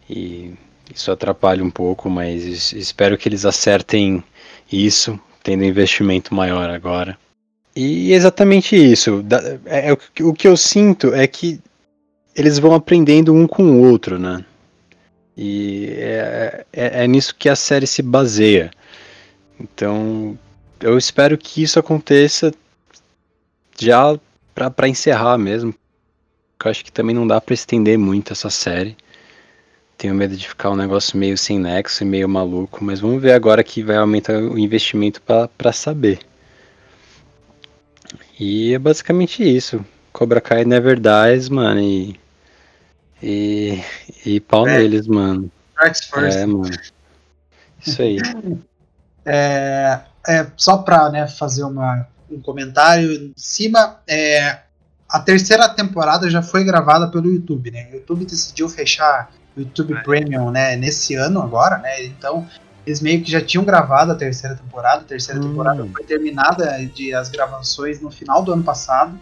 e 0.09 0.53
isso 0.93 1.09
atrapalha 1.09 1.63
um 1.63 1.69
pouco, 1.69 2.09
mas 2.09 2.73
espero 2.73 3.17
que 3.17 3.29
eles 3.29 3.45
acertem 3.45 4.21
isso, 4.71 5.17
tendo 5.41 5.63
investimento 5.63 6.35
maior 6.35 6.69
agora. 6.69 7.17
E 7.73 8.11
exatamente 8.11 8.75
isso. 8.75 9.23
É, 9.65 9.91
é, 9.91 9.93
o 10.23 10.33
que 10.33 10.47
eu 10.47 10.57
sinto 10.57 11.13
é 11.13 11.25
que 11.25 11.59
eles 12.35 12.59
vão 12.59 12.73
aprendendo 12.73 13.33
um 13.33 13.47
com 13.47 13.63
o 13.63 13.81
outro, 13.81 14.19
né? 14.19 14.43
E 15.37 15.89
é, 15.91 16.65
é, 16.73 17.03
é 17.03 17.07
nisso 17.07 17.35
que 17.35 17.47
a 17.47 17.55
série 17.55 17.85
se 17.85 18.01
baseia. 18.01 18.71
Então, 19.59 20.37
eu 20.81 20.97
espero 20.97 21.37
que 21.37 21.61
isso 21.61 21.77
aconteça 21.77 22.51
já 23.77 24.19
para 24.55 24.87
encerrar 24.87 25.37
mesmo. 25.37 25.73
Eu 26.63 26.71
acho 26.71 26.83
que 26.83 26.91
também 26.91 27.15
não 27.15 27.27
dá 27.27 27.39
para 27.39 27.53
estender 27.53 27.97
muito 27.99 28.33
essa 28.33 28.49
série. 28.49 28.97
Tenho 29.97 30.15
medo 30.15 30.35
de 30.35 30.47
ficar 30.47 30.71
um 30.71 30.75
negócio 30.75 31.17
meio 31.17 31.37
sem 31.37 31.59
nexo 31.59 32.03
e 32.03 32.05
meio 32.05 32.27
maluco, 32.27 32.83
mas 32.83 32.99
vamos 32.99 33.21
ver 33.21 33.33
agora 33.33 33.63
que 33.63 33.83
vai 33.83 33.97
aumentar 33.97 34.37
o 34.37 34.57
investimento 34.57 35.21
para 35.21 35.71
saber. 35.71 36.19
E 38.39 38.73
é 38.73 38.79
basicamente 38.79 39.43
isso. 39.43 39.83
Cobra 40.11 40.41
Kai 40.41 40.65
Never 40.65 40.99
Dies, 40.99 41.49
mano, 41.49 41.79
e 41.79 42.19
e, 43.21 43.81
e 44.25 44.39
pau 44.39 44.67
é. 44.67 44.77
neles, 44.77 45.07
mano. 45.07 45.51
first. 45.75 46.13
É, 46.15 46.45
mano. 46.45 46.69
Isso 47.85 48.01
aí. 48.01 48.17
É, 49.29 49.99
é, 50.25 50.47
só 50.55 50.77
pra 50.77 51.09
né, 51.09 51.27
fazer 51.27 51.65
uma, 51.65 52.07
um 52.31 52.39
comentário 52.39 53.11
em 53.11 53.33
cima, 53.35 53.99
é, 54.07 54.59
a 55.09 55.19
terceira 55.19 55.67
temporada 55.67 56.29
já 56.29 56.41
foi 56.41 56.63
gravada 56.63 57.09
pelo 57.09 57.29
YouTube, 57.29 57.69
né? 57.69 57.89
O 57.91 57.95
YouTube 57.95 58.23
decidiu 58.23 58.69
fechar 58.69 59.29
o 59.55 59.59
YouTube 59.59 59.95
é. 59.95 60.01
Premium, 60.01 60.49
né, 60.49 60.77
nesse 60.77 61.15
ano 61.15 61.41
agora, 61.41 61.77
né? 61.79 62.05
Então, 62.05 62.47
eles 62.85 63.01
meio 63.01 63.21
que 63.21 63.29
já 63.29 63.41
tinham 63.41 63.65
gravado 63.65 64.13
a 64.13 64.15
terceira 64.15 64.55
temporada. 64.55 65.01
A 65.01 65.05
terceira 65.05 65.41
hum. 65.41 65.49
temporada 65.49 65.85
foi 65.85 66.05
terminada 66.05 66.85
de 66.85 67.13
as 67.13 67.27
gravações 67.27 67.99
no 67.99 68.09
final 68.09 68.41
do 68.41 68.53
ano 68.53 68.63
passado. 68.63 69.19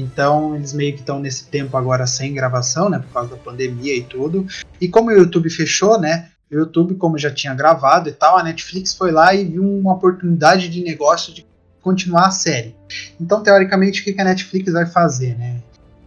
Então, 0.00 0.54
eles 0.54 0.72
meio 0.72 0.94
que 0.94 1.00
estão 1.00 1.18
nesse 1.18 1.46
tempo 1.46 1.76
agora 1.76 2.06
sem 2.06 2.34
gravação, 2.34 2.88
né, 2.88 2.98
por 2.98 3.12
causa 3.12 3.30
da 3.30 3.36
pandemia 3.36 3.96
e 3.96 4.02
tudo. 4.02 4.46
E 4.80 4.88
como 4.88 5.10
o 5.10 5.12
YouTube 5.12 5.50
fechou, 5.50 6.00
né, 6.00 6.28
o 6.50 6.54
YouTube, 6.54 6.94
como 6.94 7.18
já 7.18 7.30
tinha 7.30 7.54
gravado 7.54 8.08
e 8.08 8.12
tal, 8.12 8.38
a 8.38 8.42
Netflix 8.42 8.94
foi 8.94 9.10
lá 9.10 9.34
e 9.34 9.44
viu 9.44 9.62
uma 9.62 9.94
oportunidade 9.94 10.68
de 10.68 10.82
negócio 10.82 11.32
de 11.32 11.46
continuar 11.82 12.26
a 12.26 12.30
série. 12.30 12.74
Então, 13.20 13.42
teoricamente, 13.42 14.00
o 14.00 14.04
que 14.04 14.20
a 14.20 14.24
Netflix 14.24 14.72
vai 14.72 14.86
fazer, 14.86 15.36
né? 15.36 15.62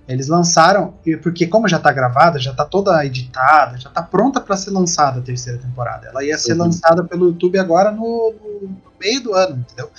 Eles 0.07 0.27
lançaram, 0.27 0.93
porque 1.21 1.47
como 1.47 1.67
já 1.67 1.77
está 1.77 1.91
gravada, 1.91 2.37
já 2.37 2.51
está 2.51 2.65
toda 2.65 3.05
editada, 3.05 3.77
já 3.77 3.87
está 3.87 4.01
pronta 4.01 4.41
para 4.41 4.57
ser 4.57 4.71
lançada 4.71 5.19
a 5.19 5.23
terceira 5.23 5.57
temporada. 5.57 6.07
Ela 6.07 6.23
ia 6.25 6.37
ser 6.37 6.53
uhum. 6.53 6.65
lançada 6.65 7.03
pelo 7.03 7.27
YouTube 7.27 7.57
agora 7.57 7.91
no, 7.91 8.33
no, 8.33 8.77
meio 8.99 9.23
do 9.23 9.33
ano, 9.33 9.59
entendeu? 9.59 9.89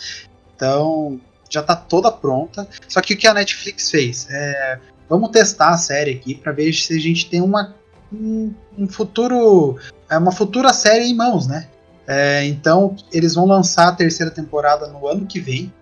Então, 0.54 1.18
já 1.52 1.60
está 1.60 1.76
toda 1.76 2.10
pronta. 2.10 2.66
Só 2.88 3.00
que 3.00 3.14
o 3.14 3.16
que 3.16 3.26
a 3.26 3.34
Netflix 3.34 3.90
fez? 3.90 4.26
É, 4.30 4.78
vamos 5.08 5.30
testar 5.30 5.70
a 5.70 5.76
série 5.76 6.12
aqui 6.12 6.34
para 6.34 6.52
ver 6.52 6.72
se 6.72 6.96
a 6.96 7.00
gente 7.00 7.28
tem 7.28 7.42
uma, 7.42 7.74
um, 8.12 8.52
um 8.78 8.88
futuro, 8.88 9.78
é 10.08 10.16
uma 10.16 10.32
futura 10.32 10.72
série 10.72 11.04
em 11.04 11.14
mãos, 11.14 11.46
né? 11.46 11.68
É, 12.06 12.44
então, 12.46 12.96
eles 13.12 13.34
vão 13.34 13.46
lançar 13.46 13.88
a 13.88 13.92
terceira 13.92 14.30
temporada 14.30 14.86
no 14.88 15.06
ano 15.06 15.26
que 15.26 15.38
vem. 15.38 15.72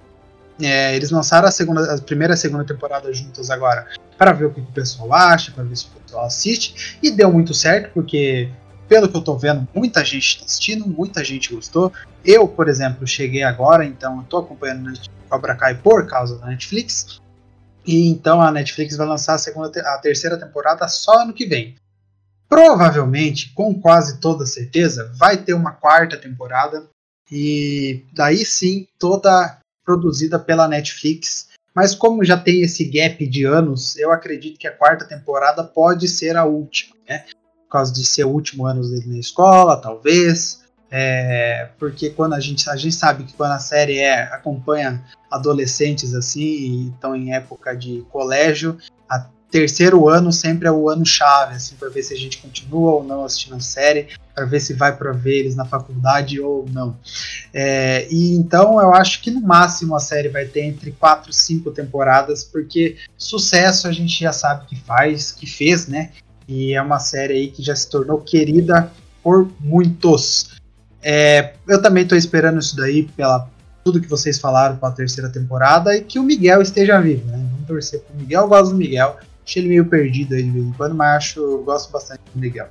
É, 0.60 0.94
eles 0.94 1.10
lançaram 1.10 1.48
a, 1.48 1.50
segunda, 1.50 1.94
a 1.94 1.98
primeira 1.98 2.32
e 2.32 2.34
a 2.34 2.36
segunda 2.36 2.64
temporada 2.64 3.10
juntas 3.14 3.48
agora 3.48 3.86
para 4.18 4.32
ver 4.32 4.44
o 4.44 4.50
que 4.50 4.60
o 4.60 4.66
pessoal 4.66 5.14
acha, 5.14 5.50
para 5.50 5.64
ver 5.64 5.74
se 5.76 5.86
o 5.86 6.00
pessoal 6.00 6.26
assiste. 6.26 6.98
E 7.02 7.10
deu 7.10 7.32
muito 7.32 7.54
certo, 7.54 7.92
porque, 7.94 8.50
pelo 8.86 9.08
que 9.08 9.16
eu 9.16 9.22
tô 9.22 9.38
vendo, 9.38 9.66
muita 9.74 10.04
gente 10.04 10.34
está 10.34 10.44
assistindo, 10.44 10.86
muita 10.86 11.24
gente 11.24 11.54
gostou. 11.54 11.90
Eu, 12.22 12.46
por 12.46 12.68
exemplo, 12.68 13.06
cheguei 13.06 13.42
agora, 13.42 13.82
então 13.82 14.18
eu 14.18 14.24
tô 14.24 14.36
acompanhando 14.36 14.92
Cobra 15.30 15.54
Kai 15.54 15.76
por 15.76 16.06
causa 16.06 16.36
da 16.36 16.46
Netflix. 16.46 17.20
E 17.86 18.08
então 18.08 18.42
a 18.42 18.50
Netflix 18.50 18.96
vai 18.96 19.06
lançar 19.06 19.34
a, 19.34 19.38
segunda, 19.38 19.80
a 19.80 19.98
terceira 19.98 20.36
temporada 20.36 20.86
só 20.88 21.22
ano 21.22 21.32
que 21.32 21.46
vem. 21.46 21.76
Provavelmente, 22.48 23.52
com 23.54 23.80
quase 23.80 24.18
toda 24.18 24.44
certeza, 24.44 25.10
vai 25.14 25.36
ter 25.36 25.54
uma 25.54 25.72
quarta 25.72 26.16
temporada. 26.16 26.88
E 27.30 28.04
daí 28.12 28.44
sim, 28.44 28.88
toda 28.98 29.58
produzida 29.84 30.38
pela 30.38 30.68
Netflix. 30.68 31.48
Mas 31.74 31.94
como 31.94 32.24
já 32.24 32.36
tem 32.36 32.62
esse 32.62 32.84
gap 32.84 33.24
de 33.24 33.44
anos, 33.44 33.96
eu 33.96 34.10
acredito 34.10 34.58
que 34.58 34.66
a 34.66 34.76
quarta 34.76 35.04
temporada 35.04 35.62
pode 35.62 36.08
ser 36.08 36.36
a 36.36 36.44
última, 36.44 36.96
né? 37.08 37.24
Por 37.64 37.70
causa 37.70 37.92
de 37.92 38.04
ser 38.04 38.24
o 38.24 38.30
último 38.30 38.66
ano 38.66 38.82
dele 38.82 39.06
na 39.06 39.18
escola, 39.18 39.80
talvez. 39.80 40.59
É, 40.91 41.68
porque 41.78 42.11
quando 42.11 42.34
a 42.34 42.41
gente, 42.41 42.68
a 42.68 42.76
gente 42.76 42.95
sabe 42.95 43.24
que 43.24 43.34
quando 43.34 43.53
a 43.53 43.59
série 43.61 43.99
é, 43.99 44.22
acompanha 44.24 45.01
adolescentes 45.30 46.14
assim, 46.14 46.88
estão 46.93 47.14
em 47.14 47.32
época 47.32 47.76
de 47.76 48.05
colégio, 48.11 48.76
a 49.09 49.24
terceiro 49.51 50.09
ano 50.09 50.32
sempre 50.32 50.66
é 50.66 50.72
o 50.72 50.88
ano 50.88 51.07
chave, 51.07 51.55
assim, 51.55 51.76
para 51.76 51.88
ver 51.88 52.03
se 52.03 52.12
a 52.14 52.16
gente 52.16 52.38
continua 52.38 52.93
ou 52.93 53.05
não 53.05 53.24
assistindo 53.24 53.57
a 53.57 53.61
série, 53.61 54.09
para 54.34 54.45
ver 54.45 54.61
se 54.61 54.74
vai 54.74 54.97
para 54.97 55.12
ver 55.12 55.41
eles 55.41 55.55
na 55.55 55.64
faculdade 55.64 56.41
ou 56.41 56.66
não. 56.70 56.97
É, 57.55 58.09
e 58.11 58.34
então 58.34 58.80
eu 58.80 58.93
acho 58.93 59.22
que 59.22 59.30
no 59.30 59.41
máximo 59.41 59.95
a 59.95 60.01
série 60.01 60.28
vai 60.28 60.45
ter 60.45 60.62
entre 60.62 60.91
quatro 60.93 61.30
e 61.30 61.34
cinco 61.34 61.70
temporadas, 61.70 62.43
porque 62.43 62.97
sucesso 63.16 63.86
a 63.86 63.93
gente 63.93 64.18
já 64.20 64.32
sabe 64.32 64.66
que 64.66 64.76
faz, 64.76 65.30
que 65.30 65.47
fez, 65.47 65.86
né? 65.86 66.11
E 66.49 66.74
é 66.74 66.82
uma 66.82 66.99
série 66.99 67.34
aí 67.34 67.49
que 67.49 67.62
já 67.62 67.76
se 67.76 67.88
tornou 67.88 68.20
querida 68.20 68.91
por 69.22 69.51
muitos. 69.61 70.59
É, 71.03 71.55
eu 71.66 71.80
também 71.80 72.03
estou 72.03 72.16
esperando 72.16 72.61
isso 72.61 72.76
daí 72.76 73.05
pela 73.05 73.48
tudo 73.82 74.01
que 74.01 74.09
vocês 74.09 74.38
falaram 74.38 74.76
para 74.76 74.90
a 74.90 74.92
terceira 74.92 75.30
temporada 75.30 75.96
e 75.96 76.03
que 76.03 76.18
o 76.18 76.22
Miguel 76.22 76.61
esteja 76.61 77.01
vivo, 77.01 77.26
né? 77.26 77.38
Vamos 77.53 77.66
torcer 77.66 78.01
pro 78.01 78.16
Miguel, 78.16 78.42
eu 78.42 78.48
gosto 78.48 78.72
do 78.72 78.76
Miguel. 78.76 79.16
Achei 79.46 79.62
ele 79.62 79.70
meio 79.70 79.86
perdido 79.86 80.34
aí 80.34 80.42
de 80.42 80.51
vez 80.51 80.64
em 80.66 80.72
quando, 80.72 80.94
mas 80.94 81.16
acho, 81.16 81.59
gosto 81.64 81.90
bastante 81.90 82.20
do 82.34 82.40
Miguel. 82.40 82.68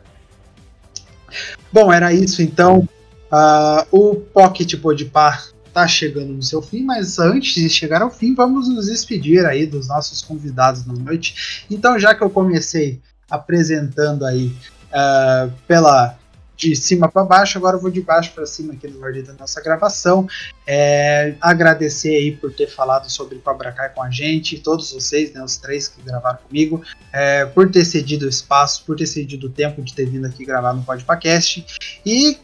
Bom, 1.71 1.91
era 1.91 2.13
isso 2.13 2.41
então. 2.41 2.87
Uh, 3.31 3.85
o 3.91 4.15
Pocket 4.15 4.75
Podpah 4.79 5.43
tá 5.73 5.87
chegando 5.87 6.33
no 6.33 6.41
seu 6.41 6.61
fim, 6.61 6.83
mas 6.83 7.19
antes 7.19 7.53
de 7.53 7.69
chegar 7.69 8.01
ao 8.01 8.09
fim, 8.09 8.33
vamos 8.33 8.67
nos 8.69 8.87
despedir 8.87 9.45
aí 9.45 9.65
dos 9.65 9.87
nossos 9.87 10.21
convidados 10.21 10.83
da 10.83 10.93
noite. 10.93 11.65
Então, 11.69 11.97
já 11.99 12.15
que 12.15 12.23
eu 12.23 12.29
comecei 12.29 12.99
apresentando 13.29 14.25
aí 14.25 14.55
uh, 14.91 15.51
pela 15.67 16.18
de 16.59 16.75
cima 16.75 17.07
para 17.07 17.23
baixo, 17.23 17.57
agora 17.57 17.77
eu 17.77 17.81
vou 17.81 17.89
de 17.89 18.01
baixo 18.01 18.33
para 18.33 18.45
cima 18.45 18.73
aqui 18.73 18.85
no 18.85 19.01
ordem 19.01 19.23
da 19.23 19.31
nossa 19.33 19.61
gravação. 19.61 20.27
É, 20.67 21.33
agradecer 21.39 22.09
aí 22.09 22.35
por 22.35 22.51
ter 22.51 22.67
falado 22.67 23.09
sobre 23.09 23.39
Cobra 23.39 23.71
Kai 23.71 23.89
com 23.93 24.03
a 24.03 24.09
gente, 24.11 24.59
todos 24.59 24.91
vocês, 24.91 25.31
né, 25.31 25.41
os 25.41 25.55
três 25.55 25.87
que 25.87 26.01
gravaram 26.01 26.39
comigo, 26.45 26.83
é, 27.13 27.45
por 27.45 27.71
ter 27.71 27.85
cedido 27.85 28.25
o 28.25 28.29
espaço, 28.29 28.83
por 28.85 28.97
ter 28.97 29.05
cedido 29.05 29.47
o 29.47 29.49
tempo 29.49 29.81
de 29.81 29.93
ter 29.93 30.05
vindo 30.05 30.27
aqui 30.27 30.45
gravar 30.45 30.73
no 30.73 30.83
podcast. 30.83 31.65
E 32.05 32.37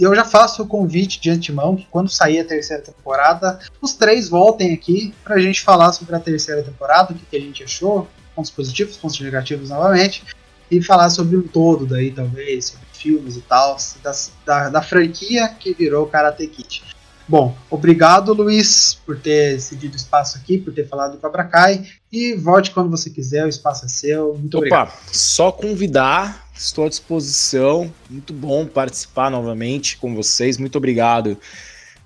eu 0.00 0.14
já 0.14 0.24
faço 0.24 0.62
o 0.62 0.66
convite 0.66 1.20
de 1.20 1.28
antemão 1.28 1.76
que 1.76 1.86
quando 1.90 2.08
sair 2.08 2.40
a 2.40 2.44
terceira 2.46 2.82
temporada, 2.82 3.58
os 3.82 3.92
três 3.92 4.30
voltem 4.30 4.72
aqui 4.72 5.14
para 5.22 5.34
a 5.34 5.38
gente 5.38 5.60
falar 5.60 5.92
sobre 5.92 6.16
a 6.16 6.20
terceira 6.20 6.62
temporada, 6.62 7.12
o 7.12 7.14
que, 7.14 7.26
que 7.26 7.36
a 7.36 7.40
gente 7.40 7.62
achou, 7.62 8.08
pontos 8.34 8.50
positivos, 8.50 8.96
pontos 8.96 9.20
negativos 9.20 9.68
novamente, 9.68 10.24
e 10.70 10.80
falar 10.80 11.10
sobre 11.10 11.36
um 11.36 11.42
todo 11.46 11.84
daí, 11.84 12.10
talvez, 12.10 12.78
filmes 13.02 13.36
e 13.36 13.40
tal, 13.40 13.76
da, 14.02 14.12
da, 14.46 14.68
da 14.68 14.82
franquia 14.82 15.48
que 15.48 15.74
virou 15.74 16.06
Karate 16.06 16.46
Kid. 16.46 16.82
Bom, 17.28 17.56
obrigado 17.70 18.32
Luiz 18.32 18.94
por 19.06 19.18
ter 19.18 19.60
cedido 19.60 19.96
espaço 19.96 20.36
aqui, 20.36 20.58
por 20.58 20.74
ter 20.74 20.88
falado 20.88 21.12
do 21.12 21.18
Cobra 21.18 21.44
Kai 21.44 21.86
e 22.10 22.34
volte 22.34 22.72
quando 22.72 22.90
você 22.90 23.08
quiser, 23.08 23.46
o 23.46 23.48
espaço 23.48 23.86
é 23.86 23.88
seu. 23.88 24.34
Muito 24.34 24.58
Opa, 24.58 24.66
obrigado. 24.66 24.92
só 25.12 25.52
convidar, 25.52 26.46
estou 26.54 26.84
à 26.84 26.88
disposição. 26.88 27.92
Muito 28.10 28.32
bom 28.32 28.66
participar 28.66 29.30
novamente 29.30 29.96
com 29.96 30.14
vocês. 30.14 30.58
Muito 30.58 30.76
obrigado 30.76 31.38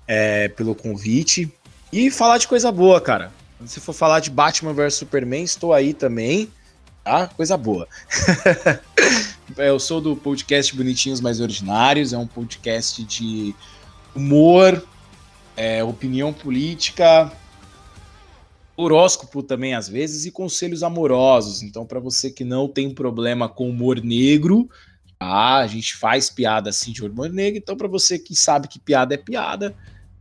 é, 0.07 0.49
pelo 0.49 0.75
convite 0.75 1.51
e 1.91 2.11
falar 2.11 2.37
de 2.37 2.47
coisa 2.47 2.71
boa, 2.71 3.01
cara. 3.01 3.31
Se 3.65 3.79
for 3.79 3.93
falar 3.93 4.19
de 4.19 4.29
Batman 4.29 4.73
vs 4.73 4.93
Superman, 4.93 5.43
estou 5.43 5.73
aí 5.73 5.93
também, 5.93 6.49
tá? 7.03 7.27
Coisa 7.27 7.57
boa. 7.57 7.87
É, 9.55 9.69
eu 9.69 9.79
sou 9.79 10.01
do 10.01 10.15
podcast 10.15 10.75
Bonitinhos 10.75 11.21
Mais 11.21 11.39
Ordinários, 11.39 12.11
é 12.11 12.17
um 12.17 12.27
podcast 12.27 13.01
de 13.03 13.55
humor, 14.13 14.85
é, 15.55 15.81
opinião 15.83 16.33
política, 16.33 17.31
horóscopo 18.75 19.41
também 19.41 19.73
às 19.73 19.87
vezes 19.87 20.25
e 20.25 20.31
conselhos 20.31 20.83
amorosos. 20.83 21.63
Então, 21.63 21.85
para 21.85 21.99
você 21.99 22.29
que 22.29 22.43
não 22.43 22.67
tem 22.67 22.93
problema 22.93 23.47
com 23.47 23.69
humor 23.69 24.01
negro, 24.01 24.69
tá? 25.17 25.57
A 25.57 25.67
gente 25.67 25.95
faz 25.95 26.29
piada 26.29 26.69
assim 26.69 26.91
de 26.91 27.03
humor 27.05 27.29
negro. 27.29 27.57
Então, 27.57 27.77
para 27.77 27.87
você 27.87 28.19
que 28.19 28.35
sabe 28.35 28.67
que 28.67 28.79
piada 28.79 29.15
é 29.15 29.17
piada, 29.17 29.73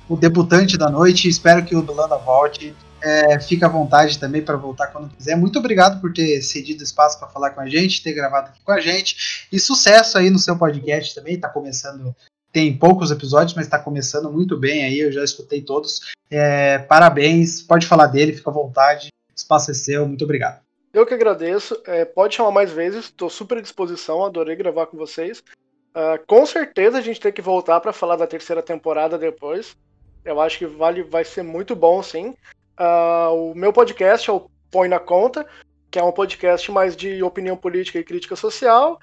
o 0.08 0.16
debutante 0.16 0.78
da 0.78 0.88
noite. 0.88 1.28
Espero 1.28 1.64
que 1.64 1.74
o 1.74 1.92
Landa 1.92 2.16
volte. 2.16 2.74
É, 3.02 3.40
fica 3.40 3.64
à 3.64 3.68
vontade 3.68 4.18
também 4.18 4.42
para 4.42 4.56
voltar 4.56 4.88
quando 4.88 5.08
quiser. 5.08 5.34
Muito 5.34 5.58
obrigado 5.58 6.00
por 6.00 6.12
ter 6.12 6.42
cedido 6.42 6.84
espaço 6.84 7.18
para 7.18 7.28
falar 7.28 7.50
com 7.50 7.60
a 7.60 7.68
gente, 7.68 8.02
ter 8.02 8.12
gravado 8.12 8.48
aqui 8.48 8.60
com 8.62 8.72
a 8.72 8.80
gente. 8.80 9.48
E 9.50 9.58
sucesso 9.58 10.18
aí 10.18 10.28
no 10.28 10.38
seu 10.38 10.56
podcast 10.56 11.14
também. 11.14 11.34
Está 11.34 11.48
começando 11.48 12.14
tem 12.52 12.76
poucos 12.76 13.10
episódios, 13.10 13.54
mas 13.54 13.66
está 13.66 13.78
começando 13.78 14.30
muito 14.30 14.56
bem 14.56 14.84
aí, 14.84 14.98
eu 14.98 15.12
já 15.12 15.22
escutei 15.22 15.62
todos. 15.62 16.00
É, 16.30 16.78
parabéns, 16.78 17.62
pode 17.62 17.86
falar 17.86 18.06
dele, 18.06 18.32
fica 18.32 18.50
à 18.50 18.52
vontade. 18.52 19.08
Espaço 19.34 19.70
é 19.70 19.74
seu, 19.74 20.06
muito 20.06 20.24
obrigado. 20.24 20.60
Eu 20.92 21.06
que 21.06 21.14
agradeço. 21.14 21.80
É, 21.86 22.04
pode 22.04 22.34
chamar 22.34 22.50
mais 22.50 22.70
vezes, 22.70 23.06
estou 23.06 23.30
super 23.30 23.58
à 23.58 23.60
disposição, 23.60 24.24
adorei 24.24 24.56
gravar 24.56 24.86
com 24.86 24.96
vocês. 24.96 25.42
Uh, 25.90 26.24
com 26.26 26.46
certeza 26.46 26.98
a 26.98 27.00
gente 27.00 27.20
tem 27.20 27.32
que 27.32 27.42
voltar 27.42 27.80
para 27.80 27.92
falar 27.92 28.16
da 28.16 28.26
terceira 28.26 28.62
temporada 28.62 29.18
depois. 29.18 29.76
Eu 30.24 30.40
acho 30.40 30.58
que 30.58 30.66
vale, 30.66 31.02
vai 31.02 31.24
ser 31.24 31.42
muito 31.42 31.74
bom, 31.74 32.02
sim. 32.02 32.34
Uh, 32.78 33.50
o 33.50 33.54
meu 33.54 33.72
podcast 33.72 34.28
é 34.28 34.32
o 34.32 34.48
Põe 34.70 34.88
na 34.88 34.98
Conta, 34.98 35.46
que 35.90 35.98
é 35.98 36.02
um 36.02 36.12
podcast 36.12 36.70
mais 36.70 36.96
de 36.96 37.22
opinião 37.22 37.56
política 37.56 37.98
e 37.98 38.04
crítica 38.04 38.36
social. 38.36 39.00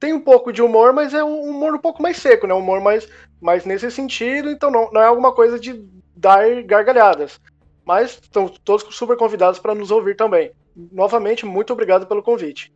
Tem 0.00 0.12
um 0.12 0.20
pouco 0.20 0.52
de 0.52 0.62
humor, 0.62 0.92
mas 0.92 1.14
é 1.14 1.22
um 1.22 1.50
humor 1.50 1.74
um 1.74 1.78
pouco 1.78 2.02
mais 2.02 2.16
seco, 2.16 2.46
né? 2.46 2.54
Um 2.54 2.58
humor 2.58 2.80
mais, 2.80 3.06
mais 3.40 3.64
nesse 3.64 3.90
sentido, 3.90 4.50
então 4.50 4.70
não, 4.70 4.90
não 4.90 5.00
é 5.00 5.06
alguma 5.06 5.32
coisa 5.32 5.60
de 5.60 5.84
dar 6.16 6.62
gargalhadas. 6.64 7.38
Mas 7.84 8.12
estão 8.12 8.48
todos 8.48 8.84
super 8.94 9.16
convidados 9.16 9.60
para 9.60 9.74
nos 9.74 9.90
ouvir 9.90 10.16
também. 10.16 10.52
Novamente, 10.74 11.44
muito 11.44 11.72
obrigado 11.72 12.06
pelo 12.06 12.22
convite. 12.22 12.72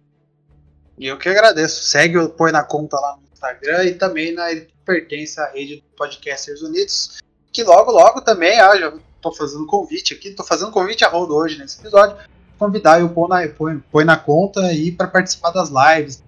E 0.99 1.07
eu 1.07 1.19
que 1.19 1.29
agradeço. 1.29 1.83
Segue 1.83 2.19
o 2.19 2.29
Põe 2.29 2.53
na 2.53 2.63
Conta 2.63 3.01
lá 3.01 3.17
no 3.17 3.23
Instagram 3.33 3.85
e 3.85 3.95
também 3.95 4.33
na, 4.33 4.49
pertence 4.85 5.41
à 5.41 5.51
rede 5.51 5.83
Podcasters 5.97 6.63
Unidos, 6.63 7.23
que 7.53 7.65
logo, 7.65 7.91
logo 7.91 8.21
também, 8.21 8.61
ah, 8.61 8.77
já 8.77 8.93
tô 9.21 9.33
fazendo 9.33 9.67
convite 9.67 10.15
aqui, 10.15 10.31
tô 10.31 10.45
fazendo 10.45 10.71
convite 10.71 11.05
a 11.05 11.09
rodo 11.09 11.35
hoje 11.35 11.59
nesse 11.59 11.81
episódio, 11.81 12.17
convidar 12.59 13.03
o 13.03 13.09
Põe 13.09 13.29
na, 13.29 13.81
Põe 13.91 14.05
na 14.05 14.17
Conta 14.17 14.61
aí 14.61 14.93
para 14.93 15.09
participar 15.09 15.51
das 15.51 15.71
lives. 15.71 16.23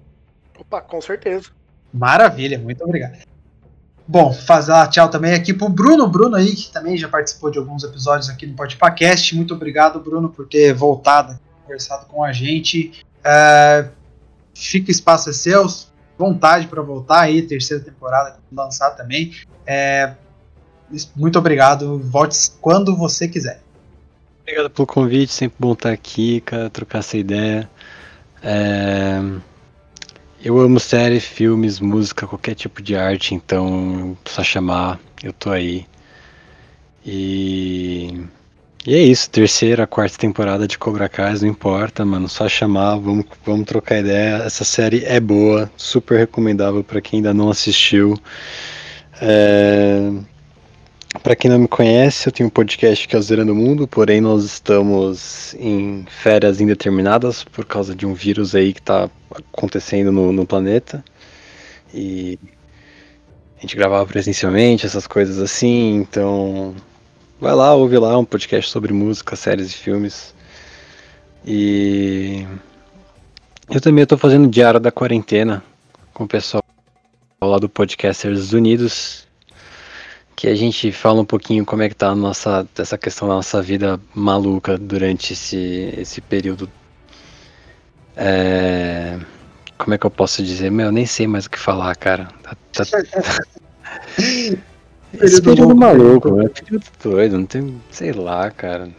Opa, 0.59 0.80
com 0.80 1.00
certeza. 1.00 1.50
Maravilha, 1.92 2.59
muito 2.59 2.82
obrigado. 2.84 3.18
Bom, 4.09 4.32
fazer 4.32 4.88
tchau 4.90 5.09
também 5.09 5.34
aqui 5.34 5.52
pro 5.52 5.68
Bruno, 5.68 6.07
Bruno 6.07 6.36
aí, 6.36 6.54
que 6.54 6.70
também 6.70 6.96
já 6.96 7.09
participou 7.09 7.50
de 7.50 7.59
alguns 7.59 7.82
episódios 7.82 8.28
aqui 8.28 8.46
no 8.46 8.54
Podcast. 8.54 9.34
Muito 9.34 9.54
obrigado, 9.54 9.98
Bruno, 9.98 10.28
por 10.28 10.46
ter 10.46 10.72
voltado, 10.72 11.38
conversado 11.62 12.07
com 12.07 12.22
a 12.22 12.32
gente. 12.32 13.02
Uh, 13.18 13.90
fica 14.54 14.88
o 14.88 14.92
espaço 14.92 15.30
é 15.30 15.32
seu, 15.32 15.66
vontade 16.16 16.68
para 16.68 16.80
voltar 16.82 17.22
aí, 17.22 17.42
terceira 17.42 17.82
temporada, 17.82 18.38
lançar 18.52 18.90
também. 18.90 19.32
É, 19.66 20.14
muito 21.16 21.36
obrigado, 21.38 21.98
volte 21.98 22.52
quando 22.61 22.96
você 22.96 23.26
quiser. 23.26 23.61
Obrigado 24.42 24.70
pelo 24.70 24.86
convite, 24.86 25.32
sempre 25.32 25.57
bom 25.59 25.72
estar 25.72 25.90
aqui, 25.90 26.40
cara, 26.42 26.70
trocar 26.70 27.00
essa 27.00 27.16
ideia. 27.16 27.68
É... 28.40 29.20
Eu 30.47 30.61
amo 30.61 30.78
séries, 30.78 31.24
filmes, 31.24 31.80
música, 31.80 32.24
qualquer 32.24 32.55
tipo 32.55 32.80
de 32.80 32.94
arte, 32.94 33.34
então 33.34 34.16
só 34.24 34.44
chamar, 34.44 35.01
eu 35.20 35.32
tô 35.32 35.51
aí. 35.51 35.84
E 37.05 38.24
e 38.86 38.94
é 38.94 39.03
isso, 39.03 39.28
terceira, 39.28 39.88
quarta 39.88 40.16
temporada 40.16 40.68
de 40.68 40.78
Cobra 40.78 41.09
Kai, 41.09 41.34
não 41.40 41.49
importa, 41.49 42.05
mano, 42.05 42.28
só 42.28 42.49
chamar, 42.49 42.97
vamos, 42.97 43.26
vamos 43.44 43.66
trocar 43.66 43.99
ideia. 43.99 44.44
Essa 44.44 44.64
série 44.64 45.05
é 45.05 45.18
boa, 45.18 45.68
super 45.76 46.16
recomendável 46.18 46.84
para 46.84 47.01
quem 47.01 47.18
ainda 47.18 47.34
não 47.34 47.51
assistiu. 47.51 48.16
É... 49.20 50.12
Para 51.22 51.36
quem 51.36 51.50
não 51.50 51.58
me 51.58 51.68
conhece, 51.68 52.28
eu 52.28 52.32
tenho 52.32 52.48
um 52.48 52.50
podcast 52.50 53.06
que 53.06 53.16
é 53.16 53.18
o 53.18 53.22
Zerando 53.22 53.52
o 53.52 53.54
Mundo, 53.54 53.86
porém 53.88 54.20
nós 54.20 54.44
estamos 54.44 55.54
em 55.58 56.04
férias 56.08 56.60
indeterminadas 56.60 57.42
por 57.42 57.64
causa 57.64 57.94
de 57.94 58.06
um 58.06 58.14
vírus 58.14 58.54
aí 58.54 58.72
que 58.72 58.80
está 58.80 59.10
acontecendo 59.30 60.12
no, 60.12 60.32
no 60.32 60.46
planeta. 60.46 61.04
E 61.92 62.38
a 63.58 63.60
gente 63.60 63.76
gravava 63.76 64.06
presencialmente, 64.06 64.86
essas 64.86 65.06
coisas 65.06 65.38
assim, 65.38 65.96
então 65.96 66.74
Vai 67.38 67.54
lá, 67.54 67.74
ouve 67.74 67.98
lá 67.98 68.16
um 68.16 68.24
podcast 68.24 68.70
sobre 68.70 68.94
música, 68.94 69.36
séries 69.36 69.70
e 69.70 69.74
filmes. 69.74 70.34
E 71.44 72.46
eu 73.68 73.78
também 73.78 74.04
estou 74.04 74.16
fazendo 74.16 74.48
diário 74.48 74.80
da 74.80 74.90
quarentena 74.90 75.62
com 76.14 76.24
o 76.24 76.28
pessoal 76.28 76.62
lá 77.42 77.58
do 77.58 77.68
Podcasters 77.68 78.54
Unidos, 78.54 79.26
que 80.37 80.47
a 80.47 80.55
gente 80.55 80.93
fala 80.93 81.22
um 81.22 81.24
pouquinho 81.24 81.64
como 81.64 81.82
é 81.82 81.89
que 81.89 81.97
tá 81.97 82.09
a 82.09 82.14
nossa 82.14 82.68
essa 82.78 82.99
questão 82.99 83.26
da 83.26 83.34
nossa 83.34 83.62
vida 83.62 83.99
maluca 84.14 84.76
durante 84.76 85.32
esse, 85.32 85.95
esse 85.97 86.20
período. 86.20 86.70
É, 88.14 89.18
como 89.78 89.95
é 89.95 89.99
que 89.99 90.05
eu 90.05 90.11
posso 90.11 90.43
dizer? 90.43 90.70
Meu, 90.70 90.87
eu 90.87 90.93
nem 90.93 91.07
sei 91.07 91.26
mais 91.26 91.47
o 91.47 91.51
que 91.51 91.59
falar, 91.59 91.97
cara. 91.97 92.28
Tá, 92.43 92.55
tá, 92.72 92.84
Esse 95.18 95.41
período 95.41 95.74
maluco, 95.74 96.34
né? 96.37 96.49
Período 96.49 96.84
doido, 97.03 97.39
não 97.39 97.47
tem. 97.47 97.80
Sei 97.91 98.12
lá, 98.12 98.51
cara. 98.51 98.91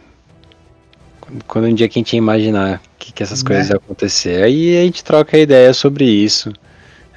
Quando 1.46 1.66
um 1.66 1.74
dia 1.74 1.88
que 1.88 1.98
a 1.98 2.00
gente 2.00 2.14
ia 2.14 2.18
imaginar 2.18 2.82
que, 2.98 3.12
que 3.12 3.22
essas 3.22 3.44
né? 3.44 3.48
coisas 3.48 3.68
iam 3.68 3.76
acontecer. 3.76 4.42
Aí 4.42 4.76
a 4.76 4.82
gente 4.82 5.04
troca 5.04 5.38
ideia 5.38 5.72
sobre 5.72 6.04
isso. 6.04 6.52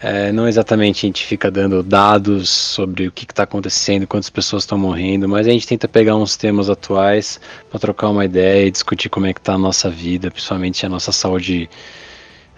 É, 0.04 0.32
não 0.32 0.48
exatamente 0.48 1.06
a 1.06 1.08
gente 1.08 1.26
fica 1.26 1.52
dando 1.52 1.84
dados 1.84 2.50
sobre 2.50 3.08
o 3.08 3.12
que 3.12 3.24
está 3.24 3.44
acontecendo, 3.44 4.08
quantas 4.08 4.32
pessoas 4.32 4.64
estão 4.64 4.78
morrendo, 4.78 5.30
mas 5.30 5.48
a 5.48 5.52
gente 5.52 5.68
tenta 5.68 5.88
pegar 5.88 6.16
uns 6.16 6.36
temas 6.36 6.72
atuais 6.72 7.40
para 7.70 7.80
trocar 7.80 8.10
uma 8.10 8.26
ideia 8.26 8.66
e 8.66 8.72
discutir 8.72 9.10
como 9.10 9.28
é 9.28 9.34
que 9.34 9.40
está 9.40 9.54
a 9.54 9.60
nossa 9.60 9.92
vida, 9.92 10.32
principalmente 10.32 10.84
a 10.86 10.90
nossa 10.90 11.12
saúde, 11.12 11.70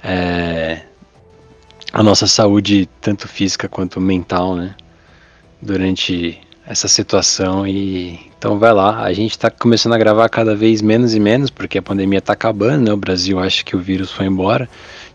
é, 0.01 0.83
a 1.91 2.01
nossa 2.01 2.27
saúde 2.27 2.87
tanto 3.01 3.27
física 3.27 3.67
quanto 3.67 3.99
mental, 3.99 4.55
né? 4.55 4.73
durante 5.63 6.39
essa 6.65 6.87
situação 6.87 7.67
e 7.67 8.31
então 8.37 8.59
vai 8.59 8.73
lá, 8.73 9.03
a 9.03 9.13
gente 9.13 9.31
está 9.31 9.49
começando 9.49 9.93
a 9.93 9.97
gravar 9.97 10.27
cada 10.27 10.55
vez 10.55 10.81
menos 10.81 11.13
e 11.15 11.19
menos 11.19 11.49
porque 11.49 11.77
a 11.77 11.81
pandemia 11.81 12.19
está 12.19 12.33
acabando, 12.33 12.85
né? 12.85 12.93
O 12.93 12.97
Brasil 12.97 13.39
acha 13.39 13.63
que 13.63 13.75
o 13.75 13.79
vírus 13.79 14.11
foi 14.11 14.25
embora 14.25 14.69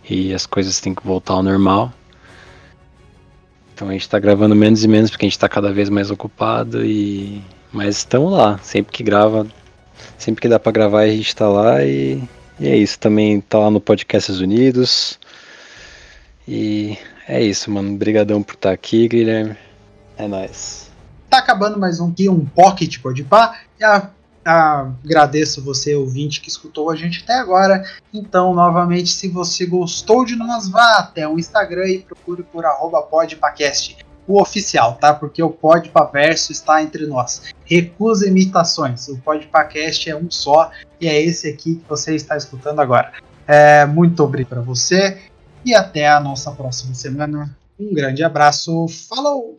e 0.09 0.33
as 0.33 0.47
coisas 0.47 0.81
têm 0.81 0.95
que 0.95 1.07
voltar 1.07 1.35
ao 1.35 1.43
normal. 1.43 1.93
Então 3.79 3.89
a 3.89 3.93
gente 3.93 4.03
está 4.03 4.19
gravando 4.19 4.57
menos 4.57 4.83
e 4.83 4.89
menos 4.89 5.09
porque 5.09 5.25
a 5.25 5.29
gente 5.29 5.37
está 5.37 5.49
cada 5.49 5.73
vez 5.73 5.89
mais 5.89 6.11
ocupado 6.11 6.85
e 6.85 7.41
mas 7.73 7.99
estamos 7.99 8.33
lá, 8.33 8.59
sempre 8.59 8.93
que 8.93 9.05
grava, 9.05 9.47
sempre 10.19 10.43
que 10.43 10.49
dá 10.49 10.59
para 10.59 10.73
gravar 10.73 11.03
a 11.03 11.07
gente 11.07 11.29
está 11.29 11.49
lá 11.49 11.85
e, 11.85 12.21
e 12.59 12.67
é 12.67 12.77
isso, 12.77 12.99
também 12.99 13.41
tá 13.41 13.57
lá 13.57 13.71
no 13.71 13.81
Podcasts 13.81 14.41
Unidos. 14.41 15.17
E 16.49 16.99
é 17.29 17.41
isso, 17.41 17.71
mano. 17.71 17.95
Obrigadão 17.95 18.43
por 18.43 18.55
estar 18.55 18.71
tá 18.71 18.75
aqui, 18.75 19.07
Guilherme. 19.07 19.57
É 20.17 20.27
nóis. 20.27 20.91
Tá 21.31 21.39
acabando 21.39 21.79
mais 21.79 22.01
um 22.01 22.11
aqui, 22.11 22.29
um 22.29 22.45
Pocket 22.47 22.99
Podpah. 22.99 23.61
E 23.79 23.85
a, 23.85 24.11
agradeço 24.49 25.63
você, 25.63 25.95
ouvinte, 25.95 26.41
que 26.41 26.49
escutou 26.49 26.91
a 26.91 26.97
gente 26.97 27.23
até 27.23 27.35
agora. 27.35 27.85
Então, 28.13 28.55
novamente, 28.55 29.11
se 29.11 29.29
você 29.29 29.67
gostou 29.67 30.25
de 30.25 30.35
nós, 30.37 30.69
vá 30.69 30.99
até 30.99 31.29
o 31.29 31.39
Instagram 31.39 31.87
e 31.87 31.99
procure 31.99 32.43
por 32.43 32.65
podpacast, 33.11 33.99
o 34.27 34.41
oficial, 34.41 34.95
tá? 34.95 35.15
Porque 35.15 35.43
o 35.43 35.51
Podpaverso 35.51 36.53
está 36.53 36.83
entre 36.83 37.07
nós. 37.07 37.43
Recusa 37.65 38.29
imitações. 38.29 39.09
O 39.09 39.19
Podpacast 39.19 40.09
é 40.09 40.17
um 40.17 40.31
só 40.31 40.71
e 41.01 41.09
é 41.09 41.21
esse 41.21 41.49
aqui 41.49 41.77
que 41.77 41.89
você 41.89 42.15
está 42.15 42.37
escutando 42.37 42.81
agora. 42.81 43.13
É, 43.47 43.87
muito 43.87 44.23
obrigado 44.23 44.51
para 44.51 44.61
você 44.61 45.19
e 45.65 45.75
até 45.75 46.09
a 46.09 46.21
nossa 46.21 46.51
próxima 46.53 46.95
semana. 46.95 47.57
Um 47.81 47.95
grande 47.95 48.23
abraço. 48.23 48.87
Falou! 49.09 49.57